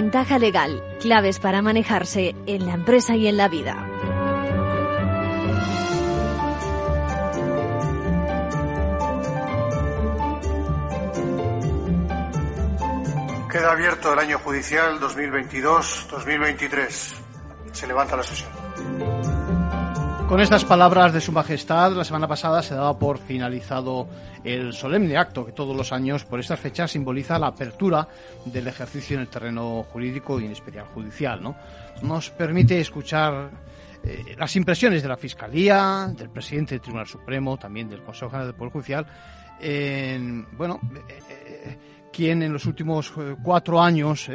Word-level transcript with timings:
Ventaja 0.00 0.38
legal, 0.38 0.80
claves 1.00 1.40
para 1.40 1.60
manejarse 1.60 2.36
en 2.46 2.66
la 2.66 2.74
empresa 2.74 3.16
y 3.16 3.26
en 3.26 3.36
la 3.36 3.48
vida. 3.48 3.84
Queda 13.50 13.72
abierto 13.72 14.12
el 14.12 14.20
año 14.20 14.38
judicial 14.38 15.00
2022-2023. 15.00 17.14
Se 17.72 17.88
levanta 17.88 18.16
la 18.16 18.22
sesión. 18.22 18.57
Con 20.28 20.40
estas 20.40 20.66
palabras 20.66 21.14
de 21.14 21.22
Su 21.22 21.32
Majestad, 21.32 21.92
la 21.92 22.04
semana 22.04 22.28
pasada 22.28 22.62
se 22.62 22.74
daba 22.74 22.98
por 22.98 23.16
finalizado 23.16 24.06
el 24.44 24.74
solemne 24.74 25.16
acto 25.16 25.46
que 25.46 25.52
todos 25.52 25.74
los 25.74 25.90
años 25.90 26.26
por 26.26 26.38
estas 26.38 26.60
fechas 26.60 26.90
simboliza 26.90 27.38
la 27.38 27.46
apertura 27.46 28.06
del 28.44 28.68
ejercicio 28.68 29.16
en 29.16 29.22
el 29.22 29.28
terreno 29.28 29.82
jurídico 29.84 30.38
y 30.38 30.44
en 30.44 30.52
especial 30.52 30.84
judicial. 30.92 31.42
¿no? 31.42 31.56
Nos 32.02 32.28
permite 32.28 32.78
escuchar 32.78 33.50
eh, 34.04 34.36
las 34.36 34.54
impresiones 34.54 35.02
de 35.02 35.08
la 35.08 35.16
Fiscalía, 35.16 36.12
del 36.14 36.28
presidente 36.28 36.74
del 36.74 36.82
Tribunal 36.82 37.06
Supremo, 37.06 37.56
también 37.56 37.88
del 37.88 38.02
Consejo 38.02 38.28
General 38.30 38.48
del 38.48 38.56
Poder 38.56 38.72
Judicial, 38.74 39.06
en, 39.58 40.46
bueno, 40.58 40.78
eh, 41.08 41.20
eh, 41.30 41.78
quien 42.12 42.42
en 42.42 42.52
los 42.52 42.66
últimos 42.66 43.14
cuatro 43.42 43.80
años 43.80 44.28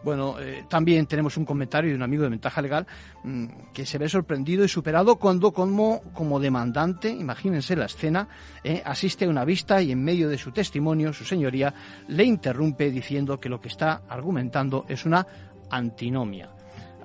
Bueno, 0.04 0.38
eh, 0.40 0.66
también 0.68 1.06
tenemos 1.06 1.38
un 1.38 1.46
comentario 1.46 1.90
de 1.90 1.96
un 1.96 2.04
amigo 2.04 2.24
de 2.24 2.30
Ventaja 2.30 2.62
Legal 2.62 2.86
mm, 3.24 3.46
que 3.74 3.86
se 3.86 3.98
ve 3.98 4.10
sorprendido 4.10 4.66
y 4.66 4.68
superado 4.68 5.16
cuando 5.16 5.52
como, 5.54 6.40
demandante, 6.40 7.10
imagínense 7.10 7.76
la 7.76 7.86
escena, 7.86 8.28
eh, 8.64 8.82
asiste 8.86 9.26
a 9.26 9.30
una 9.30 9.46
vista 9.46 9.82
y 9.82 9.92
en 9.92 10.04
medio 10.04 10.28
de 10.28 10.38
su 10.38 10.52
testimonio, 10.52 11.14
su 11.14 11.24
señoría 11.24 11.74
le 12.08 12.26
interrumpe 12.26 12.92
diciendo 12.92 13.40
que 13.40 13.50
lo 13.50 13.62
que 13.62 13.70
está 13.70 14.02
argumentando 14.10 14.86
es 14.90 15.06
una 15.06 15.26
antinomia. 15.70 16.50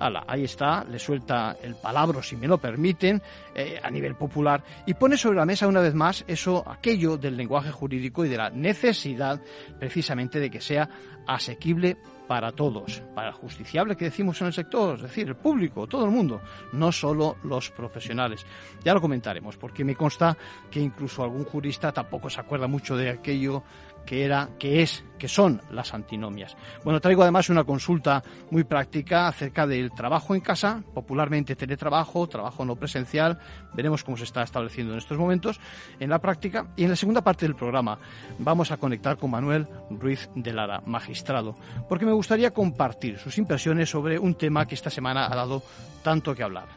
Ahí 0.00 0.44
está, 0.44 0.84
le 0.84 0.98
suelta 0.98 1.56
el 1.60 1.74
palabra, 1.74 2.22
si 2.22 2.36
me 2.36 2.46
lo 2.46 2.58
permiten, 2.58 3.20
eh, 3.54 3.80
a 3.82 3.90
nivel 3.90 4.14
popular, 4.14 4.62
y 4.86 4.94
pone 4.94 5.16
sobre 5.16 5.38
la 5.38 5.44
mesa 5.44 5.66
una 5.66 5.80
vez 5.80 5.94
más 5.94 6.24
eso, 6.28 6.62
aquello 6.68 7.16
del 7.16 7.36
lenguaje 7.36 7.72
jurídico 7.72 8.24
y 8.24 8.28
de 8.28 8.36
la 8.36 8.50
necesidad 8.50 9.40
precisamente 9.78 10.38
de 10.38 10.50
que 10.50 10.60
sea 10.60 10.88
asequible 11.26 11.96
para 12.28 12.52
todos, 12.52 13.02
para 13.14 13.28
el 13.28 13.34
justiciable 13.34 13.96
que 13.96 14.04
decimos 14.04 14.40
en 14.42 14.48
el 14.48 14.52
sector, 14.52 14.96
es 14.96 15.02
decir, 15.02 15.26
el 15.28 15.36
público, 15.36 15.86
todo 15.86 16.04
el 16.04 16.10
mundo, 16.10 16.42
no 16.72 16.92
solo 16.92 17.38
los 17.42 17.70
profesionales. 17.70 18.44
Ya 18.84 18.92
lo 18.92 19.00
comentaremos, 19.00 19.56
porque 19.56 19.82
me 19.82 19.96
consta 19.96 20.36
que 20.70 20.78
incluso 20.78 21.24
algún 21.24 21.44
jurista 21.44 21.90
tampoco 21.90 22.28
se 22.28 22.40
acuerda 22.40 22.66
mucho 22.66 22.96
de 22.96 23.08
aquello 23.10 23.64
que 24.08 24.24
era, 24.24 24.48
que 24.58 24.80
es, 24.80 25.04
que 25.18 25.28
son 25.28 25.60
las 25.70 25.92
antinomias. 25.92 26.56
Bueno, 26.82 26.98
traigo 26.98 27.20
además 27.20 27.50
una 27.50 27.64
consulta 27.64 28.22
muy 28.50 28.64
práctica 28.64 29.28
acerca 29.28 29.66
del 29.66 29.90
trabajo 29.92 30.34
en 30.34 30.40
casa, 30.40 30.82
popularmente 30.94 31.54
teletrabajo, 31.54 32.26
trabajo 32.26 32.64
no 32.64 32.74
presencial. 32.74 33.38
Veremos 33.74 34.04
cómo 34.04 34.16
se 34.16 34.24
está 34.24 34.42
estableciendo 34.42 34.94
en 34.94 34.98
estos 34.98 35.18
momentos 35.18 35.60
en 36.00 36.08
la 36.08 36.20
práctica. 36.20 36.68
Y 36.74 36.84
en 36.84 36.90
la 36.90 36.96
segunda 36.96 37.20
parte 37.20 37.44
del 37.44 37.54
programa 37.54 37.98
vamos 38.38 38.70
a 38.70 38.78
conectar 38.78 39.18
con 39.18 39.30
Manuel 39.30 39.68
Ruiz 39.90 40.30
de 40.34 40.54
Lara, 40.54 40.80
magistrado, 40.86 41.54
porque 41.86 42.06
me 42.06 42.12
gustaría 42.12 42.50
compartir 42.50 43.18
sus 43.18 43.36
impresiones 43.36 43.90
sobre 43.90 44.18
un 44.18 44.36
tema 44.36 44.64
que 44.64 44.74
esta 44.74 44.88
semana 44.88 45.26
ha 45.26 45.36
dado 45.36 45.62
tanto 46.02 46.34
que 46.34 46.42
hablar. 46.42 46.68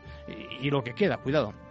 y 0.61 0.69
lo 0.69 0.83
que 0.83 0.93
queda, 0.93 1.15
cuidado 1.15 1.70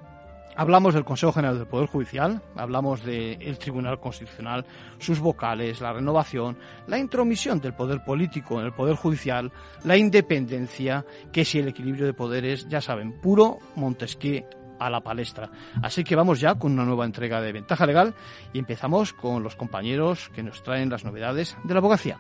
Hablamos 0.61 0.93
del 0.93 1.07
Consejo 1.07 1.33
General 1.33 1.57
del 1.57 1.67
Poder 1.67 1.89
Judicial, 1.89 2.43
hablamos 2.55 3.03
del 3.03 3.57
Tribunal 3.57 3.99
Constitucional, 3.99 4.67
sus 4.99 5.19
vocales, 5.19 5.81
la 5.81 5.95
renovación, 5.95 6.59
la 6.87 6.99
intromisión 6.99 7.63
del 7.63 7.73
poder 7.73 8.05
político 8.05 8.61
en 8.61 8.67
el 8.67 8.75
Poder 8.75 8.95
Judicial, 8.95 9.51
la 9.85 9.97
independencia, 9.97 11.07
que 11.33 11.47
si 11.47 11.61
el 11.61 11.69
equilibrio 11.69 12.05
de 12.05 12.13
poderes, 12.13 12.69
ya 12.69 12.83
saben, 12.83 13.23
puro 13.23 13.57
Montesquieu 13.75 14.45
a 14.79 14.91
la 14.91 15.01
palestra. 15.01 15.51
Así 15.83 16.05
que 16.05 16.15
vamos 16.15 16.41
ya 16.41 16.55
con 16.57 16.73
una 16.73 16.85
nueva 16.85 17.07
entrega 17.07 17.41
de 17.41 17.53
Ventaja 17.53 17.87
Legal 17.87 18.15
y 18.53 18.59
empezamos 18.59 19.15
con 19.15 19.43
los 19.43 19.57
compañeros 19.57 20.29
que 20.35 20.43
nos 20.43 20.63
traen 20.63 20.91
las 20.91 21.07
novedades 21.07 21.57
de 21.65 21.73
la 21.73 21.81
abogacía. 21.81 22.19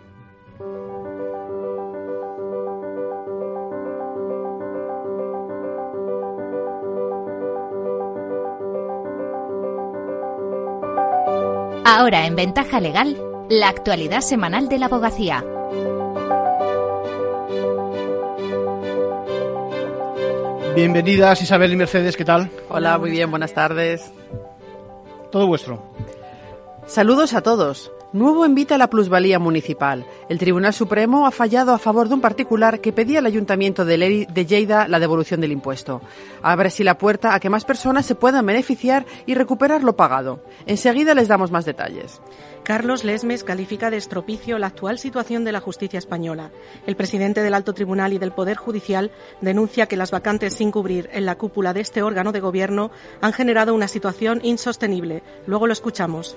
Ahora 11.93 12.25
en 12.25 12.37
Ventaja 12.37 12.79
Legal, 12.79 13.21
la 13.49 13.69
actualidad 13.69 14.21
semanal 14.21 14.69
de 14.69 14.79
la 14.79 14.87
abogacía. 14.87 15.45
Bienvenidas 20.77 21.43
Isabel 21.43 21.73
y 21.73 21.77
Mercedes, 21.77 22.17
¿qué 22.17 22.25
tal? 22.25 22.49
Hola, 22.69 22.97
muy 22.97 23.11
bien, 23.11 23.29
buenas 23.29 23.53
tardes. 23.55 24.09
Todo 25.33 25.49
vuestro. 25.49 25.83
Saludos 26.87 27.35
a 27.35 27.43
todos. 27.43 27.91
Nuevo 28.13 28.45
invita 28.45 28.75
a 28.75 28.79
la 28.79 28.91
plusvalía 28.91 29.39
municipal. 29.39 30.05
El 30.29 30.41
Tribunal 30.41 30.75
Supremo 30.75 31.29
ha 31.29 31.31
fallado 31.31 31.73
a 31.73 31.79
favor 31.79 32.09
de 32.09 32.15
un 32.15 32.21
particular 32.21 32.81
que 32.81 32.93
pedía 32.93 33.21
al 33.21 33.27
Ayuntamiento 33.27 33.85
de 33.85 34.47
Lleida 34.49 34.89
la 34.89 34.99
devolución 34.99 35.41
del 35.41 35.53
impuesto. 35.53 36.03
Abre 36.43 36.67
así 36.67 36.83
la 36.83 36.99
puerta 36.99 37.35
a 37.35 37.39
que 37.39 37.51
más 37.51 37.65
personas 37.65 38.05
se 38.07 38.17
puedan 38.17 38.45
beneficiar 38.45 39.07
y 39.27 39.35
recuperar 39.35 39.85
lo 39.85 39.95
pagado. 39.95 40.43
Enseguida 40.67 41.15
les 41.15 41.29
damos 41.29 41.53
más 41.53 41.65
detalles. 41.65 42.21
Carlos 42.65 43.05
Lesmes 43.05 43.45
califica 43.45 43.91
de 43.91 43.99
estropicio 43.99 44.59
la 44.59 44.67
actual 44.67 44.99
situación 44.99 45.45
de 45.45 45.53
la 45.53 45.61
justicia 45.61 46.01
española. 46.01 46.51
El 46.89 46.97
presidente 46.97 47.43
del 47.43 47.55
Alto 47.55 47.75
Tribunal 47.75 48.13
y 48.13 48.19
del 48.19 48.33
Poder 48.33 48.57
Judicial 48.57 49.13
denuncia 49.41 49.87
que 49.87 49.97
las 49.97 50.11
vacantes 50.11 50.55
sin 50.55 50.73
cubrir 50.73 51.09
en 51.13 51.27
la 51.27 51.39
cúpula 51.39 51.73
de 51.73 51.83
este 51.83 52.03
órgano 52.03 52.33
de 52.33 52.41
gobierno 52.41 52.91
han 53.21 53.33
generado 53.33 53.73
una 53.73 53.87
situación 53.87 54.41
insostenible. 54.43 55.23
Luego 55.47 55.69
lo 55.69 55.73
escuchamos. 55.73 56.37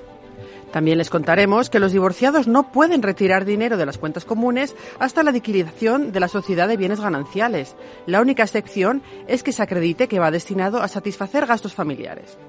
También 0.73 0.97
les 0.97 1.11
contaremos 1.11 1.69
que 1.69 1.77
los 1.77 1.91
divorciados 1.91 2.47
no 2.47 2.71
pueden 2.71 3.03
retirar 3.03 3.45
dinero 3.45 3.77
de 3.77 3.85
las 3.85 3.99
cuentas 3.99 4.25
comunes 4.25 4.75
hasta 4.97 5.21
la 5.21 5.31
liquidación 5.31 6.11
de 6.11 6.19
la 6.19 6.27
sociedad 6.27 6.67
de 6.67 6.77
bienes 6.77 6.99
gananciales. 6.99 7.75
La 8.07 8.21
única 8.21 8.41
excepción 8.41 9.03
es 9.27 9.43
que 9.43 9.51
se 9.51 9.61
acredite 9.61 10.07
que 10.07 10.17
va 10.17 10.31
destinado 10.31 10.81
a 10.81 10.87
satisfacer 10.87 11.45
gastos 11.45 11.75
familiares. 11.75 12.39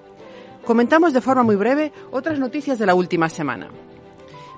Comentamos 0.65 1.13
de 1.13 1.21
forma 1.21 1.43
muy 1.43 1.57
breve 1.57 1.93
otras 2.13 2.39
noticias 2.39 2.79
de 2.79 2.87
la 2.87 2.95
última 2.95 3.29
semana. 3.29 3.69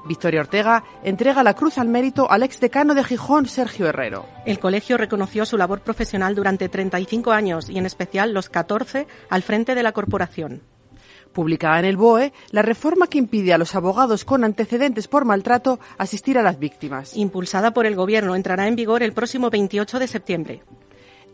Victoria 0.06 0.42
Ortega 0.42 0.84
entrega 1.02 1.42
la 1.42 1.54
Cruz 1.54 1.76
al 1.78 1.88
Mérito 1.88 2.30
al 2.30 2.44
ex 2.44 2.60
decano 2.60 2.94
de 2.94 3.02
Gijón, 3.02 3.46
Sergio 3.46 3.88
Herrero. 3.88 4.26
El 4.44 4.60
colegio 4.60 4.96
reconoció 4.96 5.44
su 5.44 5.56
labor 5.56 5.80
profesional 5.80 6.36
durante 6.36 6.68
35 6.68 7.32
años 7.32 7.68
y 7.68 7.78
en 7.78 7.86
especial 7.86 8.32
los 8.32 8.48
14 8.48 9.08
al 9.28 9.42
frente 9.42 9.74
de 9.74 9.82
la 9.82 9.90
corporación 9.90 10.62
publicada 11.36 11.78
en 11.78 11.84
el 11.84 11.98
BOE 11.98 12.32
la 12.50 12.62
reforma 12.62 13.08
que 13.08 13.18
impide 13.18 13.52
a 13.52 13.58
los 13.58 13.74
abogados 13.74 14.24
con 14.24 14.42
antecedentes 14.42 15.06
por 15.06 15.26
maltrato 15.26 15.78
asistir 15.98 16.38
a 16.38 16.42
las 16.42 16.58
víctimas. 16.58 17.14
Impulsada 17.14 17.74
por 17.74 17.84
el 17.84 17.94
Gobierno, 17.94 18.34
entrará 18.34 18.66
en 18.66 18.74
vigor 18.74 19.02
el 19.02 19.12
próximo 19.12 19.50
28 19.50 19.98
de 19.98 20.06
septiembre 20.08 20.62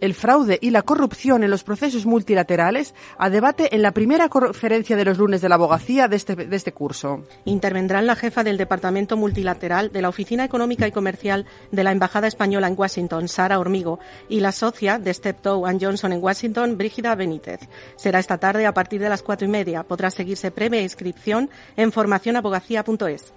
el 0.02 0.14
fraude 0.14 0.58
y 0.60 0.70
la 0.70 0.82
corrupción 0.82 1.44
en 1.44 1.50
los 1.50 1.62
procesos 1.62 2.06
multilaterales 2.06 2.92
a 3.18 3.30
debate 3.30 3.74
en 3.74 3.82
la 3.82 3.92
primera 3.92 4.28
conferencia 4.28 4.96
de 4.96 5.04
los 5.04 5.16
lunes 5.16 5.40
de 5.40 5.48
la 5.48 5.54
abogacía 5.54 6.08
de 6.08 6.16
este, 6.16 6.34
de 6.34 6.56
este 6.56 6.72
curso. 6.72 7.24
Intervendrán 7.44 8.08
la 8.08 8.16
jefa 8.16 8.42
del 8.42 8.58
Departamento 8.58 9.16
Multilateral 9.16 9.92
de 9.92 10.02
la 10.02 10.08
Oficina 10.08 10.44
Económica 10.44 10.88
y 10.88 10.92
Comercial 10.92 11.46
de 11.70 11.84
la 11.84 11.92
Embajada 11.92 12.26
Española 12.26 12.66
en 12.66 12.74
Washington, 12.76 13.28
Sara 13.28 13.60
Hormigo, 13.60 14.00
y 14.28 14.40
la 14.40 14.50
socia 14.50 14.98
de 14.98 15.14
Steptoe 15.14 15.78
Johnson 15.80 16.12
en 16.12 16.22
Washington, 16.22 16.76
Brígida 16.76 17.14
Benítez. 17.14 17.60
Será 17.94 18.18
esta 18.18 18.38
tarde 18.38 18.66
a 18.66 18.74
partir 18.74 19.00
de 19.00 19.08
las 19.08 19.22
cuatro 19.22 19.46
y 19.46 19.50
media. 19.50 19.84
Podrá 19.84 20.10
seguirse 20.10 20.50
previa 20.50 20.82
inscripción 20.82 21.48
en 21.76 21.92
formacionabogacía.es. 21.92 23.32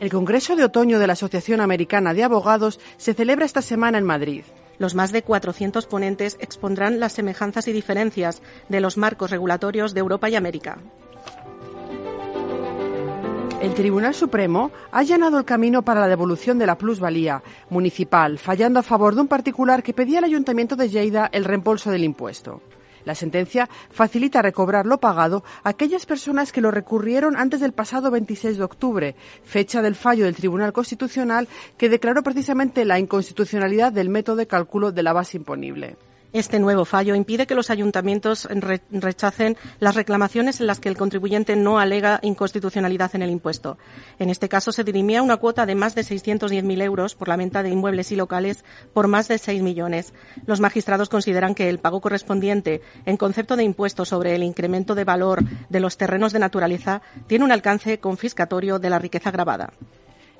El 0.00 0.10
Congreso 0.10 0.56
de 0.56 0.64
Otoño 0.64 0.98
de 0.98 1.06
la 1.06 1.12
Asociación 1.12 1.60
Americana 1.60 2.12
de 2.12 2.24
Abogados 2.24 2.80
se 2.96 3.14
celebra 3.14 3.44
esta 3.44 3.62
semana 3.62 3.98
en 3.98 4.04
Madrid. 4.04 4.42
Los 4.78 4.94
más 4.94 5.12
de 5.12 5.22
400 5.22 5.86
ponentes 5.86 6.36
expondrán 6.40 7.00
las 7.00 7.12
semejanzas 7.12 7.68
y 7.68 7.72
diferencias 7.72 8.42
de 8.68 8.80
los 8.80 8.96
marcos 8.96 9.30
regulatorios 9.30 9.94
de 9.94 10.00
Europa 10.00 10.28
y 10.28 10.36
América. 10.36 10.78
El 13.62 13.74
Tribunal 13.74 14.12
Supremo 14.12 14.72
ha 14.90 14.98
allanado 14.98 15.38
el 15.38 15.44
camino 15.44 15.82
para 15.82 16.00
la 16.00 16.08
devolución 16.08 16.58
de 16.58 16.66
la 16.66 16.76
plusvalía 16.76 17.44
municipal, 17.70 18.38
fallando 18.38 18.80
a 18.80 18.82
favor 18.82 19.14
de 19.14 19.20
un 19.20 19.28
particular 19.28 19.84
que 19.84 19.94
pedía 19.94 20.18
al 20.18 20.24
Ayuntamiento 20.24 20.74
de 20.74 20.88
Lleida 20.88 21.30
el 21.32 21.44
reembolso 21.44 21.92
del 21.92 22.02
impuesto. 22.02 22.60
La 23.04 23.14
sentencia 23.14 23.68
facilita 23.90 24.42
recobrar 24.42 24.86
lo 24.86 24.98
pagado 24.98 25.44
a 25.64 25.70
aquellas 25.70 26.06
personas 26.06 26.52
que 26.52 26.60
lo 26.60 26.70
recurrieron 26.70 27.36
antes 27.36 27.60
del 27.60 27.72
pasado 27.72 28.10
26 28.10 28.58
de 28.58 28.64
octubre, 28.64 29.16
fecha 29.44 29.82
del 29.82 29.94
fallo 29.94 30.24
del 30.24 30.36
Tribunal 30.36 30.72
Constitucional 30.72 31.48
que 31.76 31.88
declaró 31.88 32.22
precisamente 32.22 32.84
la 32.84 32.98
inconstitucionalidad 32.98 33.92
del 33.92 34.08
método 34.08 34.36
de 34.36 34.46
cálculo 34.46 34.92
de 34.92 35.02
la 35.02 35.12
base 35.12 35.36
imponible. 35.36 35.96
Este 36.32 36.58
nuevo 36.58 36.86
fallo 36.86 37.14
impide 37.14 37.46
que 37.46 37.54
los 37.54 37.68
ayuntamientos 37.68 38.48
rechacen 38.90 39.58
las 39.80 39.94
reclamaciones 39.94 40.60
en 40.60 40.66
las 40.66 40.80
que 40.80 40.88
el 40.88 40.96
contribuyente 40.96 41.56
no 41.56 41.78
alega 41.78 42.20
inconstitucionalidad 42.22 43.14
en 43.14 43.20
el 43.20 43.30
impuesto. 43.30 43.76
En 44.18 44.30
este 44.30 44.48
caso 44.48 44.72
se 44.72 44.82
dirimía 44.82 45.20
una 45.20 45.36
cuota 45.36 45.66
de 45.66 45.74
más 45.74 45.94
de 45.94 46.02
610.000 46.02 46.82
euros 46.82 47.14
por 47.14 47.28
la 47.28 47.36
venta 47.36 47.62
de 47.62 47.68
inmuebles 47.68 48.12
y 48.12 48.16
locales 48.16 48.64
por 48.94 49.08
más 49.08 49.28
de 49.28 49.36
6 49.36 49.62
millones. 49.62 50.14
Los 50.46 50.60
magistrados 50.60 51.10
consideran 51.10 51.54
que 51.54 51.68
el 51.68 51.80
pago 51.80 52.00
correspondiente 52.00 52.80
en 53.04 53.18
concepto 53.18 53.54
de 53.54 53.64
impuesto 53.64 54.06
sobre 54.06 54.34
el 54.34 54.42
incremento 54.42 54.94
de 54.94 55.04
valor 55.04 55.44
de 55.68 55.80
los 55.80 55.98
terrenos 55.98 56.32
de 56.32 56.38
naturaleza 56.38 57.02
tiene 57.26 57.44
un 57.44 57.52
alcance 57.52 58.00
confiscatorio 58.00 58.78
de 58.78 58.88
la 58.88 58.98
riqueza 58.98 59.30
grabada. 59.30 59.74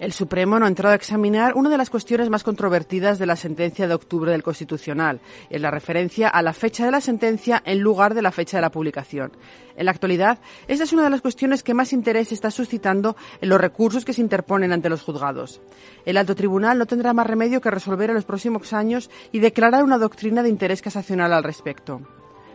El 0.02 0.12
Supremo 0.12 0.58
no 0.58 0.64
ha 0.64 0.68
entrado 0.68 0.94
a 0.94 0.96
examinar 0.96 1.54
una 1.54 1.70
de 1.70 1.78
las 1.78 1.88
cuestiones 1.88 2.28
más 2.28 2.42
controvertidas 2.42 3.20
de 3.20 3.26
la 3.26 3.36
sentencia 3.36 3.86
de 3.86 3.94
octubre 3.94 4.32
del 4.32 4.42
Constitucional, 4.42 5.20
en 5.48 5.62
la 5.62 5.70
referencia 5.70 6.28
a 6.28 6.42
la 6.42 6.52
fecha 6.52 6.84
de 6.84 6.90
la 6.90 7.00
sentencia 7.00 7.62
en 7.64 7.78
lugar 7.78 8.12
de 8.12 8.22
la 8.22 8.32
fecha 8.32 8.56
de 8.56 8.62
la 8.62 8.72
publicación. 8.72 9.30
En 9.76 9.84
la 9.84 9.92
actualidad, 9.92 10.40
esta 10.66 10.82
es 10.82 10.92
una 10.92 11.04
de 11.04 11.10
las 11.10 11.20
cuestiones 11.20 11.62
que 11.62 11.72
más 11.72 11.92
interés 11.92 12.32
está 12.32 12.50
suscitando 12.50 13.14
en 13.40 13.48
los 13.48 13.60
recursos 13.60 14.04
que 14.04 14.12
se 14.12 14.22
interponen 14.22 14.72
ante 14.72 14.88
los 14.88 15.02
juzgados. 15.02 15.60
El 16.04 16.16
alto 16.16 16.34
tribunal 16.34 16.78
no 16.78 16.86
tendrá 16.86 17.12
más 17.12 17.28
remedio 17.28 17.60
que 17.60 17.70
resolver 17.70 18.10
en 18.10 18.16
los 18.16 18.24
próximos 18.24 18.72
años 18.72 19.08
y 19.30 19.38
declarar 19.38 19.84
una 19.84 19.98
doctrina 19.98 20.42
de 20.42 20.48
interés 20.48 20.82
casacional 20.82 21.32
al 21.32 21.44
respecto. 21.44 22.00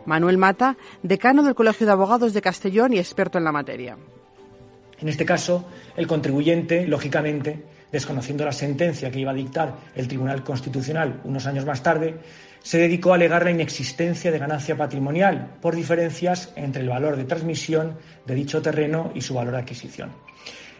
Manuel 0.06 0.38
Mata, 0.38 0.76
decano 1.02 1.44
del 1.44 1.56
Colegio 1.56 1.86
de 1.86 1.94
Abogados 1.94 2.34
de 2.34 2.42
Castellón 2.42 2.92
y 2.92 3.00
experto 3.00 3.38
en 3.38 3.46
la 3.46 3.54
materia. 3.54 3.98
En 5.00 5.10
este 5.10 5.26
caso, 5.26 5.68
el 5.96 6.08
contribuyente, 6.08 6.88
lógicamente, 6.88 7.64
desconociendo 7.92 8.46
la 8.46 8.52
sentencia 8.52 9.12
que 9.12 9.20
iba 9.20 9.32
a 9.32 9.36
dictar 9.36 9.76
el 9.96 10.08
Tribunal 10.08 10.44
Constitucional 10.44 11.22
unos 11.24 11.46
años 11.46 11.66
más 11.66 11.84
tarde, 11.84 12.16
se 12.64 12.80
dedicó 12.80 13.12
a 13.12 13.16
alegar 13.16 13.44
la 13.44 13.52
inexistencia 13.52 14.32
de 14.32 14.40
ganancia 14.40 14.76
patrimonial 14.76 15.56
por 15.62 15.76
diferencias 15.76 16.52
entre 16.56 16.82
el 16.82 16.90
valor 16.90 17.16
de 17.16 17.24
transmisión 17.24 17.98
de 18.26 18.36
dicho 18.36 18.62
terreno 18.62 19.12
y 19.16 19.22
su 19.22 19.34
valor 19.34 19.54
de 19.54 19.60
adquisición. 19.60 20.12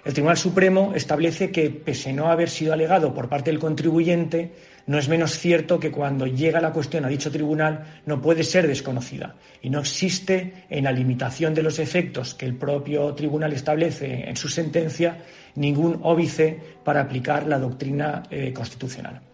El 0.04 0.14
Tribunal 0.14 0.38
Supremo 0.38 0.94
establece 0.96 1.52
que, 1.52 1.70
pese 1.70 2.14
no 2.14 2.30
haber 2.32 2.50
sido 2.50 2.74
alegado 2.74 3.14
por 3.14 3.30
parte 3.30 3.52
del 3.52 3.60
contribuyente, 3.60 4.54
no 4.88 4.98
es 4.98 5.10
menos 5.10 5.38
cierto 5.38 5.80
que 5.80 5.92
cuando 5.92 6.26
llega 6.26 6.62
la 6.62 6.72
cuestión 6.72 7.06
a 7.06 7.10
dicho 7.10 7.32
tribunal 7.32 8.02
no 8.06 8.22
puede 8.22 8.44
ser 8.44 8.68
desconocida 8.68 9.36
y 9.62 9.70
no 9.70 9.80
existe 9.80 10.66
en 10.70 10.86
la 10.86 10.92
limitación 10.92 11.54
de 11.54 11.64
los 11.64 11.78
efectos 11.80 12.34
que 12.34 12.46
el 12.46 12.56
propio 12.56 13.14
tribunal 13.14 13.54
establece 13.54 14.28
en 14.28 14.38
su 14.38 14.50
sentencia 14.50 15.18
ningún 15.56 16.00
óbice 16.04 16.60
para 16.84 17.02
aplicar 17.02 17.46
la 17.48 17.60
doctrina 17.60 18.24
eh, 18.32 18.54
constitucional. 18.54 19.27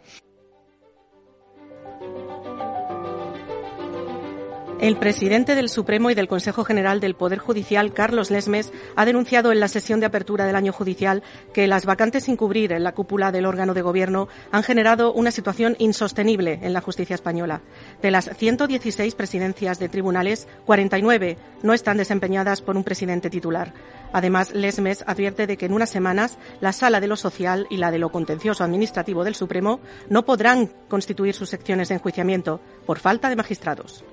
El 4.79 4.97
presidente 4.97 5.55
del 5.55 5.69
Supremo 5.69 6.09
y 6.09 6.15
del 6.15 6.27
Consejo 6.27 6.65
General 6.65 6.99
del 6.99 7.15
Poder 7.15 7.39
Judicial, 7.39 7.93
Carlos 7.93 8.31
Lesmes, 8.31 8.73
ha 8.97 9.05
denunciado 9.05 9.51
en 9.51 9.61
la 9.61 9.69
sesión 9.69 10.01
de 10.01 10.07
apertura 10.07 10.45
del 10.45 10.57
año 10.57 10.73
judicial 10.73 11.23
que 11.53 11.67
las 11.67 11.85
vacantes 11.85 12.25
sin 12.25 12.35
cubrir 12.35 12.73
en 12.73 12.83
la 12.83 12.93
cúpula 12.93 13.31
del 13.31 13.45
órgano 13.45 13.73
de 13.73 13.81
gobierno 13.81 14.27
han 14.51 14.63
generado 14.63 15.13
una 15.13 15.31
situación 15.31 15.77
insostenible 15.79 16.59
en 16.63 16.73
la 16.73 16.81
justicia 16.81 17.13
española. 17.13 17.61
De 18.01 18.11
las 18.11 18.29
116 18.35 19.15
presidencias 19.15 19.79
de 19.79 19.87
tribunales, 19.87 20.49
49 20.65 21.37
no 21.61 21.73
están 21.73 21.95
desempeñadas 21.95 22.61
por 22.61 22.75
un 22.75 22.83
presidente 22.83 23.29
titular. 23.29 23.73
Además, 24.11 24.53
Lesmes 24.53 25.05
advierte 25.07 25.47
de 25.47 25.55
que 25.55 25.65
en 25.65 25.73
unas 25.73 25.91
semanas 25.91 26.37
la 26.59 26.73
Sala 26.73 26.99
de 26.99 27.07
lo 27.07 27.15
Social 27.15 27.67
y 27.69 27.77
la 27.77 27.89
de 27.89 27.99
lo 27.99 28.11
Contencioso 28.11 28.65
Administrativo 28.65 29.23
del 29.23 29.35
Supremo 29.35 29.79
no 30.09 30.25
podrán 30.25 30.71
constituir 30.89 31.35
sus 31.35 31.49
secciones 31.49 31.87
de 31.87 31.95
enjuiciamiento 31.95 32.59
por 32.85 32.99
falta 32.99 33.29
de 33.29 33.37
magistrados. 33.37 34.03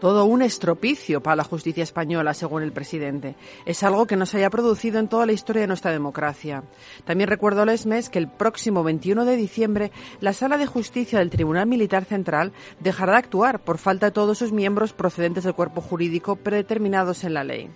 Todo 0.00 0.26
un 0.26 0.42
estropicio 0.42 1.22
para 1.22 1.36
la 1.36 1.44
justicia 1.44 1.82
española, 1.82 2.34
según 2.34 2.62
el 2.62 2.72
presidente. 2.72 3.34
Es 3.64 3.82
algo 3.82 4.06
que 4.06 4.16
no 4.16 4.26
se 4.26 4.36
haya 4.36 4.50
producido 4.50 4.98
en 4.98 5.08
toda 5.08 5.24
la 5.24 5.32
historia 5.32 5.62
de 5.62 5.68
nuestra 5.68 5.90
democracia. 5.90 6.64
También 7.04 7.30
recuerdo 7.30 7.64
Lesmes 7.64 8.10
que 8.10 8.18
el 8.18 8.28
próximo 8.28 8.84
21 8.84 9.24
de 9.24 9.36
diciembre 9.36 9.92
la 10.20 10.34
Sala 10.34 10.58
de 10.58 10.66
Justicia 10.66 11.18
del 11.18 11.30
Tribunal 11.30 11.66
Militar 11.66 12.04
Central 12.04 12.52
dejará 12.80 13.12
de 13.12 13.18
actuar 13.18 13.60
por 13.60 13.78
falta 13.78 14.06
de 14.06 14.12
todos 14.12 14.38
sus 14.38 14.52
miembros 14.52 14.92
procedentes 14.92 15.44
del 15.44 15.54
cuerpo 15.54 15.80
jurídico 15.80 16.36
predeterminados 16.36 17.24
en 17.24 17.34
la 17.34 17.44
ley. 17.44 17.70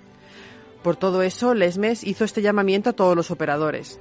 Por 0.82 0.96
todo 0.96 1.22
eso, 1.22 1.54
Lesmes 1.54 2.04
hizo 2.04 2.24
este 2.24 2.42
llamamiento 2.42 2.90
a 2.90 2.94
todos 2.94 3.16
los 3.16 3.30
operadores. 3.30 3.98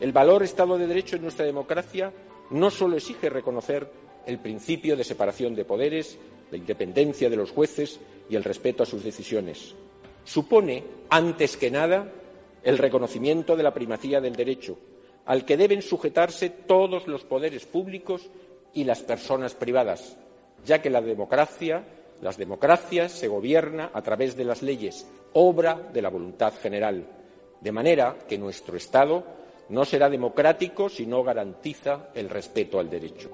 El 0.00 0.12
valor 0.12 0.42
Estado 0.42 0.76
de 0.78 0.86
Derecho 0.86 1.16
en 1.16 1.22
nuestra 1.22 1.46
democracia 1.46 2.12
no 2.50 2.70
solo 2.70 2.96
exige 2.96 3.30
reconocer 3.30 3.90
el 4.26 4.38
principio 4.38 4.96
de 4.96 5.04
separación 5.04 5.54
de 5.54 5.64
poderes 5.64 6.18
la 6.54 6.58
independencia 6.58 7.28
de 7.28 7.34
los 7.34 7.50
jueces 7.50 7.98
y 8.30 8.36
el 8.36 8.44
respeto 8.44 8.84
a 8.84 8.86
sus 8.86 9.02
decisiones. 9.02 9.74
Supone, 10.22 10.84
antes 11.10 11.56
que 11.56 11.68
nada, 11.68 12.12
el 12.62 12.78
reconocimiento 12.78 13.56
de 13.56 13.64
la 13.64 13.74
primacía 13.74 14.20
del 14.20 14.36
derecho, 14.36 14.78
al 15.26 15.44
que 15.44 15.56
deben 15.56 15.82
sujetarse 15.82 16.50
todos 16.50 17.08
los 17.08 17.24
poderes 17.24 17.66
públicos 17.66 18.30
y 18.72 18.84
las 18.84 19.02
personas 19.02 19.54
privadas, 19.54 20.16
ya 20.64 20.80
que 20.80 20.90
la 20.90 21.02
democracia, 21.02 21.84
las 22.22 22.36
democracias 22.36 23.10
se 23.10 23.26
gobierna 23.26 23.90
a 23.92 24.02
través 24.02 24.36
de 24.36 24.44
las 24.44 24.62
leyes, 24.62 25.08
obra 25.32 25.74
de 25.92 26.02
la 26.02 26.08
voluntad 26.08 26.54
general. 26.62 27.04
De 27.60 27.72
manera 27.72 28.16
que 28.28 28.38
nuestro 28.38 28.76
Estado 28.76 29.24
no 29.70 29.84
será 29.84 30.08
democrático 30.08 30.88
si 30.88 31.04
no 31.04 31.24
garantiza 31.24 32.10
el 32.14 32.30
respeto 32.30 32.78
al 32.78 32.88
derecho. 32.88 33.30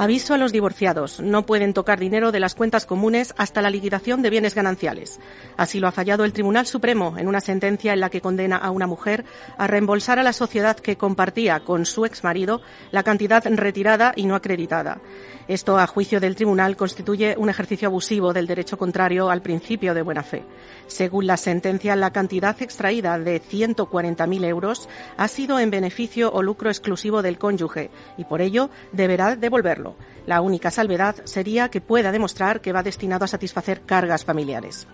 Aviso 0.00 0.32
a 0.32 0.38
los 0.38 0.52
divorciados. 0.52 1.18
No 1.18 1.44
pueden 1.44 1.74
tocar 1.74 1.98
dinero 1.98 2.30
de 2.30 2.38
las 2.38 2.54
cuentas 2.54 2.86
comunes 2.86 3.34
hasta 3.36 3.60
la 3.60 3.68
liquidación 3.68 4.22
de 4.22 4.30
bienes 4.30 4.54
gananciales. 4.54 5.18
Así 5.56 5.80
lo 5.80 5.88
ha 5.88 5.92
fallado 5.92 6.24
el 6.24 6.32
Tribunal 6.32 6.66
Supremo 6.66 7.16
en 7.18 7.26
una 7.26 7.40
sentencia 7.40 7.94
en 7.94 7.98
la 7.98 8.08
que 8.08 8.20
condena 8.20 8.58
a 8.58 8.70
una 8.70 8.86
mujer 8.86 9.24
a 9.56 9.66
reembolsar 9.66 10.20
a 10.20 10.22
la 10.22 10.32
sociedad 10.32 10.76
que 10.76 10.96
compartía 10.96 11.58
con 11.64 11.84
su 11.84 12.04
exmarido 12.04 12.62
la 12.92 13.02
cantidad 13.02 13.42
retirada 13.44 14.12
y 14.14 14.26
no 14.26 14.36
acreditada. 14.36 15.00
Esto, 15.48 15.78
a 15.78 15.86
juicio 15.88 16.20
del 16.20 16.36
tribunal, 16.36 16.76
constituye 16.76 17.34
un 17.36 17.48
ejercicio 17.48 17.88
abusivo 17.88 18.32
del 18.32 18.46
derecho 18.46 18.78
contrario 18.78 19.30
al 19.30 19.42
principio 19.42 19.94
de 19.94 20.02
buena 20.02 20.22
fe. 20.22 20.44
Según 20.86 21.26
la 21.26 21.36
sentencia, 21.36 21.96
la 21.96 22.12
cantidad 22.12 22.60
extraída 22.62 23.18
de 23.18 23.42
140.000 23.42 24.44
euros 24.44 24.88
ha 25.16 25.26
sido 25.26 25.58
en 25.58 25.70
beneficio 25.70 26.30
o 26.30 26.42
lucro 26.42 26.68
exclusivo 26.68 27.20
del 27.20 27.38
cónyuge 27.38 27.90
y 28.16 28.24
por 28.24 28.42
ello 28.42 28.70
deberá 28.92 29.34
devolverlo. 29.34 29.87
La 30.26 30.40
única 30.40 30.70
salvedad 30.70 31.16
sería 31.24 31.70
que 31.70 31.80
pueda 31.80 32.12
demostrar 32.12 32.60
que 32.60 32.72
va 32.72 32.82
destinado 32.82 33.24
a 33.24 33.28
satisfacer 33.28 33.82
cargas 33.82 34.24
familiares. 34.24 34.86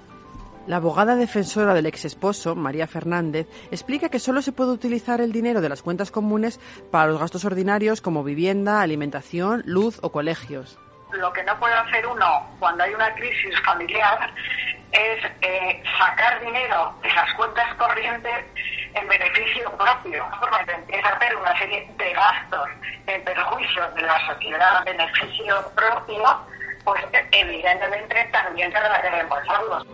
La 0.67 0.77
abogada 0.77 1.15
defensora 1.15 1.75
del 1.75 1.87
ex 1.87 2.07
esposo, 2.07 2.55
María 2.55 2.87
Fernández, 2.87 3.47
explica 3.71 4.09
que 4.09 4.19
solo 4.19 4.41
se 4.41 4.53
puede 4.53 4.73
utilizar 4.73 5.21
el 5.21 5.33
dinero 5.33 5.61
de 5.61 5.69
las 5.69 5.83
cuentas 5.83 6.11
comunes 6.11 6.59
para 6.91 7.11
los 7.11 7.21
gastos 7.21 7.45
ordinarios 7.45 8.01
como 8.01 8.25
vivienda, 8.25 8.81
alimentación, 8.81 9.63
luz 9.67 9.99
o 10.01 10.11
colegios. 10.11 10.79
Lo 11.14 11.33
que 11.33 11.44
no 11.44 11.59
puede 11.59 11.75
hacer 11.75 12.06
uno 12.06 12.47
cuando 12.59 12.85
hay 12.85 12.94
una 12.94 13.14
crisis 13.14 13.54
familiar 13.64 14.30
es 14.92 15.25
eh, 15.42 15.83
sacar 15.99 16.40
dinero 16.40 16.94
de 17.02 17.09
las 17.12 17.33
cuentas 17.35 17.73
corrientes 17.75 18.44
en 18.94 19.09
beneficio 19.09 19.71
propio. 19.76 20.26
Cuando 20.40 20.73
empieza 20.73 21.09
a 21.09 21.12
hacer 21.12 21.37
una 21.37 21.59
serie 21.59 21.88
de 21.97 22.12
gastos 22.12 22.68
en 23.06 23.25
perjuicio 23.25 23.90
de 23.90 24.02
la 24.02 24.26
sociedad 24.26 24.76
a 24.76 24.85
beneficio 24.85 25.73
propio, 25.75 26.47
pues 26.85 27.04
evidentemente 27.33 28.28
también 28.33 28.73
tendrá 28.73 29.00
que 29.02 29.11
reembolsarlos. 29.11 29.87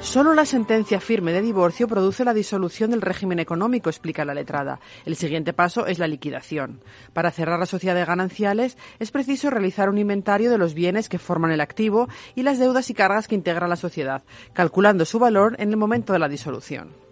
Solo 0.00 0.34
la 0.34 0.44
sentencia 0.44 1.00
firme 1.00 1.32
de 1.32 1.42
divorcio 1.42 1.88
produce 1.88 2.24
la 2.24 2.34
disolución 2.34 2.90
del 2.90 3.00
régimen 3.00 3.38
económico, 3.38 3.90
explica 3.90 4.24
la 4.24 4.34
letrada. 4.34 4.78
El 5.04 5.16
siguiente 5.16 5.52
paso 5.52 5.86
es 5.86 5.98
la 5.98 6.06
liquidación. 6.06 6.80
Para 7.12 7.30
cerrar 7.30 7.58
la 7.58 7.66
sociedad 7.66 7.94
de 7.94 8.04
gananciales 8.04 8.76
es 8.98 9.10
preciso 9.10 9.50
realizar 9.50 9.88
un 9.88 9.98
inventario 9.98 10.50
de 10.50 10.58
los 10.58 10.74
bienes 10.74 11.08
que 11.08 11.18
forman 11.18 11.50
el 11.50 11.60
activo 11.60 12.08
y 12.34 12.42
las 12.42 12.58
deudas 12.58 12.88
y 12.90 12.94
cargas 12.94 13.26
que 13.26 13.34
integra 13.34 13.68
la 13.68 13.76
sociedad, 13.76 14.22
calculando 14.52 15.04
su 15.04 15.18
valor 15.18 15.56
en 15.58 15.70
el 15.70 15.76
momento 15.76 16.12
de 16.12 16.18
la 16.18 16.28
disolución. 16.28 17.05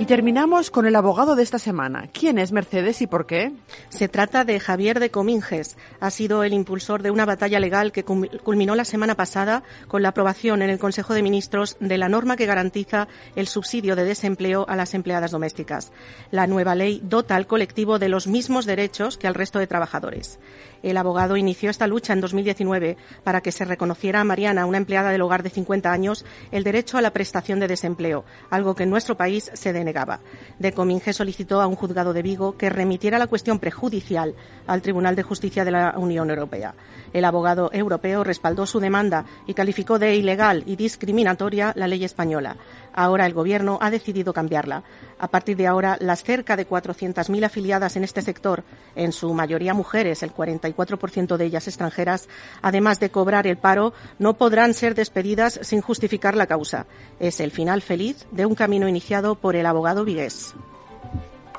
Y 0.00 0.06
terminamos 0.06 0.70
con 0.70 0.86
el 0.86 0.96
abogado 0.96 1.36
de 1.36 1.42
esta 1.42 1.58
semana. 1.58 2.08
¿Quién 2.10 2.38
es 2.38 2.52
Mercedes 2.52 3.02
y 3.02 3.06
por 3.06 3.26
qué? 3.26 3.52
Se 3.90 4.08
trata 4.08 4.46
de 4.46 4.58
Javier 4.58 4.98
de 4.98 5.10
Cominges. 5.10 5.76
Ha 6.00 6.10
sido 6.10 6.42
el 6.42 6.54
impulsor 6.54 7.02
de 7.02 7.10
una 7.10 7.26
batalla 7.26 7.60
legal 7.60 7.92
que 7.92 8.02
culminó 8.02 8.74
la 8.74 8.86
semana 8.86 9.14
pasada 9.14 9.62
con 9.88 10.00
la 10.00 10.08
aprobación 10.08 10.62
en 10.62 10.70
el 10.70 10.78
Consejo 10.78 11.12
de 11.12 11.22
Ministros 11.22 11.76
de 11.80 11.98
la 11.98 12.08
norma 12.08 12.38
que 12.38 12.46
garantiza 12.46 13.08
el 13.36 13.46
subsidio 13.46 13.94
de 13.94 14.04
desempleo 14.04 14.64
a 14.70 14.74
las 14.74 14.94
empleadas 14.94 15.32
domésticas. 15.32 15.92
La 16.30 16.46
nueva 16.46 16.74
ley 16.74 17.02
dota 17.04 17.36
al 17.36 17.46
colectivo 17.46 17.98
de 17.98 18.08
los 18.08 18.26
mismos 18.26 18.64
derechos 18.64 19.18
que 19.18 19.28
al 19.28 19.34
resto 19.34 19.58
de 19.58 19.66
trabajadores. 19.66 20.38
El 20.82 20.96
abogado 20.96 21.36
inició 21.36 21.70
esta 21.70 21.86
lucha 21.86 22.12
en 22.12 22.20
2019 22.20 22.96
para 23.22 23.40
que 23.40 23.52
se 23.52 23.64
reconociera 23.64 24.20
a 24.20 24.24
Mariana, 24.24 24.66
una 24.66 24.78
empleada 24.78 25.10
del 25.10 25.22
hogar 25.22 25.42
de 25.42 25.50
50 25.50 25.92
años, 25.92 26.24
el 26.52 26.64
derecho 26.64 26.96
a 26.96 27.02
la 27.02 27.12
prestación 27.12 27.60
de 27.60 27.68
desempleo, 27.68 28.24
algo 28.48 28.74
que 28.74 28.84
en 28.84 28.90
nuestro 28.90 29.16
país 29.16 29.50
se 29.52 29.72
denegaba. 29.72 30.20
De 30.58 30.72
Cominge 30.72 31.12
solicitó 31.12 31.60
a 31.60 31.66
un 31.66 31.76
juzgado 31.76 32.12
de 32.12 32.22
Vigo 32.22 32.56
que 32.56 32.70
remitiera 32.70 33.18
la 33.18 33.26
cuestión 33.26 33.58
prejudicial 33.58 34.34
al 34.66 34.82
Tribunal 34.82 35.16
de 35.16 35.22
Justicia 35.22 35.64
de 35.64 35.70
la 35.70 35.94
Unión 35.96 36.30
Europea. 36.30 36.74
El 37.12 37.24
abogado 37.24 37.70
europeo 37.72 38.24
respaldó 38.24 38.66
su 38.66 38.80
demanda 38.80 39.24
y 39.46 39.54
calificó 39.54 39.98
de 39.98 40.14
ilegal 40.14 40.62
y 40.66 40.76
discriminatoria 40.76 41.72
la 41.76 41.88
ley 41.88 42.04
española. 42.04 42.56
Ahora 42.94 43.26
el 43.26 43.34
Gobierno 43.34 43.78
ha 43.80 43.90
decidido 43.90 44.32
cambiarla. 44.32 44.82
A 45.18 45.28
partir 45.28 45.56
de 45.56 45.66
ahora, 45.66 45.96
las 46.00 46.22
cerca 46.22 46.56
de 46.56 46.66
400.000 46.66 47.44
afiliadas 47.44 47.96
en 47.96 48.04
este 48.04 48.22
sector, 48.22 48.64
en 48.94 49.12
su 49.12 49.32
mayoría 49.34 49.74
mujeres, 49.74 50.22
el 50.22 50.34
44% 50.34 51.36
de 51.36 51.44
ellas 51.44 51.68
extranjeras, 51.68 52.28
además 52.62 53.00
de 53.00 53.10
cobrar 53.10 53.46
el 53.46 53.58
paro, 53.58 53.92
no 54.18 54.34
podrán 54.34 54.74
ser 54.74 54.94
despedidas 54.94 55.60
sin 55.62 55.80
justificar 55.80 56.34
la 56.34 56.46
causa. 56.46 56.86
Es 57.18 57.40
el 57.40 57.50
final 57.50 57.82
feliz 57.82 58.26
de 58.30 58.46
un 58.46 58.54
camino 58.54 58.88
iniciado 58.88 59.34
por 59.34 59.56
el 59.56 59.66
abogado 59.66 60.04
Vigués. 60.04 60.54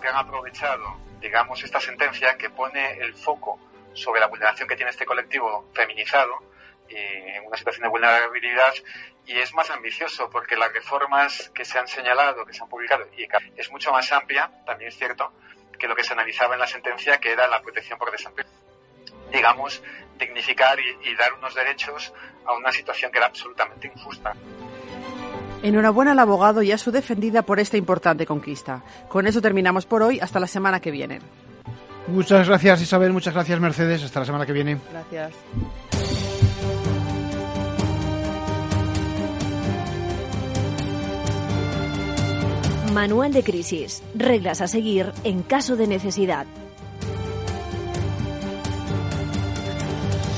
Que 0.01 0.07
han 0.07 0.15
aprovechado, 0.15 0.97
digamos, 1.21 1.63
esta 1.63 1.79
sentencia 1.79 2.35
que 2.37 2.49
pone 2.49 2.97
el 2.99 3.13
foco 3.13 3.59
sobre 3.93 4.19
la 4.19 4.27
vulneración 4.27 4.67
que 4.67 4.75
tiene 4.75 4.91
este 4.91 5.05
colectivo 5.05 5.69
feminizado 5.73 6.31
en 6.89 7.45
una 7.45 7.57
situación 7.57 7.83
de 7.83 7.89
vulnerabilidad 7.89 8.73
y 9.25 9.37
es 9.37 9.53
más 9.53 9.69
ambicioso 9.69 10.29
porque 10.29 10.55
las 10.55 10.73
reformas 10.73 11.51
que 11.53 11.65
se 11.65 11.79
han 11.79 11.87
señalado, 11.87 12.45
que 12.45 12.53
se 12.53 12.63
han 12.63 12.69
publicado, 12.69 13.05
y 13.17 13.27
es 13.55 13.71
mucho 13.71 13.91
más 13.91 14.11
amplia, 14.11 14.51
también 14.65 14.89
es 14.89 14.97
cierto, 14.97 15.31
que 15.77 15.87
lo 15.87 15.95
que 15.95 16.03
se 16.03 16.13
analizaba 16.13 16.53
en 16.55 16.59
la 16.59 16.67
sentencia, 16.67 17.17
que 17.17 17.31
era 17.31 17.47
la 17.47 17.61
protección 17.61 17.97
por 17.97 18.11
desempleo. 18.11 18.47
Digamos, 19.31 19.81
dignificar 20.19 20.77
y, 20.79 21.09
y 21.09 21.15
dar 21.15 21.33
unos 21.33 21.55
derechos 21.55 22.13
a 22.45 22.53
una 22.53 22.71
situación 22.71 23.11
que 23.11 23.17
era 23.17 23.27
absolutamente 23.27 23.87
injusta. 23.87 24.33
Enhorabuena 25.63 26.11
al 26.11 26.19
abogado 26.19 26.61
y 26.63 26.71
a 26.71 26.77
su 26.77 26.91
defendida 26.91 27.43
por 27.43 27.59
esta 27.59 27.77
importante 27.77 28.25
conquista. 28.25 28.83
Con 29.07 29.27
eso 29.27 29.41
terminamos 29.41 29.85
por 29.85 30.01
hoy. 30.01 30.19
Hasta 30.19 30.39
la 30.39 30.47
semana 30.47 30.79
que 30.79 30.91
viene. 30.91 31.19
Muchas 32.07 32.47
gracias 32.47 32.81
Isabel, 32.81 33.13
muchas 33.13 33.33
gracias 33.33 33.59
Mercedes. 33.59 34.03
Hasta 34.03 34.21
la 34.21 34.25
semana 34.25 34.45
que 34.45 34.53
viene. 34.53 34.77
Gracias. 34.91 36.00
Manual 42.93 43.31
de 43.31 43.41
crisis. 43.41 44.03
Reglas 44.13 44.59
a 44.59 44.67
seguir 44.67 45.13
en 45.23 45.43
caso 45.43 45.77
de 45.77 45.87
necesidad. 45.87 46.45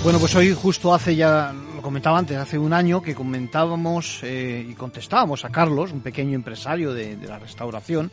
Bueno, 0.03 0.19
pues 0.19 0.35
hoy 0.35 0.53
justo 0.53 0.93
hace 0.93 1.15
ya, 1.15 1.51
lo 1.51 1.81
comentaba 1.81 2.19
antes, 2.19 2.37
hace 2.37 2.59
un 2.59 2.73
año 2.73 3.01
que 3.01 3.15
comentábamos 3.15 4.19
eh, 4.21 4.63
y 4.69 4.75
contestábamos 4.75 5.45
a 5.45 5.49
Carlos, 5.49 5.91
un 5.93 6.01
pequeño 6.01 6.35
empresario 6.35 6.93
de, 6.93 7.17
la 7.27 7.39
restauración, 7.39 8.11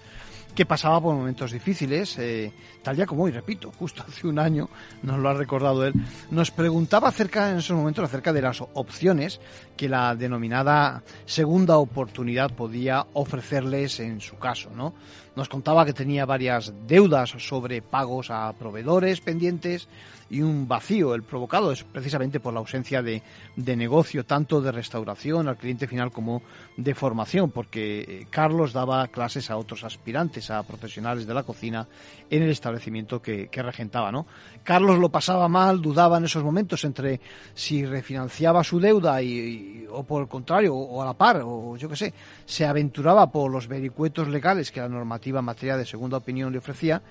que 0.55 0.65
pasaba 0.65 1.01
por 1.01 1.15
momentos 1.15 1.53
difíciles, 1.53 2.17
eh, 2.19 2.53
tal 2.83 2.97
día 2.97 3.07
como 3.07 3.25
hoy, 3.25 3.33
repito, 3.33 3.71
justo 3.79 4.05
hace 4.09 4.27
un 4.27 4.39
año, 4.39 4.71
nos 5.03 5.19
lo 5.19 5.29
ha 5.29 5.35
recordado 5.35 5.85
él, 5.87 5.93
nos 6.31 6.51
preguntaba 6.51 7.09
acerca, 7.09 7.51
en 7.51 7.59
esos 7.59 7.77
momentos, 7.77 8.05
acerca 8.05 8.33
de 8.33 8.43
las 8.43 8.63
opciones 8.73 9.41
que 9.81 9.89
la 9.89 10.15
denominada 10.15 11.03
segunda 11.25 11.79
oportunidad 11.79 12.51
podía 12.55 13.07
ofrecerles 13.15 13.99
en 14.01 14.21
su 14.21 14.37
caso, 14.37 14.69
¿no? 14.77 14.93
Nos 15.35 15.49
contaba 15.49 15.87
que 15.87 15.95
tenía 15.95 16.27
varias 16.27 16.75
deudas 16.87 17.31
sobre 17.39 17.81
pagos 17.81 18.31
a 18.31 18.53
proveedores 18.53 19.23
pendientes, 19.23 19.89
y 20.31 20.43
un 20.43 20.69
vacío, 20.69 21.15
el 21.15 21.25
provocado 21.25 21.73
es 21.73 21.83
precisamente 21.83 22.39
por 22.39 22.55
la 22.55 22.61
ausencia 22.61 23.03
de, 23.03 23.23
de 23.57 23.77
negocio, 23.77 24.25
tanto 24.25 24.61
de 24.61 24.71
restauración 24.71 25.49
al 25.49 25.57
cliente 25.57 25.89
final 25.89 26.13
como 26.13 26.43
de 26.77 26.95
formación, 26.95 27.51
porque 27.51 28.01
eh, 28.01 28.27
Carlos 28.31 28.73
daba 28.73 29.09
clases 29.09 29.51
a 29.51 29.57
otros 29.57 29.83
aspirantes, 29.83 30.51
a 30.51 30.63
profesionales 30.63 31.27
de 31.27 31.35
la 31.35 31.43
cocina 31.43 31.89
en 32.31 32.45
el 32.45 32.51
establecimiento 32.51 33.21
que, 33.21 33.49
que 33.49 33.63
regentaba. 33.63 34.13
¿no? 34.13 34.27
Carlos 34.63 35.01
lo 35.01 35.09
pasaba 35.09 35.49
mal, 35.49 35.83
dudaba 35.83 36.19
en 36.19 36.25
esos 36.27 36.45
momentos 36.45 36.85
entre 36.85 37.21
si 37.53 37.85
refinanciaba 37.85 38.63
su 38.63 38.79
deuda 38.79 39.21
y, 39.21 39.70
o 39.91 40.03
por 40.05 40.23
el 40.23 40.29
contrario, 40.29 40.75
o, 40.75 41.03
a 41.03 41.05
la 41.05 41.15
par, 41.15 41.43
o 41.45 41.77
yo 41.77 41.89
qué 41.89 41.97
sé, 41.97 42.15
se 42.45 42.67
aventuraba 42.67 43.31
por 43.31 43.51
los 43.51 43.67
vericuetos 43.67 44.29
legales 44.29 44.71
que 44.71 44.81
la 44.81 44.89
normativa 44.89 45.41
en 45.41 45.45
materia 45.45 45.77
de 45.77 45.85
segunda 45.85 46.19
opinión 46.19 46.53
le 46.53 46.59
ofrecía 46.59 47.03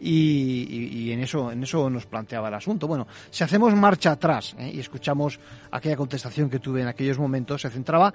y, 0.00 1.10
en 1.10 1.20
eso 1.20 1.50
en 1.50 1.62
eso 1.62 1.90
nos 1.90 2.06
planteaba 2.06 2.48
el 2.48 2.54
asunto. 2.54 2.86
Bueno, 2.86 3.06
si 3.30 3.44
hacemos 3.44 3.74
marcha 3.74 4.12
atrás 4.12 4.54
¿eh? 4.58 4.70
y 4.74 4.80
escuchamos 4.80 5.38
aquella 5.70 5.96
contestación 5.96 6.50
que 6.50 6.58
tuve 6.58 6.82
en 6.82 6.88
aquellos 6.88 7.18
momentos, 7.18 7.62
se 7.62 7.70
centraba 7.70 8.12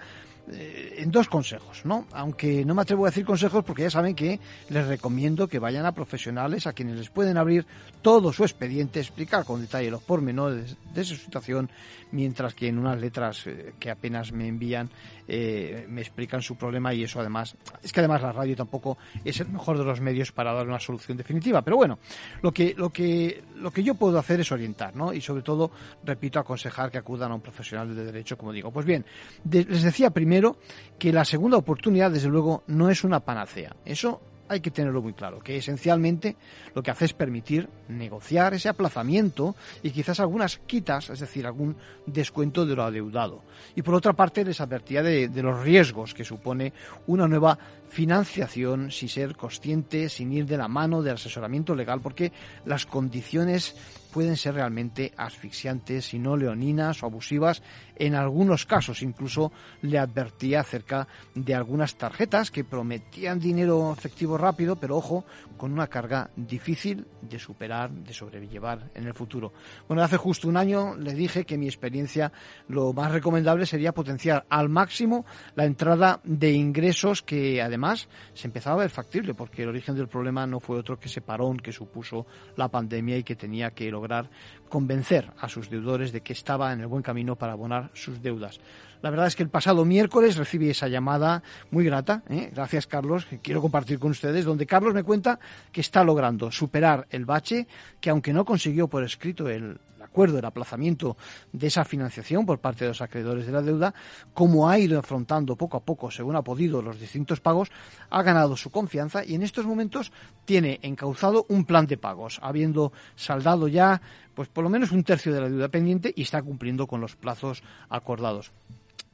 eh, 0.52 0.96
en 0.98 1.10
dos 1.10 1.30
consejos, 1.30 1.86
¿no? 1.86 2.06
Aunque 2.12 2.66
no 2.66 2.76
me 2.76 2.82
atrevo 2.82 3.06
a 3.06 3.10
decir 3.10 3.24
consejos 3.26 3.64
porque 3.64 3.84
ya 3.84 3.90
saben 3.90 4.14
que 4.14 4.42
les 4.70 4.88
recomiendo 4.88 5.48
que 5.48 5.58
vayan 5.58 5.86
a 5.86 5.94
profesionales 5.94 6.68
a 6.68 6.74
quienes 6.74 6.98
les 6.98 7.10
pueden 7.10 7.38
abrir 7.38 7.66
todo 8.02 8.34
su 8.34 8.44
expediente, 8.44 9.00
explicar 9.00 9.46
con 9.46 9.62
detalle 9.62 9.90
los 9.90 10.04
pormenores 10.04 10.76
de 10.94 11.04
su 11.06 11.16
situación, 11.16 11.70
mientras 12.12 12.54
que 12.56 12.68
en 12.68 12.78
unas 12.78 13.00
letras 13.00 13.48
eh, 13.48 13.74
que 13.80 13.90
apenas 13.90 14.34
me 14.34 14.48
envían 14.48 14.90
eh, 15.26 15.86
me 15.88 16.02
explican 16.02 16.42
su 16.42 16.58
problema 16.58 16.94
y 16.94 17.04
eso 17.04 17.22
además, 17.22 17.56
es 17.82 17.94
que 17.94 18.02
además 18.02 18.22
la 18.22 18.34
radio 18.34 18.58
tampoco 18.58 18.98
es 19.24 19.40
el 19.40 19.48
mejor 19.48 19.78
de 19.78 19.86
los 19.86 20.02
medios 20.02 20.34
para 20.34 20.52
dar 20.52 20.68
una 20.68 20.80
solución 20.80 21.18
definitiva, 21.18 21.62
pero 21.62 21.78
bueno, 21.78 22.00
lo 22.42 22.52
que, 22.52 22.74
lo 22.76 22.90
que, 22.90 23.42
lo 23.56 23.72
que 23.72 23.84
yo 23.84 23.96
puedo 23.96 24.20
hacer 24.20 24.42
es 24.42 24.52
orientar, 24.52 24.94
¿no? 24.94 25.14
Y 25.14 25.22
sobre 25.22 25.42
todo, 25.42 25.72
repito, 26.04 26.40
aconsejar 26.40 26.92
que 26.92 26.98
acudan 26.98 27.32
a 27.32 27.36
un 27.36 27.42
profesional 27.42 27.96
de 27.96 28.04
derecho, 28.04 28.38
como 28.38 28.52
digo. 28.52 28.72
Pues 28.72 28.86
bien, 28.86 29.06
les 29.50 29.84
decía 29.84 30.10
primero 30.10 30.33
primero, 30.34 30.58
que 30.98 31.14
la 31.14 31.26
segunda 31.26 31.58
oportunidad, 31.58 32.10
desde 32.10 32.28
luego, 32.28 32.64
no 32.66 32.90
es 32.90 33.04
una 33.04 33.20
panacea. 33.20 33.76
Eso 33.86 34.20
hay 34.48 34.62
que 34.62 34.72
tenerlo 34.72 35.00
muy 35.02 35.14
claro, 35.14 35.40
que 35.40 35.58
esencialmente 35.58 36.36
lo 36.74 36.82
que 36.82 36.90
hace 36.90 37.06
es 37.06 37.14
permitir 37.14 37.70
negociar 37.88 38.56
ese 38.56 38.68
aplazamiento 38.68 39.56
y 39.84 39.92
quizás 39.92 40.20
algunas 40.20 40.58
quitas, 40.58 41.12
es 41.12 41.20
decir, 41.20 41.46
algún 41.46 41.76
descuento 42.08 42.66
de 42.66 42.76
lo 42.76 42.84
adeudado. 42.84 43.44
Y 43.76 43.84
por 43.84 43.94
otra 43.94 44.14
parte, 44.14 44.44
les 44.44 44.60
advertía 44.60 45.04
de, 45.04 45.28
de 45.28 45.44
los 45.44 45.62
riesgos 45.62 46.16
que 46.16 46.24
supone 46.24 46.74
una 47.06 47.28
nueva 47.28 47.60
financiación 47.90 48.90
sin 48.90 49.10
ser 49.10 49.36
consciente, 49.36 50.10
sin 50.10 50.34
ir 50.34 50.48
de 50.48 50.58
la 50.58 50.68
mano 50.68 51.04
del 51.04 51.14
asesoramiento 51.14 51.76
legal, 51.76 52.02
porque 52.02 52.32
las 52.66 52.88
condiciones 52.88 53.76
pueden 54.12 54.38
ser 54.38 54.56
realmente 54.56 55.14
asfixiantes 55.18 56.14
y 56.14 56.20
no 56.20 56.38
leoninas 56.38 57.02
o 57.02 57.08
abusivas. 57.08 57.64
En 57.96 58.16
algunos 58.16 58.66
casos 58.66 59.02
incluso 59.02 59.52
le 59.82 60.00
advertía 60.00 60.62
acerca 60.62 61.08
de 61.36 61.54
algunas 61.54 61.96
tarjetas 61.96 62.52
que 62.52 62.64
prometían 62.64 63.40
dinero 63.40 63.94
efectivo 63.94 64.38
rápido, 64.38 64.76
pero 64.76 64.98
ojo, 64.98 65.26
con 65.58 65.72
una 65.72 65.88
carga 65.88 66.30
difícil 66.36 67.06
de 67.22 67.40
superar, 67.40 67.92
de 67.92 68.14
sobrellevar 68.14 68.90
en 68.96 69.06
el 69.06 69.14
futuro. 69.14 69.54
Bueno, 69.88 70.04
hace 70.04 70.18
justo 70.18 70.48
un 70.48 70.58
año 70.58 70.96
le 70.96 71.14
dije 71.14 71.46
que 71.46 71.58
mi 71.58 71.68
experiencia 71.68 72.32
lo 72.68 72.94
más 72.94 73.12
recomendable 73.12 73.66
sería 73.66 73.94
potenciar 73.94 74.46
al 74.50 74.70
máximo 74.70 75.26
la 75.56 75.66
entrada 75.66 76.20
de 76.24 76.52
ingresos 76.52 77.22
que 77.22 77.62
además 77.62 78.10
se 78.34 78.48
empezaba 78.48 78.76
a 78.76 78.80
ver 78.80 78.90
factible, 78.90 79.34
porque 79.34 79.64
el 79.64 79.70
origen 79.70 79.96
del 79.96 80.08
problema 80.08 80.46
no 80.48 80.60
fue 80.60 80.78
otro 80.78 81.00
que 81.00 81.08
ese 81.08 81.22
parón 81.22 81.58
que 81.58 81.72
supuso 81.72 82.26
la 82.56 82.70
pandemia 82.70 83.18
y 83.18 83.24
que 83.24 83.36
tenía 83.36 83.72
que 83.72 83.90
lograr 83.90 84.30
convencer 84.74 85.30
a 85.38 85.50
sus 85.50 85.70
deudores 85.70 86.12
de 86.12 86.22
que 86.22 86.34
estaba 86.34 86.74
en 86.74 86.80
el 86.80 86.88
buen 86.88 87.04
camino 87.04 87.36
para 87.36 87.54
abonar 87.54 87.92
sus 87.94 88.24
deudas. 88.24 88.60
La 89.04 89.12
verdad 89.12 89.28
es 89.28 89.36
que 89.36 89.44
el 89.44 89.50
pasado 89.50 89.86
miércoles 89.86 90.36
recibí 90.36 90.68
esa 90.68 90.88
llamada 90.88 91.44
muy 91.70 91.86
grata, 91.86 92.24
¿eh? 92.28 92.50
gracias 92.52 92.88
Carlos, 92.88 93.26
que 93.26 93.38
quiero 93.38 93.62
compartir 93.62 94.00
con 94.00 94.10
ustedes, 94.10 94.46
donde 94.46 94.66
Carlos 94.66 94.96
me 94.96 95.04
cuenta 95.04 95.38
que 95.72 95.82
está 95.82 96.04
logrando 96.04 96.52
superar 96.52 97.06
el 97.12 97.24
bache, 97.24 97.68
que 98.02 98.10
aunque 98.10 98.34
no 98.34 98.46
consiguió 98.46 98.88
por 98.88 99.04
escrito 99.04 99.48
el 99.48 99.78
acuerdo, 100.14 100.38
el 100.38 100.46
aplazamiento 100.46 101.18
de 101.52 101.66
esa 101.68 101.84
financiación 101.84 102.46
por 102.46 102.60
parte 102.60 102.86
de 102.86 102.90
los 102.90 103.02
acreedores 103.02 103.48
de 103.48 103.52
la 103.52 103.64
deuda, 103.64 103.96
como 104.36 104.70
ha 104.70 104.78
ido 104.78 105.00
afrontando 105.00 105.56
poco 105.56 105.78
a 105.78 105.80
poco, 105.80 106.12
según 106.12 106.36
ha 106.36 106.44
podido, 106.44 106.84
los 106.84 107.00
distintos 107.00 107.40
pagos, 107.40 107.72
ha 108.12 108.22
ganado 108.22 108.56
su 108.56 108.70
confianza 108.70 109.26
y 109.26 109.34
en 109.34 109.42
estos 109.42 109.66
momentos 109.66 110.12
tiene 110.46 110.80
encauzado 110.84 111.48
un 111.50 111.66
plan 111.66 111.88
de 111.88 111.98
pagos, 111.98 112.40
habiendo 112.44 112.94
saldado 113.16 113.68
ya 113.68 114.00
pues 114.36 114.50
por 114.50 114.64
lo 114.64 114.70
menos 114.70 114.92
un 114.92 115.04
tercio 115.04 115.34
de 115.34 115.42
la 115.42 115.50
deuda 115.50 115.70
pendiente 115.70 116.14
y 116.16 116.22
está 116.22 116.44
cumpliendo 116.44 116.86
con 116.86 117.02
los 117.02 117.16
plazos 117.16 117.64
acordados. 117.90 118.52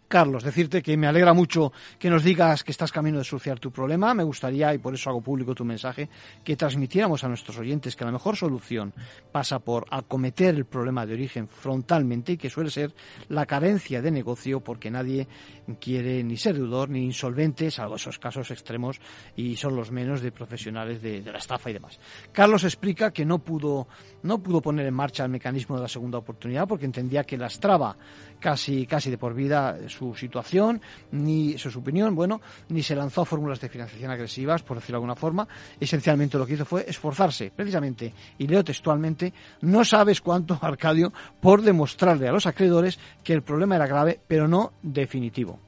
Carlos, 0.09 0.43
decirte 0.43 0.81
que 0.81 0.97
me 0.97 1.05
alegra 1.05 1.33
mucho 1.33 1.71
que 1.99 2.09
nos 2.09 2.23
digas 2.23 2.63
que 2.63 2.71
estás 2.71 2.91
camino 2.91 3.19
de 3.19 3.23
solucionar 3.23 3.59
tu 3.59 3.71
problema. 3.71 4.15
Me 4.15 4.23
gustaría, 4.23 4.73
y 4.73 4.79
por 4.79 4.95
eso 4.95 5.11
hago 5.11 5.21
público 5.21 5.53
tu 5.53 5.63
mensaje, 5.63 6.09
que 6.43 6.55
transmitiéramos 6.55 7.23
a 7.23 7.27
nuestros 7.27 7.59
oyentes 7.59 7.95
que 7.95 8.05
la 8.05 8.11
mejor 8.11 8.35
solución 8.35 8.91
pasa 9.31 9.59
por 9.59 9.85
acometer 9.91 10.55
el 10.55 10.65
problema 10.65 11.05
de 11.05 11.13
origen 11.13 11.47
frontalmente 11.47 12.31
y 12.31 12.37
que 12.37 12.49
suele 12.49 12.71
ser 12.71 12.95
la 13.27 13.45
carencia 13.45 14.01
de 14.01 14.09
negocio 14.09 14.61
porque 14.61 14.89
nadie 14.89 15.27
quiere 15.79 16.23
ni 16.23 16.37
ser 16.37 16.55
deudor 16.55 16.89
ni 16.89 17.05
insolvente, 17.05 17.69
salvo 17.69 17.97
esos 17.97 18.17
casos 18.17 18.49
extremos 18.49 18.99
y 19.35 19.57
son 19.57 19.75
los 19.75 19.91
menos 19.91 20.21
de 20.21 20.31
profesionales 20.31 21.03
de, 21.03 21.21
la 21.21 21.37
estafa 21.37 21.69
y 21.69 21.73
demás. 21.73 21.99
Carlos 22.31 22.63
explica 22.63 23.11
que 23.11 23.25
no 23.25 23.37
pudo, 23.37 23.87
no 24.23 24.41
pudo 24.41 24.59
poner 24.59 24.87
en 24.87 24.93
marcha 24.95 25.23
el 25.23 25.29
mecanismo 25.29 25.75
de 25.75 25.83
la 25.83 25.87
segunda 25.87 26.17
oportunidad 26.17 26.67
porque 26.67 26.85
entendía 26.85 27.23
que 27.23 27.37
lastraba 27.37 27.95
casi, 28.39 28.87
casi 28.87 29.11
de 29.11 29.19
por 29.19 29.35
vida 29.35 29.77
su 29.87 29.98
situación, 30.15 30.81
ni 31.11 31.57
su 31.57 31.77
opinión, 31.77 32.15
bueno, 32.15 32.41
ni 32.69 32.83
se 32.83 32.95
lanzó 32.95 33.21
a 33.21 33.25
fórmulas 33.25 33.59
de 33.59 33.69
financiación 33.69 34.11
agresivas, 34.11 34.63
por 34.63 34.77
decirlo 34.77 34.95
de 34.95 34.97
alguna 34.97 35.15
forma. 35.15 35.47
Esencialmente 35.79 36.37
lo 36.37 36.45
que 36.45 36.53
hizo 36.53 36.65
fue 36.65 36.85
esforzarse, 36.87 37.51
precisamente, 37.55 38.13
y 38.37 38.47
leo 38.47 38.63
textualmente, 38.63 39.33
no 39.61 39.83
sabes 39.83 40.21
cuánto, 40.21 40.57
Arcadio, 40.61 41.13
por 41.39 41.61
demostrarle 41.61 42.27
a 42.27 42.31
los 42.31 42.45
acreedores 42.45 42.99
que 43.23 43.33
el 43.33 43.43
problema 43.43 43.75
era 43.75 43.87
grave, 43.87 44.19
pero 44.27 44.47
no 44.47 44.73
definitivo 44.81 45.59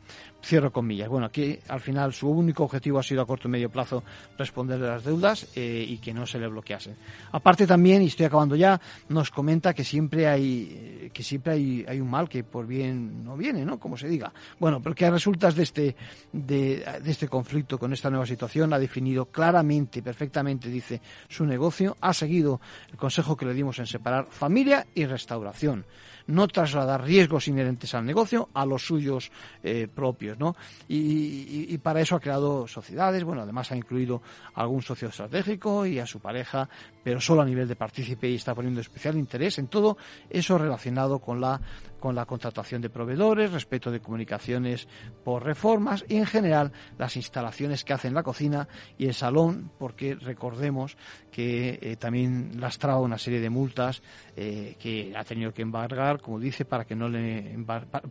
cierro 0.44 0.72
comillas. 0.72 1.10
Bueno, 1.10 1.28
aquí 1.28 1.58
al 1.68 1.80
final 1.80 2.14
su 2.14 2.30
único 2.30 2.64
objetivo 2.64 3.00
ha 3.00 3.04
sido 3.04 3.22
a 3.22 3.26
corto 3.26 3.48
y 3.48 3.52
medio 3.52 3.70
plazo 3.70 4.04
responderle 4.38 4.88
las 4.88 5.04
deudas 5.04 5.48
eh, 5.56 5.86
y 5.88 5.98
que 5.98 6.14
no 6.14 6.26
se 6.26 6.40
le 6.40 6.48
bloquease. 6.48 6.96
Aparte 7.32 7.68
también, 7.68 8.02
y 8.02 8.08
estoy 8.08 8.26
acabando 8.26 8.56
ya, 8.56 8.80
nos 9.10 9.32
comenta 9.32 9.74
que 9.74 9.84
siempre 9.84 10.28
hay 10.28 11.10
que 11.14 11.24
siempre 11.24 11.54
hay, 11.54 11.86
hay 11.88 12.00
un 12.00 12.10
mal 12.10 12.28
que 12.28 12.44
por 12.44 12.66
bien 12.66 13.24
no 13.24 13.38
viene, 13.38 13.66
¿no? 13.66 13.80
Como 13.80 13.98
se 13.98 14.08
diga. 14.08 14.34
Bueno, 14.60 14.82
pero 14.82 14.96
que 14.96 15.06
a 15.06 15.12
resultas 15.12 15.56
de 15.56 15.64
este 15.64 15.96
de, 16.32 16.86
de 17.04 17.12
este 17.12 17.28
conflicto 17.28 17.78
con 17.78 17.94
esta 17.94 18.10
nueva 18.10 18.26
situación 18.26 18.74
ha 18.74 18.80
definido 18.80 19.26
claramente, 19.26 20.02
perfectamente, 20.02 20.70
dice 20.70 21.02
su 21.30 21.46
negocio, 21.46 21.98
ha 22.02 22.14
seguido 22.14 22.62
el 22.92 22.98
consejo 22.98 23.36
que 23.38 23.46
le 23.46 23.54
dimos 23.54 23.80
en 23.80 23.88
separar 23.88 24.28
familia 24.30 24.88
y 24.96 25.06
restauración 25.06 25.86
no 26.28 26.48
trasladar 26.48 27.04
riesgos 27.04 27.48
inherentes 27.48 27.94
al 27.94 28.06
negocio 28.06 28.50
a 28.54 28.66
los 28.66 28.86
suyos 28.86 29.32
eh, 29.64 29.88
propios, 29.94 30.40
¿no? 30.40 30.56
Y, 30.88 31.78
para 31.80 32.02
eso 32.02 32.16
ha 32.16 32.20
creado 32.20 32.68
sociedades, 32.68 33.24
bueno, 33.24 33.42
además 33.42 33.72
ha 33.72 33.76
incluido 33.76 34.22
a 34.54 34.62
algún 34.62 34.82
socio 34.82 35.08
estratégico 35.08 35.86
y 35.86 36.00
a 36.00 36.06
su 36.06 36.20
pareja, 36.20 36.70
pero 37.04 37.20
solo 37.20 37.42
a 37.42 37.46
nivel 37.46 37.68
de 37.68 37.76
partícipe 37.76 38.30
y 38.30 38.36
está 38.36 38.54
poniendo 38.54 38.82
especial 38.82 39.18
interés 39.18 39.58
en 39.58 39.68
todo 39.68 39.98
eso 40.30 40.58
relacionado 40.58 41.20
con 41.20 41.42
la 41.42 41.60
con 42.02 42.16
la 42.16 42.26
contratación 42.26 42.82
de 42.82 42.90
proveedores, 42.90 43.54
respeto 43.54 43.92
de 43.92 44.02
comunicaciones 44.02 44.88
por 45.24 45.46
reformas 45.46 46.04
y 46.10 46.18
en 46.18 46.26
general 46.26 46.74
las 46.98 47.16
instalaciones 47.16 47.86
que 47.86 47.94
hacen 47.94 48.14
la 48.14 48.24
cocina 48.24 48.68
y 48.98 49.06
el 49.06 49.14
salón, 49.14 49.72
porque 49.78 50.16
recordemos 50.16 50.98
que 51.32 51.80
eh, 51.82 51.96
también 51.96 52.60
lastraba 52.60 53.00
una 53.00 53.18
serie 53.18 53.40
de 53.40 53.50
multas 53.50 54.02
eh, 54.36 54.76
que 54.80 55.14
ha 55.16 55.24
tenido 55.24 55.54
que 55.54 55.62
embargar, 55.62 56.20
como 56.20 56.40
dice, 56.40 56.66
para 56.66 56.84
que 56.84 56.96
no 56.96 57.08
le 57.08 57.56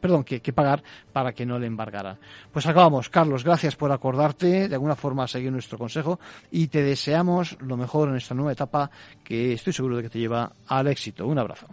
perdón, 0.01 0.25
que, 0.25 0.41
que, 0.41 0.53
pagar 0.53 0.83
para 1.13 1.33
que 1.33 1.45
no 1.45 1.59
le 1.59 1.67
embargara. 1.67 2.19
Pues 2.53 2.67
acabamos. 2.67 3.11
Carlos, 3.11 3.45
gracias 3.45 3.75
por 3.75 3.91
acordarte 3.91 4.69
de 4.69 4.75
alguna 4.75 4.95
forma 4.95 5.27
seguir 5.27 5.51
nuestro 5.51 5.77
consejo 5.77 6.21
y 6.51 6.69
te 6.69 6.83
deseamos 6.83 7.59
lo 7.61 7.77
mejor 7.77 8.09
en 8.09 8.17
esta 8.17 8.35
nueva 8.35 8.53
etapa 8.53 8.91
que 9.25 9.53
estoy 9.53 9.73
seguro 9.73 9.97
de 9.97 10.05
que 10.05 10.11
te 10.11 10.19
lleva 10.21 10.53
al 10.69 10.87
éxito. 10.87 11.27
Un 11.27 11.39
abrazo. 11.39 11.67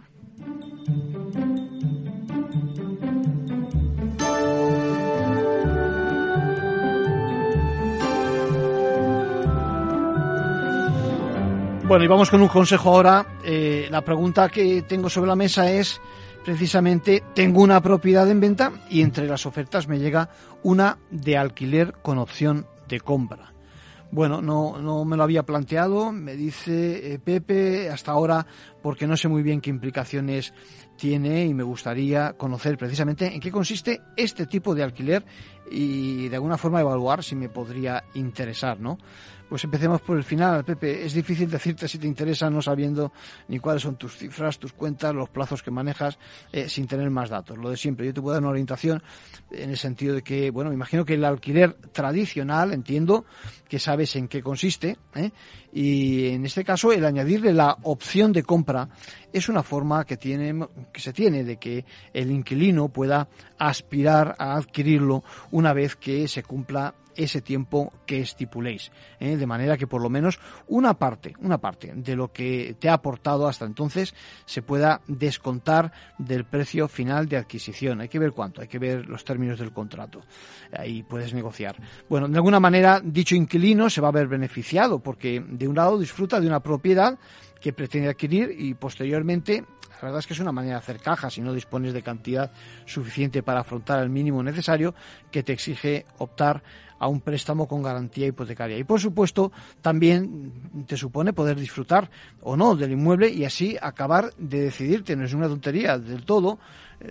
Bueno, 11.88 12.04
y 12.04 12.08
vamos 12.08 12.30
con 12.30 12.42
un 12.42 12.48
consejo 12.48 12.90
ahora. 12.90 13.38
Eh, 13.42 13.88
la 13.90 14.02
pregunta 14.02 14.50
que 14.50 14.82
tengo 14.82 15.08
sobre 15.08 15.28
la 15.28 15.34
mesa 15.34 15.72
es 15.72 15.98
precisamente, 16.44 17.24
tengo 17.34 17.62
una 17.62 17.80
propiedad 17.80 18.30
en 18.30 18.40
venta 18.40 18.72
y 18.90 19.00
entre 19.00 19.26
las 19.26 19.46
ofertas 19.46 19.88
me 19.88 19.98
llega 19.98 20.28
una 20.62 20.98
de 21.10 21.38
alquiler 21.38 21.94
con 22.02 22.18
opción 22.18 22.66
de 22.88 23.00
compra. 23.00 23.54
Bueno, 24.10 24.42
no, 24.42 24.78
no 24.78 25.06
me 25.06 25.16
lo 25.16 25.22
había 25.22 25.44
planteado, 25.44 26.12
me 26.12 26.36
dice 26.36 27.14
eh, 27.14 27.18
Pepe, 27.18 27.88
hasta 27.88 28.12
ahora, 28.12 28.46
porque 28.82 29.06
no 29.06 29.16
sé 29.16 29.28
muy 29.28 29.42
bien 29.42 29.62
qué 29.62 29.70
implicaciones 29.70 30.52
tiene 30.98 31.46
y 31.46 31.54
me 31.54 31.62
gustaría 31.62 32.34
conocer 32.34 32.76
precisamente 32.76 33.32
en 33.32 33.40
qué 33.40 33.50
consiste 33.50 34.02
este 34.16 34.44
tipo 34.46 34.74
de 34.74 34.82
alquiler 34.82 35.24
y 35.70 36.28
de 36.28 36.36
alguna 36.36 36.58
forma 36.58 36.80
evaluar 36.80 37.22
si 37.22 37.36
me 37.36 37.48
podría 37.48 38.04
interesar, 38.14 38.80
¿no? 38.80 38.98
Pues 39.48 39.64
empecemos 39.64 40.02
por 40.02 40.18
el 40.18 40.24
final, 40.24 40.62
Pepe. 40.62 41.06
Es 41.06 41.14
difícil 41.14 41.50
decirte 41.50 41.88
si 41.88 41.98
te 41.98 42.06
interesa 42.06 42.50
no 42.50 42.60
sabiendo 42.60 43.12
ni 43.48 43.58
cuáles 43.58 43.82
son 43.82 43.96
tus 43.96 44.14
cifras, 44.14 44.58
tus 44.58 44.74
cuentas, 44.74 45.14
los 45.14 45.30
plazos 45.30 45.62
que 45.62 45.70
manejas, 45.70 46.18
eh, 46.52 46.68
sin 46.68 46.86
tener 46.86 47.08
más 47.08 47.30
datos. 47.30 47.56
Lo 47.56 47.70
de 47.70 47.78
siempre. 47.78 48.04
Yo 48.04 48.12
te 48.12 48.20
puedo 48.20 48.34
dar 48.34 48.42
una 48.42 48.50
orientación 48.50 49.02
en 49.50 49.70
el 49.70 49.78
sentido 49.78 50.14
de 50.14 50.22
que, 50.22 50.50
bueno, 50.50 50.68
me 50.68 50.74
imagino 50.74 51.06
que 51.06 51.14
el 51.14 51.24
alquiler 51.24 51.72
tradicional, 51.92 52.74
entiendo 52.74 53.24
que 53.68 53.78
sabes 53.78 54.16
en 54.16 54.28
qué 54.28 54.42
consiste, 54.42 54.98
¿eh? 55.14 55.30
y 55.72 56.28
en 56.28 56.44
este 56.44 56.64
caso 56.64 56.92
el 56.92 57.04
añadirle 57.04 57.52
la 57.52 57.76
opción 57.82 58.32
de 58.32 58.42
compra 58.42 58.88
es 59.32 59.48
una 59.48 59.62
forma 59.62 60.04
que, 60.04 60.16
tiene, 60.16 60.66
que 60.92 61.00
se 61.00 61.12
tiene 61.12 61.44
de 61.44 61.58
que 61.58 61.84
el 62.14 62.30
inquilino 62.30 62.88
pueda 62.88 63.28
aspirar 63.58 64.34
a 64.38 64.56
adquirirlo 64.56 65.22
una 65.58 65.72
vez 65.72 65.96
que 65.96 66.28
se 66.28 66.44
cumpla 66.44 66.94
ese 67.16 67.42
tiempo 67.42 67.92
que 68.06 68.20
estipuléis, 68.20 68.92
¿eh? 69.18 69.36
de 69.36 69.44
manera 69.44 69.76
que 69.76 69.88
por 69.88 70.00
lo 70.00 70.08
menos 70.08 70.38
una 70.68 70.94
parte, 70.94 71.34
una 71.40 71.58
parte 71.58 71.92
de 71.96 72.14
lo 72.14 72.32
que 72.32 72.76
te 72.78 72.88
ha 72.88 72.92
aportado 72.92 73.48
hasta 73.48 73.64
entonces 73.64 74.14
se 74.46 74.62
pueda 74.62 75.00
descontar 75.08 75.90
del 76.16 76.44
precio 76.44 76.86
final 76.86 77.26
de 77.28 77.38
adquisición. 77.38 78.00
Hay 78.00 78.08
que 78.08 78.20
ver 78.20 78.30
cuánto, 78.30 78.60
hay 78.60 78.68
que 78.68 78.78
ver 78.78 79.08
los 79.08 79.24
términos 79.24 79.58
del 79.58 79.72
contrato. 79.72 80.22
Ahí 80.72 81.02
puedes 81.02 81.34
negociar. 81.34 81.74
Bueno, 82.08 82.28
de 82.28 82.36
alguna 82.36 82.60
manera 82.60 83.00
dicho 83.02 83.34
inquilino 83.34 83.90
se 83.90 84.00
va 84.00 84.08
a 84.08 84.12
ver 84.12 84.28
beneficiado 84.28 85.00
porque 85.00 85.44
de 85.44 85.66
un 85.66 85.74
lado 85.74 85.98
disfruta 85.98 86.38
de 86.38 86.46
una 86.46 86.60
propiedad 86.60 87.18
que 87.60 87.72
pretende 87.72 88.08
adquirir 88.08 88.54
y 88.56 88.74
posteriormente 88.74 89.64
la 90.00 90.08
verdad 90.08 90.20
es 90.20 90.26
que 90.28 90.34
es 90.34 90.40
una 90.40 90.52
manera 90.52 90.74
de 90.74 90.78
hacer 90.78 91.00
caja 91.00 91.28
si 91.28 91.40
no 91.40 91.52
dispones 91.52 91.92
de 91.92 92.02
cantidad 92.02 92.52
suficiente 92.86 93.42
para 93.42 93.60
afrontar 93.60 94.00
el 94.00 94.10
mínimo 94.10 94.42
necesario 94.42 94.94
que 95.30 95.42
te 95.42 95.52
exige 95.52 96.06
optar 96.18 96.62
a 97.00 97.08
un 97.08 97.20
préstamo 97.20 97.66
con 97.66 97.82
garantía 97.82 98.26
hipotecaria. 98.26 98.78
Y 98.78 98.84
por 98.84 99.00
supuesto, 99.00 99.52
también 99.80 100.84
te 100.86 100.96
supone 100.96 101.32
poder 101.32 101.58
disfrutar 101.58 102.10
o 102.42 102.56
no 102.56 102.76
del 102.76 102.92
inmueble 102.92 103.28
y 103.28 103.44
así 103.44 103.76
acabar 103.80 104.32
de 104.36 104.62
decidirte, 104.62 105.16
no 105.16 105.24
es 105.24 105.34
una 105.34 105.48
tontería 105.48 105.98
del 105.98 106.24
todo, 106.24 106.58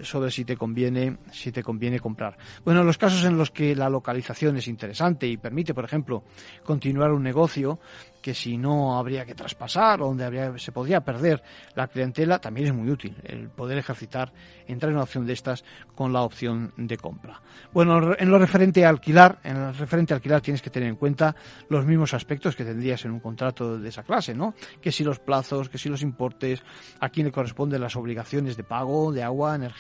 sobre 0.02 0.32
si 0.32 0.46
te 0.46 0.58
conviene 0.58 1.18
si 1.32 1.52
te 1.52 1.64
conviene 1.64 2.00
comprar. 2.00 2.38
Bueno, 2.64 2.82
en 2.82 2.88
los 2.88 2.98
casos 2.98 3.24
en 3.24 3.38
los 3.38 3.52
que 3.52 3.76
la 3.76 3.90
localización 3.90 4.58
es 4.58 4.68
interesante 4.68 5.28
y 5.28 5.38
permite, 5.38 5.74
por 5.74 5.86
ejemplo, 5.86 6.24
continuar 6.64 7.12
un 7.12 7.24
negocio 7.24 7.80
que 8.22 8.34
si 8.34 8.58
no 8.58 8.98
habría 8.98 9.26
que 9.26 9.36
traspasar 9.36 10.02
o 10.02 10.08
donde 10.08 10.26
habría, 10.26 10.58
se 10.58 10.72
podría 10.72 11.02
perder 11.02 11.42
la 11.76 11.88
clientela, 11.88 12.40
también 12.40 12.68
es 12.68 12.74
muy 12.74 12.90
útil 12.90 13.16
el 13.24 13.50
poder 13.50 13.78
ejercitar, 13.78 14.34
entrar 14.68 14.90
en 14.90 14.98
una 14.98 15.04
opción 15.04 15.26
de 15.26 15.34
estas 15.34 15.64
con 15.96 16.12
la 16.12 16.24
opción 16.24 16.74
de 16.76 16.98
compra. 16.98 17.42
Bueno, 17.72 18.16
en 18.18 18.30
lo 18.30 18.38
referente 18.38 18.86
alquilar, 18.86 19.40
en 19.44 19.60
lo 19.60 19.72
referente 19.72 20.14
alquilar 20.14 20.42
tienes 20.42 20.62
que 20.62 20.70
tener 20.70 20.90
en 20.90 20.98
cuenta 20.98 21.36
los 21.70 21.86
mismos 21.86 22.14
aspectos 22.14 22.56
que 22.56 22.66
tendrías 22.66 23.06
en 23.06 23.12
un 23.12 23.20
contrato 23.20 23.80
de 23.80 23.88
esa 23.88 24.04
clase, 24.04 24.34
¿no? 24.34 24.54
Que 24.82 24.92
si 24.92 25.04
los 25.04 25.20
plazos, 25.20 25.70
que 25.70 25.78
si 25.78 25.88
los 25.88 26.02
importes, 26.02 26.64
a 27.00 27.10
quién 27.10 27.28
le 27.28 27.32
corresponden 27.32 27.80
las 27.80 27.96
obligaciones 27.96 28.58
de 28.58 28.64
pago, 28.64 29.12
de 29.12 29.24
agua, 29.24 29.56
energía, 29.56 29.77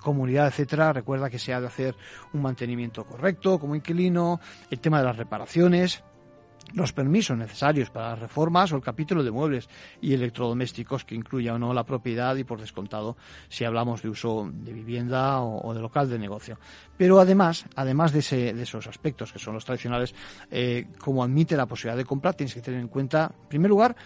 comunidad, 0.00 0.46
etcétera. 0.48 0.92
Recuerda 0.92 1.30
que 1.30 1.38
se 1.38 1.52
ha 1.52 1.60
de 1.60 1.66
hacer 1.66 1.96
un 2.32 2.42
mantenimiento 2.42 3.04
correcto 3.04 3.58
como 3.58 3.74
inquilino, 3.74 4.40
el 4.70 4.80
tema 4.80 4.98
de 4.98 5.04
las 5.04 5.16
reparaciones, 5.16 6.04
los 6.74 6.92
permisos 6.92 7.36
necesarios 7.36 7.90
para 7.90 8.10
las 8.10 8.18
reformas 8.18 8.72
o 8.72 8.76
el 8.76 8.82
capítulo 8.82 9.22
de 9.22 9.30
muebles 9.30 9.68
y 10.00 10.14
electrodomésticos 10.14 11.04
que 11.04 11.14
incluya 11.14 11.54
o 11.54 11.58
no 11.58 11.72
la 11.72 11.84
propiedad 11.84 12.34
y 12.36 12.44
por 12.44 12.60
descontado 12.60 13.16
si 13.48 13.64
hablamos 13.64 14.02
de 14.02 14.08
uso 14.08 14.50
de 14.52 14.72
vivienda 14.72 15.40
o, 15.40 15.72
de 15.74 15.80
local 15.80 16.10
de 16.10 16.18
negocio. 16.18 16.58
Pero 16.96 17.20
además, 17.20 17.66
además 17.76 18.12
de, 18.12 18.18
esos 18.60 18.86
aspectos 18.86 19.32
que 19.32 19.38
son 19.38 19.54
los 19.54 19.64
tradicionales, 19.64 20.14
eh, 20.50 20.88
como 20.98 21.22
admite 21.22 21.56
la 21.56 21.66
posibilidad 21.66 21.96
de 21.96 22.04
compra, 22.04 22.32
tienes 22.32 22.54
que 22.54 22.60
tener 22.60 22.80
en 22.80 22.88
cuenta, 22.88 23.32
en 23.42 23.48
primer 23.48 23.70
lugar, 23.70 23.96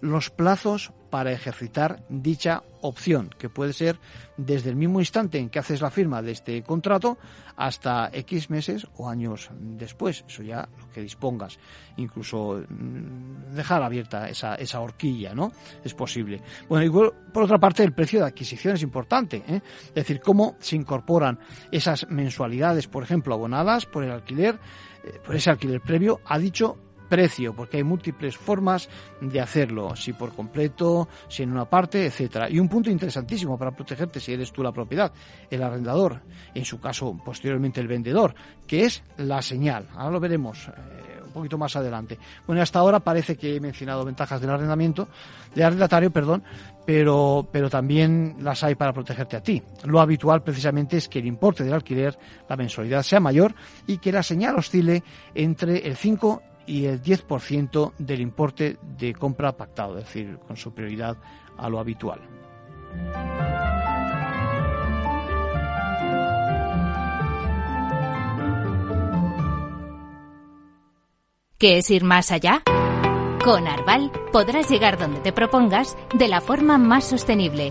los 0.00 0.30
plazos 0.30 0.92
para 1.10 1.32
ejercitar 1.32 2.04
dicha 2.08 2.62
opción, 2.82 3.30
que 3.36 3.48
puede 3.48 3.72
ser 3.72 3.98
desde 4.36 4.70
el 4.70 4.76
mismo 4.76 5.00
instante 5.00 5.38
en 5.38 5.50
que 5.50 5.58
haces 5.58 5.80
la 5.80 5.90
firma 5.90 6.22
de 6.22 6.32
este 6.32 6.62
contrato 6.62 7.18
hasta 7.56 8.08
X 8.12 8.48
meses 8.48 8.86
o 8.96 9.08
años 9.08 9.50
después. 9.52 10.24
Eso 10.26 10.42
ya 10.42 10.68
lo 10.78 10.88
que 10.90 11.02
dispongas. 11.02 11.58
Incluso 11.96 12.62
mm, 12.66 13.54
dejar 13.54 13.82
abierta 13.82 14.28
esa, 14.28 14.54
esa 14.54 14.80
horquilla, 14.80 15.34
¿no? 15.34 15.52
Es 15.84 15.92
posible. 15.92 16.40
Bueno, 16.68 16.86
y 16.86 17.10
por 17.32 17.42
otra 17.42 17.58
parte, 17.58 17.82
el 17.82 17.92
precio 17.92 18.20
de 18.20 18.26
adquisición 18.26 18.74
es 18.74 18.82
importante. 18.82 19.42
¿eh? 19.46 19.60
Es 19.88 19.94
decir, 19.94 20.20
cómo 20.20 20.56
se 20.60 20.76
incorporan 20.76 21.38
esas 21.70 22.08
mensualidades, 22.08 22.86
por 22.86 23.02
ejemplo, 23.02 23.34
abonadas 23.34 23.84
por 23.84 24.04
el 24.04 24.12
alquiler, 24.12 24.58
eh, 25.04 25.20
por 25.24 25.36
ese 25.36 25.50
alquiler 25.50 25.80
previo, 25.80 26.20
ha 26.24 26.38
dicho 26.38 26.78
precio, 27.10 27.52
porque 27.52 27.78
hay 27.78 27.84
múltiples 27.84 28.38
formas 28.38 28.88
de 29.20 29.40
hacerlo, 29.40 29.94
si 29.96 30.14
por 30.14 30.32
completo, 30.32 31.08
si 31.28 31.42
en 31.42 31.50
una 31.50 31.66
parte, 31.66 32.06
etcétera. 32.06 32.48
Y 32.48 32.58
un 32.58 32.68
punto 32.68 32.88
interesantísimo 32.88 33.58
para 33.58 33.72
protegerte 33.72 34.20
si 34.20 34.32
eres 34.32 34.52
tú 34.52 34.62
la 34.62 34.72
propiedad, 34.72 35.12
el 35.50 35.62
arrendador, 35.62 36.22
en 36.54 36.64
su 36.64 36.80
caso 36.80 37.20
posteriormente 37.22 37.80
el 37.80 37.88
vendedor, 37.88 38.34
que 38.66 38.84
es 38.84 39.02
la 39.18 39.42
señal. 39.42 39.88
Ahora 39.94 40.12
lo 40.12 40.20
veremos 40.20 40.68
eh, 40.68 41.20
un 41.26 41.32
poquito 41.32 41.58
más 41.58 41.74
adelante. 41.76 42.18
Bueno, 42.46 42.62
hasta 42.62 42.78
ahora 42.78 43.00
parece 43.00 43.36
que 43.36 43.56
he 43.56 43.60
mencionado 43.60 44.04
ventajas 44.04 44.40
del 44.40 44.50
arrendamiento, 44.50 45.08
del 45.54 45.64
arrendatario, 45.64 46.10
perdón, 46.10 46.44
pero, 46.86 47.48
pero 47.50 47.68
también 47.68 48.36
las 48.40 48.62
hay 48.62 48.74
para 48.74 48.92
protegerte 48.92 49.36
a 49.36 49.42
ti. 49.42 49.62
Lo 49.84 50.00
habitual 50.00 50.42
precisamente 50.42 50.96
es 50.96 51.08
que 51.08 51.18
el 51.18 51.26
importe 51.26 51.64
del 51.64 51.74
alquiler, 51.74 52.16
la 52.48 52.56
mensualidad 52.56 53.02
sea 53.02 53.20
mayor 53.20 53.54
y 53.86 53.98
que 53.98 54.12
la 54.12 54.22
señal 54.22 54.56
oscile 54.56 55.02
entre 55.34 55.86
el 55.86 55.96
5 55.96 56.42
y 56.70 56.86
el 56.86 57.02
10% 57.02 57.94
del 57.98 58.20
importe 58.20 58.76
de 58.96 59.12
compra 59.12 59.56
pactado, 59.56 59.98
es 59.98 60.04
decir, 60.04 60.38
con 60.46 60.56
superioridad 60.56 61.16
a 61.58 61.68
lo 61.68 61.80
habitual. 61.80 62.20
¿Qué 71.58 71.78
es 71.78 71.90
ir 71.90 72.04
más 72.04 72.30
allá? 72.30 72.62
Con 73.44 73.66
Arval 73.66 74.12
podrás 74.32 74.70
llegar 74.70 74.96
donde 74.96 75.18
te 75.18 75.32
propongas 75.32 75.96
de 76.14 76.28
la 76.28 76.40
forma 76.40 76.78
más 76.78 77.04
sostenible 77.04 77.70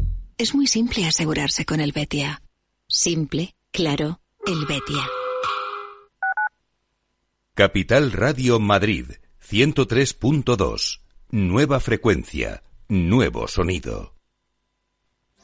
Es 0.41 0.55
muy 0.55 0.65
simple 0.65 1.05
asegurarse 1.05 1.65
con 1.65 1.79
el 1.79 1.91
Betia. 1.91 2.41
Simple, 2.87 3.53
claro, 3.69 4.21
el 4.47 4.65
Betia. 4.65 5.07
Capital 7.53 8.11
Radio 8.11 8.59
Madrid, 8.59 9.05
103.2. 9.47 11.01
Nueva 11.29 11.79
frecuencia, 11.79 12.63
nuevo 12.87 13.47
sonido. 13.47 14.15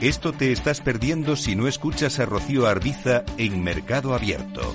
Esto 0.00 0.32
te 0.32 0.52
estás 0.52 0.80
perdiendo 0.80 1.34
si 1.34 1.56
no 1.56 1.66
escuchas 1.66 2.20
a 2.20 2.24
Rocío 2.24 2.68
Arbiza 2.68 3.24
en 3.36 3.64
Mercado 3.64 4.14
Abierto. 4.14 4.72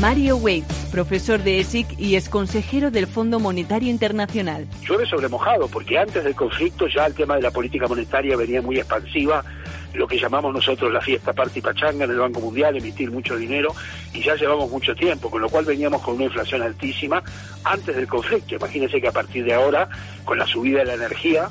Mario 0.00 0.38
Waits, 0.38 0.88
profesor 0.90 1.42
de 1.42 1.60
ESIC 1.60 1.98
y 1.98 2.16
ex 2.16 2.30
consejero 2.30 2.90
del 2.90 3.06
Fondo 3.06 3.38
Monetario 3.38 3.90
Internacional. 3.90 4.66
Llueve 4.88 5.04
sobre 5.04 5.28
mojado, 5.28 5.68
porque 5.68 5.98
antes 5.98 6.24
del 6.24 6.34
conflicto 6.34 6.86
ya 6.88 7.04
el 7.04 7.14
tema 7.14 7.36
de 7.36 7.42
la 7.42 7.50
política 7.50 7.86
monetaria 7.86 8.36
venía 8.36 8.62
muy 8.62 8.78
expansiva 8.78 9.44
lo 9.92 10.06
que 10.06 10.18
llamamos 10.18 10.54
nosotros 10.54 10.90
la 10.90 11.00
fiesta 11.02 11.34
party 11.34 11.60
pachanga 11.60 12.04
en 12.04 12.10
el 12.10 12.18
Banco 12.18 12.40
Mundial, 12.40 12.76
emitir 12.76 13.10
mucho 13.10 13.36
dinero 13.36 13.74
y 14.14 14.22
ya 14.22 14.34
llevamos 14.34 14.70
mucho 14.70 14.94
tiempo, 14.94 15.30
con 15.30 15.42
lo 15.42 15.50
cual 15.50 15.66
veníamos 15.66 16.00
con 16.02 16.14
una 16.14 16.24
inflación 16.24 16.62
altísima 16.62 17.22
antes 17.64 17.96
del 17.96 18.06
conflicto. 18.06 18.54
Imagínense 18.54 19.00
que 19.00 19.08
a 19.08 19.12
partir 19.12 19.44
de 19.44 19.54
ahora, 19.54 19.88
con 20.24 20.38
la 20.38 20.46
subida 20.46 20.78
de 20.78 20.86
la 20.86 20.94
energía, 20.94 21.50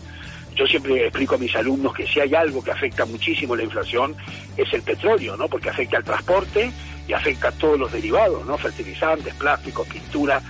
yo 0.56 0.65
siempre 0.65 1.04
explico 1.04 1.36
a 1.36 1.38
mis 1.38 1.56
alumnos 1.56 1.94
que 1.94 2.08
si 2.08 2.20
hay 2.20 2.34
algo 2.34 2.63
que 2.63 2.72
afecta 2.72 3.06
muchísimo 3.06 3.56
la 3.56 3.63
inflación 3.63 4.15
es 4.56 4.74
el 4.74 4.82
petróleo, 4.82 5.36
¿no? 5.36 5.48
Porque 5.48 5.70
afecta 5.70 5.98
al 5.98 6.04
transporte 6.04 6.72
y 7.08 7.13
afecta 7.13 7.50
a 7.50 7.52
todos 7.52 7.78
los 7.78 7.91
derivados, 7.91 8.46
¿no? 8.46 8.58
Fertilizantes, 8.58 9.34
plásticos, 9.36 9.88
pintura. 9.88 10.41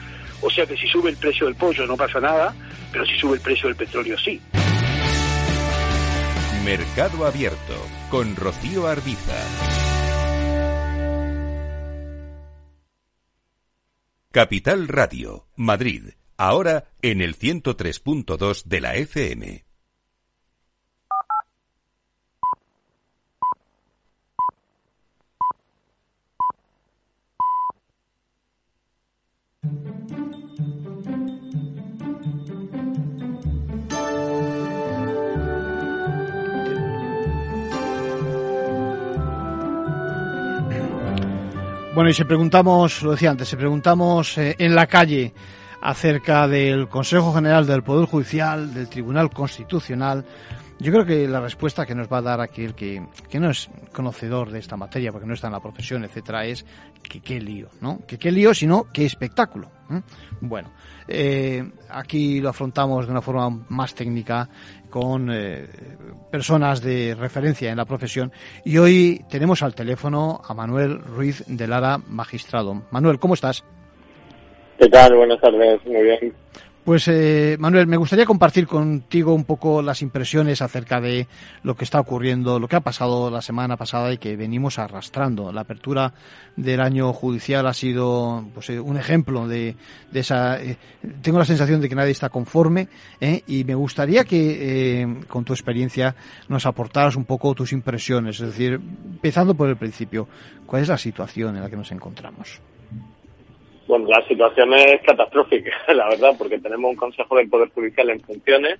O 0.41 0.49
sea 0.49 0.65
que 0.65 0.77
si 0.77 0.87
sube 0.87 1.09
el 1.09 1.17
precio 1.17 1.47
del 1.47 1.55
pollo 1.55 1.87
no 1.87 1.97
pasa 1.97 2.19
nada, 2.19 2.53
pero 2.91 3.05
si 3.05 3.17
sube 3.17 3.35
el 3.35 3.41
precio 3.41 3.67
del 3.67 3.75
petróleo 3.75 4.17
sí. 4.17 4.39
Mercado 6.63 7.25
Abierto 7.25 7.75
con 8.09 8.35
Rocío 8.35 8.87
Arbiza. 8.87 9.35
Capital 14.31 14.87
Radio, 14.87 15.47
Madrid, 15.55 16.09
ahora 16.37 16.91
en 17.01 17.21
el 17.21 17.37
103.2 17.37 18.63
de 18.65 18.81
la 18.81 18.95
FM. 18.95 19.64
Bueno, 41.95 42.09
y 42.09 42.13
si 42.13 42.25
preguntamos, 42.25 43.03
lo 43.03 43.11
decía 43.11 43.31
antes, 43.31 43.47
si 43.47 43.55
preguntamos 43.55 44.37
eh, 44.37 44.57
en 44.59 44.75
la 44.75 44.85
calle 44.85 45.33
acerca 45.81 46.45
del 46.45 46.89
Consejo 46.89 47.33
General 47.33 47.65
del 47.65 47.83
Poder 47.83 48.05
Judicial, 48.05 48.73
del 48.73 48.89
Tribunal 48.89 49.29
Constitucional, 49.29 50.25
yo 50.79 50.91
creo 50.91 51.05
que 51.05 51.27
la 51.27 51.39
respuesta 51.39 51.85
que 51.85 51.95
nos 51.95 52.11
va 52.11 52.17
a 52.17 52.21
dar 52.21 52.41
aquel 52.41 52.75
que, 52.75 53.01
que 53.29 53.39
no 53.39 53.49
es 53.49 53.69
conocedor 53.93 54.51
de 54.51 54.59
esta 54.59 54.75
materia, 54.75 55.11
porque 55.11 55.27
no 55.27 55.33
está 55.33 55.47
en 55.47 55.53
la 55.53 55.61
profesión, 55.61 56.03
etcétera, 56.03 56.45
es 56.45 56.65
que 57.01 57.21
qué 57.21 57.39
lío, 57.39 57.69
¿no? 57.81 57.99
Que 58.05 58.17
qué 58.17 58.31
lío, 58.31 58.53
sino 58.53 58.87
qué 58.91 59.05
espectáculo. 59.05 59.69
Bueno, 60.41 60.71
eh, 61.07 61.63
aquí 61.89 62.41
lo 62.41 62.49
afrontamos 62.49 63.05
de 63.05 63.11
una 63.11 63.21
forma 63.21 63.65
más 63.69 63.93
técnica 63.93 64.49
con 64.89 65.29
eh, 65.31 65.67
personas 66.31 66.81
de 66.81 67.15
referencia 67.15 67.69
en 67.69 67.77
la 67.77 67.85
profesión 67.85 68.31
y 68.63 68.77
hoy 68.77 69.23
tenemos 69.29 69.61
al 69.61 69.75
teléfono 69.75 70.41
a 70.47 70.53
Manuel 70.53 70.99
Ruiz 70.99 71.43
de 71.47 71.67
Lara, 71.67 71.99
magistrado. 72.07 72.83
Manuel, 72.91 73.19
¿cómo 73.19 73.35
estás? 73.35 73.63
¿Qué 74.79 74.89
tal? 74.89 75.15
Buenas 75.15 75.39
tardes, 75.39 75.85
muy 75.85 76.03
bien. 76.03 76.33
Pues 76.85 77.07
eh, 77.07 77.57
Manuel, 77.59 77.87
me 77.87 77.97
gustaría 77.97 78.27
compartir 78.27 78.67
contigo 78.67 79.33
un 79.33 79.45
poco 79.45 79.81
las 79.81 80.03
impresiones 80.03 80.61
acerca 80.61 81.01
de 81.01 81.27
lo 81.63 81.75
que 81.75 81.83
está 81.83 81.99
ocurriendo, 81.99 82.59
lo 82.59 82.67
que 82.67 82.75
ha 82.75 82.81
pasado 82.81 83.31
la 83.31 83.41
semana 83.41 83.75
pasada 83.75 84.13
y 84.13 84.19
que 84.19 84.35
venimos 84.35 84.77
arrastrando. 84.77 85.51
La 85.51 85.61
apertura 85.61 86.13
del 86.55 86.79
año 86.81 87.11
judicial 87.11 87.65
ha 87.65 87.73
sido 87.73 88.45
pues, 88.53 88.69
eh, 88.69 88.79
un 88.79 88.97
ejemplo 88.97 89.47
de, 89.47 89.75
esa. 90.13 90.61
Eh, 90.61 90.77
tengo 91.23 91.39
la 91.39 91.45
sensación 91.45 91.81
de 91.81 91.89
que 91.89 91.95
nadie 91.95 92.11
está 92.11 92.29
conforme 92.29 92.87
y 93.47 93.63
me 93.63 93.73
gustaría 93.73 94.23
que 94.23 95.23
con 95.27 95.43
tu 95.43 95.53
experiencia 95.53 96.15
nos 96.49 96.67
aportaras 96.67 97.15
un 97.15 97.25
poco 97.25 97.55
tus 97.55 97.73
impresiones, 97.73 98.39
es 98.39 98.45
decir, 98.45 98.73
empezando 98.73 99.55
por 99.55 99.69
el 99.69 99.75
principio, 99.75 100.27
¿cuál 100.67 100.83
es 100.83 100.89
la 100.89 100.99
situación 100.99 101.55
en 101.55 101.63
la 101.63 101.69
que 101.71 101.77
nos 101.77 101.91
encontramos? 101.91 102.61
Bueno, 103.87 104.07
la 104.09 104.25
situación 104.27 104.73
es 104.73 105.01
catastrófica, 105.01 105.71
la 105.93 106.09
verdad, 106.09 106.35
porque 106.37 106.59
tenemos 106.59 106.89
un 106.89 106.95
Consejo 106.95 107.35
del 107.37 107.49
Poder 107.49 107.69
Judicial 107.69 108.09
en 108.09 108.21
funciones 108.21 108.79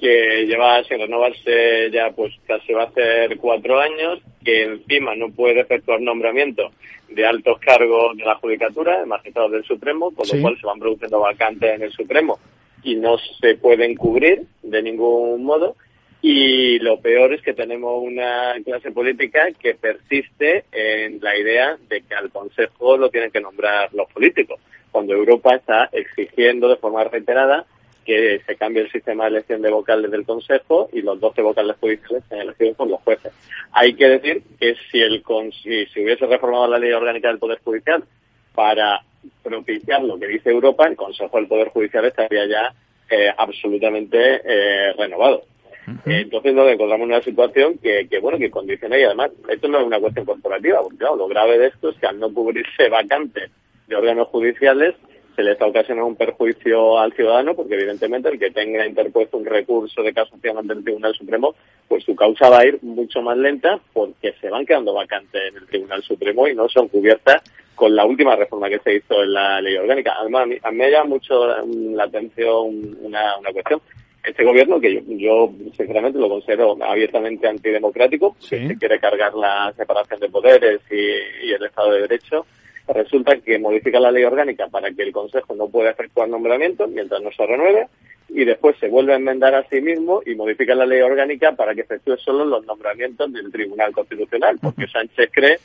que 0.00 0.44
lleva 0.46 0.82
sin 0.84 0.98
renovarse 0.98 1.90
ya 1.92 2.10
pues 2.10 2.34
casi 2.46 2.72
va 2.72 2.84
a 2.84 2.92
ser 2.92 3.36
cuatro 3.38 3.78
años, 3.78 4.20
que 4.44 4.64
encima 4.64 5.14
no 5.14 5.30
puede 5.30 5.60
efectuar 5.60 6.00
nombramiento 6.00 6.70
de 7.08 7.24
altos 7.24 7.58
cargos 7.60 8.16
de 8.16 8.24
la 8.24 8.34
Judicatura, 8.36 9.00
de 9.00 9.06
magistrados 9.06 9.52
del 9.52 9.64
Supremo, 9.64 10.10
con 10.10 10.26
lo 10.30 10.42
cual 10.42 10.58
se 10.60 10.66
van 10.66 10.80
produciendo 10.80 11.20
vacantes 11.20 11.74
en 11.74 11.82
el 11.82 11.92
Supremo 11.92 12.38
y 12.82 12.96
no 12.96 13.16
se 13.40 13.54
pueden 13.54 13.94
cubrir 13.94 14.42
de 14.62 14.82
ningún 14.82 15.44
modo. 15.44 15.76
Y 16.26 16.78
lo 16.78 17.00
peor 17.00 17.34
es 17.34 17.42
que 17.42 17.52
tenemos 17.52 18.02
una 18.02 18.54
clase 18.64 18.90
política 18.92 19.48
que 19.60 19.74
persiste 19.74 20.64
en 20.72 21.20
la 21.20 21.36
idea 21.36 21.76
de 21.86 22.00
que 22.00 22.14
al 22.14 22.30
Consejo 22.30 22.96
lo 22.96 23.10
tienen 23.10 23.30
que 23.30 23.42
nombrar 23.42 23.92
los 23.92 24.10
políticos, 24.10 24.58
cuando 24.90 25.12
Europa 25.12 25.54
está 25.54 25.90
exigiendo 25.92 26.66
de 26.70 26.76
forma 26.76 27.04
reiterada 27.04 27.66
que 28.06 28.40
se 28.46 28.56
cambie 28.56 28.80
el 28.84 28.90
sistema 28.90 29.24
de 29.24 29.32
elección 29.32 29.60
de 29.60 29.70
vocales 29.70 30.10
del 30.10 30.24
Consejo 30.24 30.88
y 30.94 31.02
los 31.02 31.20
12 31.20 31.42
vocales 31.42 31.76
judiciales 31.78 32.24
sean 32.26 32.40
elegidos 32.40 32.76
por 32.78 32.88
los 32.88 33.02
jueces. 33.02 33.30
Hay 33.72 33.92
que 33.92 34.08
decir 34.08 34.42
que 34.58 34.76
si, 34.90 35.02
el, 35.02 35.22
si 35.62 35.84
se 35.84 36.02
hubiese 36.02 36.24
reformado 36.24 36.68
la 36.68 36.78
ley 36.78 36.92
orgánica 36.92 37.28
del 37.28 37.38
Poder 37.38 37.58
Judicial 37.62 38.02
para 38.54 39.02
propiciar 39.42 40.02
lo 40.02 40.18
que 40.18 40.28
dice 40.28 40.48
Europa, 40.48 40.86
el 40.86 40.96
Consejo 40.96 41.36
del 41.36 41.48
Poder 41.48 41.68
Judicial 41.68 42.06
estaría 42.06 42.46
ya 42.46 42.74
eh, 43.10 43.30
absolutamente 43.36 44.40
eh, 44.42 44.94
renovado. 44.94 45.42
Entonces 46.06 46.54
nos 46.54 46.70
encontramos 46.70 47.04
en 47.04 47.14
una 47.14 47.22
situación 47.22 47.78
que, 47.78 48.08
que, 48.08 48.18
bueno, 48.18 48.38
que 48.38 48.50
condiciona 48.50 48.98
y 48.98 49.02
además 49.02 49.30
esto 49.48 49.68
no 49.68 49.80
es 49.80 49.86
una 49.86 50.00
cuestión 50.00 50.24
corporativa, 50.24 50.82
porque 50.82 50.98
claro, 50.98 51.16
lo 51.16 51.28
grave 51.28 51.58
de 51.58 51.66
esto 51.68 51.90
es 51.90 51.96
que 51.96 52.06
al 52.06 52.18
no 52.18 52.32
cubrirse 52.32 52.88
vacantes 52.88 53.50
de 53.86 53.96
órganos 53.96 54.28
judiciales 54.28 54.94
se 55.34 55.42
le 55.42 55.52
está 55.52 55.66
ocasionando 55.66 56.06
un 56.06 56.16
perjuicio 56.16 56.98
al 56.98 57.12
ciudadano 57.12 57.54
porque 57.54 57.74
evidentemente 57.74 58.28
el 58.28 58.38
que 58.38 58.50
tenga 58.50 58.86
interpuesto 58.86 59.36
un 59.36 59.44
recurso 59.44 60.02
de 60.02 60.14
casación 60.14 60.58
ante 60.58 60.74
el 60.74 60.84
Tribunal 60.84 61.14
Supremo, 61.14 61.54
pues 61.88 62.04
su 62.04 62.14
causa 62.14 62.48
va 62.48 62.60
a 62.60 62.66
ir 62.66 62.78
mucho 62.82 63.20
más 63.20 63.36
lenta 63.36 63.80
porque 63.92 64.32
se 64.40 64.48
van 64.48 64.64
quedando 64.64 64.94
vacantes 64.94 65.42
en 65.48 65.56
el 65.56 65.66
Tribunal 65.66 66.02
Supremo 66.02 66.46
y 66.46 66.54
no 66.54 66.68
son 66.68 66.88
cubiertas 66.88 67.42
con 67.74 67.96
la 67.96 68.04
última 68.04 68.36
reforma 68.36 68.68
que 68.68 68.78
se 68.78 68.94
hizo 68.94 69.24
en 69.24 69.32
la 69.32 69.60
ley 69.60 69.76
orgánica. 69.76 70.14
Además, 70.20 70.44
a 70.44 70.46
mí, 70.46 70.56
a 70.62 70.70
mí 70.70 70.76
me 70.76 70.90
llama 70.90 71.10
mucho 71.10 71.44
la 71.46 72.04
atención 72.04 72.96
una, 73.02 73.36
una 73.36 73.52
cuestión 73.52 73.80
este 74.24 74.44
gobierno, 74.44 74.80
que 74.80 75.02
yo, 75.18 75.52
sinceramente 75.76 76.18
lo 76.18 76.28
considero 76.28 76.76
abiertamente 76.82 77.46
antidemocrático, 77.46 78.36
que 78.40 78.68
se 78.68 78.78
quiere 78.78 78.98
cargar 78.98 79.34
la 79.34 79.72
separación 79.76 80.20
de 80.20 80.28
poderes 80.30 80.80
y, 80.90 81.52
el 81.52 81.64
Estado 81.64 81.92
de 81.92 82.00
Derecho, 82.02 82.46
resulta 82.88 83.36
que 83.36 83.58
modifica 83.58 84.00
la 84.00 84.10
ley 84.10 84.24
orgánica 84.24 84.68
para 84.68 84.90
que 84.90 85.02
el 85.02 85.12
Consejo 85.12 85.54
no 85.54 85.68
pueda 85.68 85.90
efectuar 85.90 86.28
nombramientos 86.28 86.88
mientras 86.90 87.22
no 87.22 87.30
se 87.32 87.46
renueve 87.46 87.86
y 88.28 88.44
después 88.44 88.76
se 88.78 88.88
vuelve 88.88 89.12
a 89.12 89.16
enmendar 89.16 89.54
a 89.54 89.68
sí 89.68 89.80
mismo 89.80 90.22
y 90.24 90.34
modifica 90.34 90.74
la 90.74 90.86
ley 90.86 91.00
orgánica 91.00 91.52
para 91.52 91.74
que 91.74 91.82
efectúe 91.82 92.16
solo 92.16 92.44
los 92.44 92.64
nombramientos 92.66 93.32
del 93.32 93.52
Tribunal 93.52 93.92
Constitucional, 93.92 94.58
porque 94.60 94.86
Sánchez 94.88 95.30
cree 95.32 95.58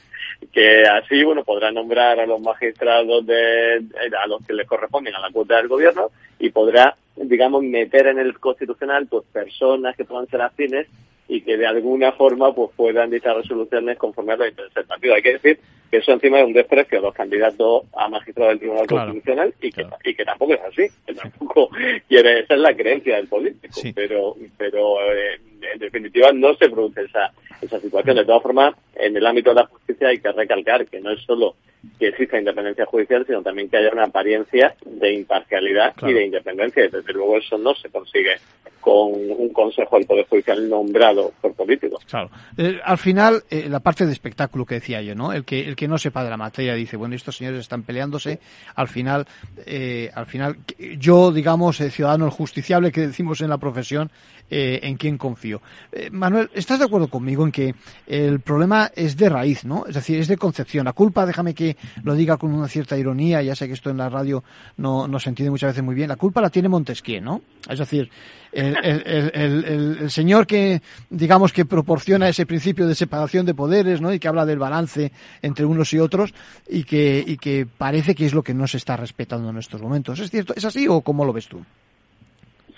que 0.52 0.84
así 0.84 1.24
bueno 1.24 1.43
podrá 1.43 1.72
nombrar 1.72 2.19
a 2.19 2.26
los 2.26 2.39
magistrados 2.41 3.26
de, 3.26 3.84
a 4.22 4.28
los 4.28 4.45
que 4.45 4.54
les 4.54 4.67
corresponden 4.67 5.15
a 5.15 5.19
la 5.19 5.32
cuota 5.32 5.58
del 5.58 5.67
gobierno 5.67 6.12
y 6.39 6.50
podrá 6.50 6.95
digamos 7.15 7.63
meter 7.63 8.08
en 8.08 8.19
el 8.19 8.39
constitucional 8.39 9.08
pues 9.08 9.26
personas 9.32 9.95
que 9.95 10.06
puedan 10.06 10.28
ser 10.28 10.41
afines 10.41 10.88
y 11.29 11.41
que 11.41 11.57
de 11.57 11.67
alguna 11.67 12.11
forma 12.11 12.53
pues 12.53 12.71
puedan 12.75 13.11
dichas 13.11 13.35
resoluciones 13.35 13.97
conforme 13.97 14.33
a 14.33 14.37
los 14.37 14.49
intereses 14.49 14.73
del 14.73 14.85
partido. 14.85 15.13
Hay 15.13 15.21
que 15.21 15.33
decir 15.33 15.59
que 15.91 15.97
eso 15.97 16.11
encima 16.11 16.39
es 16.39 16.45
un 16.45 16.53
desprecio 16.53 16.97
a 16.97 17.01
los 17.01 17.13
candidatos 17.13 17.83
a 17.93 18.09
magistrados 18.09 18.51
del 18.51 18.59
Tribunal 18.59 18.87
Constitucional 18.87 19.53
y 19.61 19.71
que, 19.71 19.85
y 20.03 20.15
que 20.15 20.25
tampoco 20.25 20.53
es 20.53 20.61
así, 20.61 20.87
que 21.05 21.13
tampoco 21.13 21.69
quiere, 22.09 22.39
esa 22.39 22.55
es 22.55 22.59
la 22.59 22.75
creencia 22.75 23.15
del 23.17 23.27
político, 23.27 23.79
pero, 23.93 24.35
pero 24.57 25.13
eh, 25.13 25.39
en 25.62 25.80
definitiva 25.80 26.32
no 26.34 26.54
se 26.56 26.69
produce 26.69 27.04
esa, 27.04 27.32
esa 27.62 27.80
situación. 27.80 28.17
De 28.17 28.26
todas 28.26 28.43
formas, 28.43 28.76
en 28.95 29.15
el 29.15 29.26
ámbito 29.26 29.52
de 29.52 29.62
la 29.62 29.67
justicia 29.67 30.10
hay 30.10 30.19
que 30.19 30.32
recalcar 30.32 30.86
que 30.86 31.00
no 31.00 31.12
es 31.12 31.22
solo 31.22 31.56
que 31.98 32.10
exista 32.10 32.38
independencia 32.38 32.86
judicial, 32.86 33.26
sino 33.26 33.41
también 33.41 33.69
que 33.69 33.78
haya 33.78 33.91
una 33.91 34.06
apariencia 34.06 34.76
de 34.86 35.13
imparcialidad 35.13 35.93
y 36.02 36.13
de 36.13 36.26
independencia. 36.26 36.86
Y 36.86 36.89
desde 36.89 37.13
luego 37.13 37.38
eso 37.38 37.58
no 37.58 37.74
se 37.76 37.89
consigue 37.89 38.36
con 38.80 39.12
un 39.12 39.50
Consejo 39.50 39.98
del 39.98 40.06
Poder 40.06 40.26
Judicial 40.28 40.69
nombrado 40.69 41.34
por 41.41 41.54
políticos. 41.54 42.04
Claro. 42.10 42.30
Eh, 42.58 42.80
al 42.84 42.98
final, 42.98 43.43
eh, 43.50 43.67
la 43.69 43.82
parte 43.82 44.06
de 44.06 44.12
espectáculo 44.12 44.65
que 44.65 44.76
decía 44.76 45.02
yo, 45.02 45.15
¿no? 45.15 45.34
El 45.34 45.43
que, 45.43 45.67
el 45.67 45.76
que 45.76 45.88
no 45.88 45.98
sepa 45.98 46.24
de 46.24 46.30
la 46.30 46.38
materia 46.38 46.74
dice, 46.76 46.98
bueno, 46.98 47.15
estos 47.15 47.36
señores 47.36 47.60
están 47.60 47.84
peleándose, 47.84 48.39
al 48.76 48.88
final, 48.88 49.26
eh, 49.65 50.10
al 50.13 50.26
final, 50.26 50.58
yo, 50.98 51.32
digamos, 51.32 51.78
ciudadano 51.78 52.32
justiciable 52.32 52.91
que 52.91 53.02
decimos 53.02 53.41
en 53.41 53.50
la 53.50 53.58
profesión, 53.58 54.12
¿en 54.50 54.98
quién 54.98 55.17
confío? 55.17 55.48
Eh, 55.91 56.09
Manuel, 56.12 56.49
¿estás 56.53 56.79
de 56.79 56.85
acuerdo 56.85 57.07
conmigo 57.07 57.43
en 57.45 57.51
que 57.51 57.75
el 58.07 58.39
problema 58.39 58.91
es 58.95 59.17
de 59.17 59.29
raíz, 59.29 59.65
¿no? 59.65 59.85
Es 59.88 59.95
decir, 59.95 60.19
es 60.19 60.27
de 60.27 60.38
concepción. 60.38 60.85
La 60.85 60.93
culpa, 60.93 61.25
déjame 61.25 61.53
que 61.53 61.77
lo 62.03 62.13
diga 62.13 62.38
con 62.38 62.53
una 62.53 62.67
cierta 62.67 62.97
ironía, 62.97 63.41
ya 63.41 63.55
sé 63.55 63.67
que 63.67 63.73
esto 63.73 63.89
en 63.89 63.97
la 63.97 64.09
radio 64.09 64.43
no, 64.77 65.07
no 65.07 65.19
se 65.19 65.29
entiende 65.29 65.51
muchas 65.51 65.71
veces 65.71 65.83
muy 65.83 65.95
bien, 65.95 66.09
la 66.09 66.15
culpa 66.15 66.41
la 66.41 66.49
tiene 66.49 66.69
Montesquieu, 66.69 67.21
¿no? 67.21 67.41
Es 67.67 67.79
decir, 67.79 68.09
el, 68.51 68.77
el, 68.83 69.31
el, 69.33 69.97
el, 70.01 70.12
señor 70.12 70.47
que, 70.47 70.81
digamos, 71.09 71.53
que 71.53 71.65
proporciona 71.65 72.29
ese 72.29 72.45
principio 72.45 72.88
de 72.88 72.95
separación 72.95 73.45
de 73.45 73.53
poderes, 73.53 74.01
¿no? 74.01 74.13
Y 74.13 74.19
que 74.19 74.27
habla 74.27 74.45
del 74.45 74.59
balance 74.59 75.12
entre 75.41 75.65
unos 75.65 75.93
y 75.93 75.99
otros 75.99 76.33
y 76.67 76.83
que, 76.83 77.23
y 77.25 77.38
que 77.38 77.65
parece 77.65 78.15
que 78.15 78.25
es 78.25 78.33
lo 78.33 78.43
que 78.43 78.53
no 78.53 78.67
se 78.67 78.77
está 78.77 78.97
respetando 78.97 79.49
en 79.49 79.57
estos 79.57 79.81
momentos. 79.81 80.19
¿Es 80.19 80.31
cierto? 80.31 80.53
¿Es 80.55 80.65
así 80.65 80.88
o 80.88 81.01
cómo 81.01 81.25
lo 81.25 81.33
ves 81.33 81.47
tú? 81.47 81.63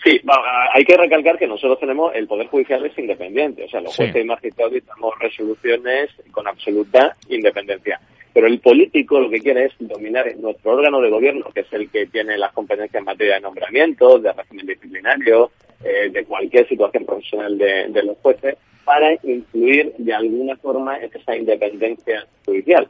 Sí, 0.03 0.19
hay 0.73 0.83
que 0.83 0.97
recalcar 0.97 1.37
que 1.37 1.45
nosotros 1.45 1.79
tenemos, 1.79 2.13
el 2.15 2.27
Poder 2.27 2.47
Judicial 2.47 2.83
es 2.85 2.97
independiente, 2.97 3.65
o 3.65 3.69
sea, 3.69 3.81
los 3.81 3.95
jueces 3.95 4.23
y 4.23 4.25
magistrados 4.25 4.73
dictamos 4.73 5.13
resoluciones 5.19 6.09
con 6.31 6.47
absoluta 6.47 7.15
independencia. 7.29 7.99
Pero 8.33 8.47
el 8.47 8.59
político 8.59 9.19
lo 9.19 9.29
que 9.29 9.41
quiere 9.41 9.65
es 9.65 9.73
dominar 9.79 10.25
nuestro 10.37 10.71
órgano 10.71 11.01
de 11.01 11.09
gobierno, 11.09 11.45
que 11.53 11.59
es 11.61 11.73
el 11.73 11.89
que 11.91 12.07
tiene 12.07 12.37
las 12.37 12.51
competencias 12.53 12.99
en 12.99 13.05
materia 13.05 13.35
de 13.35 13.41
nombramiento, 13.41 14.17
de 14.17 14.31
régimen 14.33 14.65
disciplinario, 14.65 15.51
eh, 15.83 16.09
de 16.09 16.25
cualquier 16.25 16.67
situación 16.67 17.05
profesional 17.05 17.57
de, 17.57 17.89
de 17.89 18.03
los 18.03 18.17
jueces, 18.19 18.55
para 18.83 19.13
influir 19.23 19.93
de 19.97 20.13
alguna 20.13 20.55
forma 20.55 20.97
en 20.97 21.11
esa 21.13 21.35
independencia 21.35 22.25
judicial. 22.45 22.87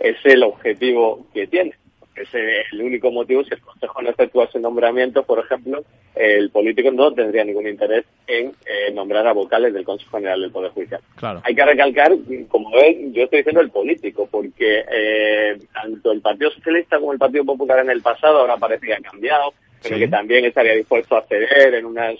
Es 0.00 0.16
el 0.24 0.42
objetivo 0.42 1.26
que 1.34 1.46
tiene. 1.46 1.74
Ese 2.14 2.60
es 2.60 2.72
el 2.72 2.82
único 2.82 3.10
motivo. 3.10 3.42
Si 3.44 3.54
el 3.54 3.60
Consejo 3.60 4.00
no 4.00 4.10
efectúa 4.10 4.44
ese 4.44 4.60
nombramiento, 4.60 5.24
por 5.24 5.40
ejemplo, 5.40 5.84
el 6.14 6.50
político 6.50 6.92
no 6.92 7.12
tendría 7.12 7.44
ningún 7.44 7.66
interés 7.66 8.04
en 8.26 8.52
eh, 8.66 8.92
nombrar 8.92 9.26
a 9.26 9.32
vocales 9.32 9.74
del 9.74 9.84
Consejo 9.84 10.18
General 10.18 10.40
del 10.40 10.52
Poder 10.52 10.70
Judicial. 10.70 11.00
Claro. 11.16 11.42
Hay 11.44 11.54
que 11.54 11.64
recalcar, 11.64 12.12
como 12.48 12.70
ven, 12.70 13.12
yo 13.12 13.24
estoy 13.24 13.38
diciendo 13.38 13.60
el 13.60 13.70
político, 13.70 14.28
porque 14.30 14.84
eh, 14.90 15.58
tanto 15.72 16.12
el 16.12 16.20
Partido 16.20 16.52
Socialista 16.52 17.00
como 17.00 17.12
el 17.12 17.18
Partido 17.18 17.44
Popular 17.44 17.80
en 17.80 17.90
el 17.90 18.00
pasado 18.00 18.38
ahora 18.38 18.56
parece 18.56 18.86
que 18.86 18.94
ha 18.94 19.00
cambiado, 19.00 19.52
pero 19.82 19.98
que 19.98 20.08
también 20.08 20.44
estaría 20.44 20.72
dispuesto 20.72 21.16
a 21.16 21.26
ceder 21.26 21.74
en 21.74 21.84
una 21.84 22.10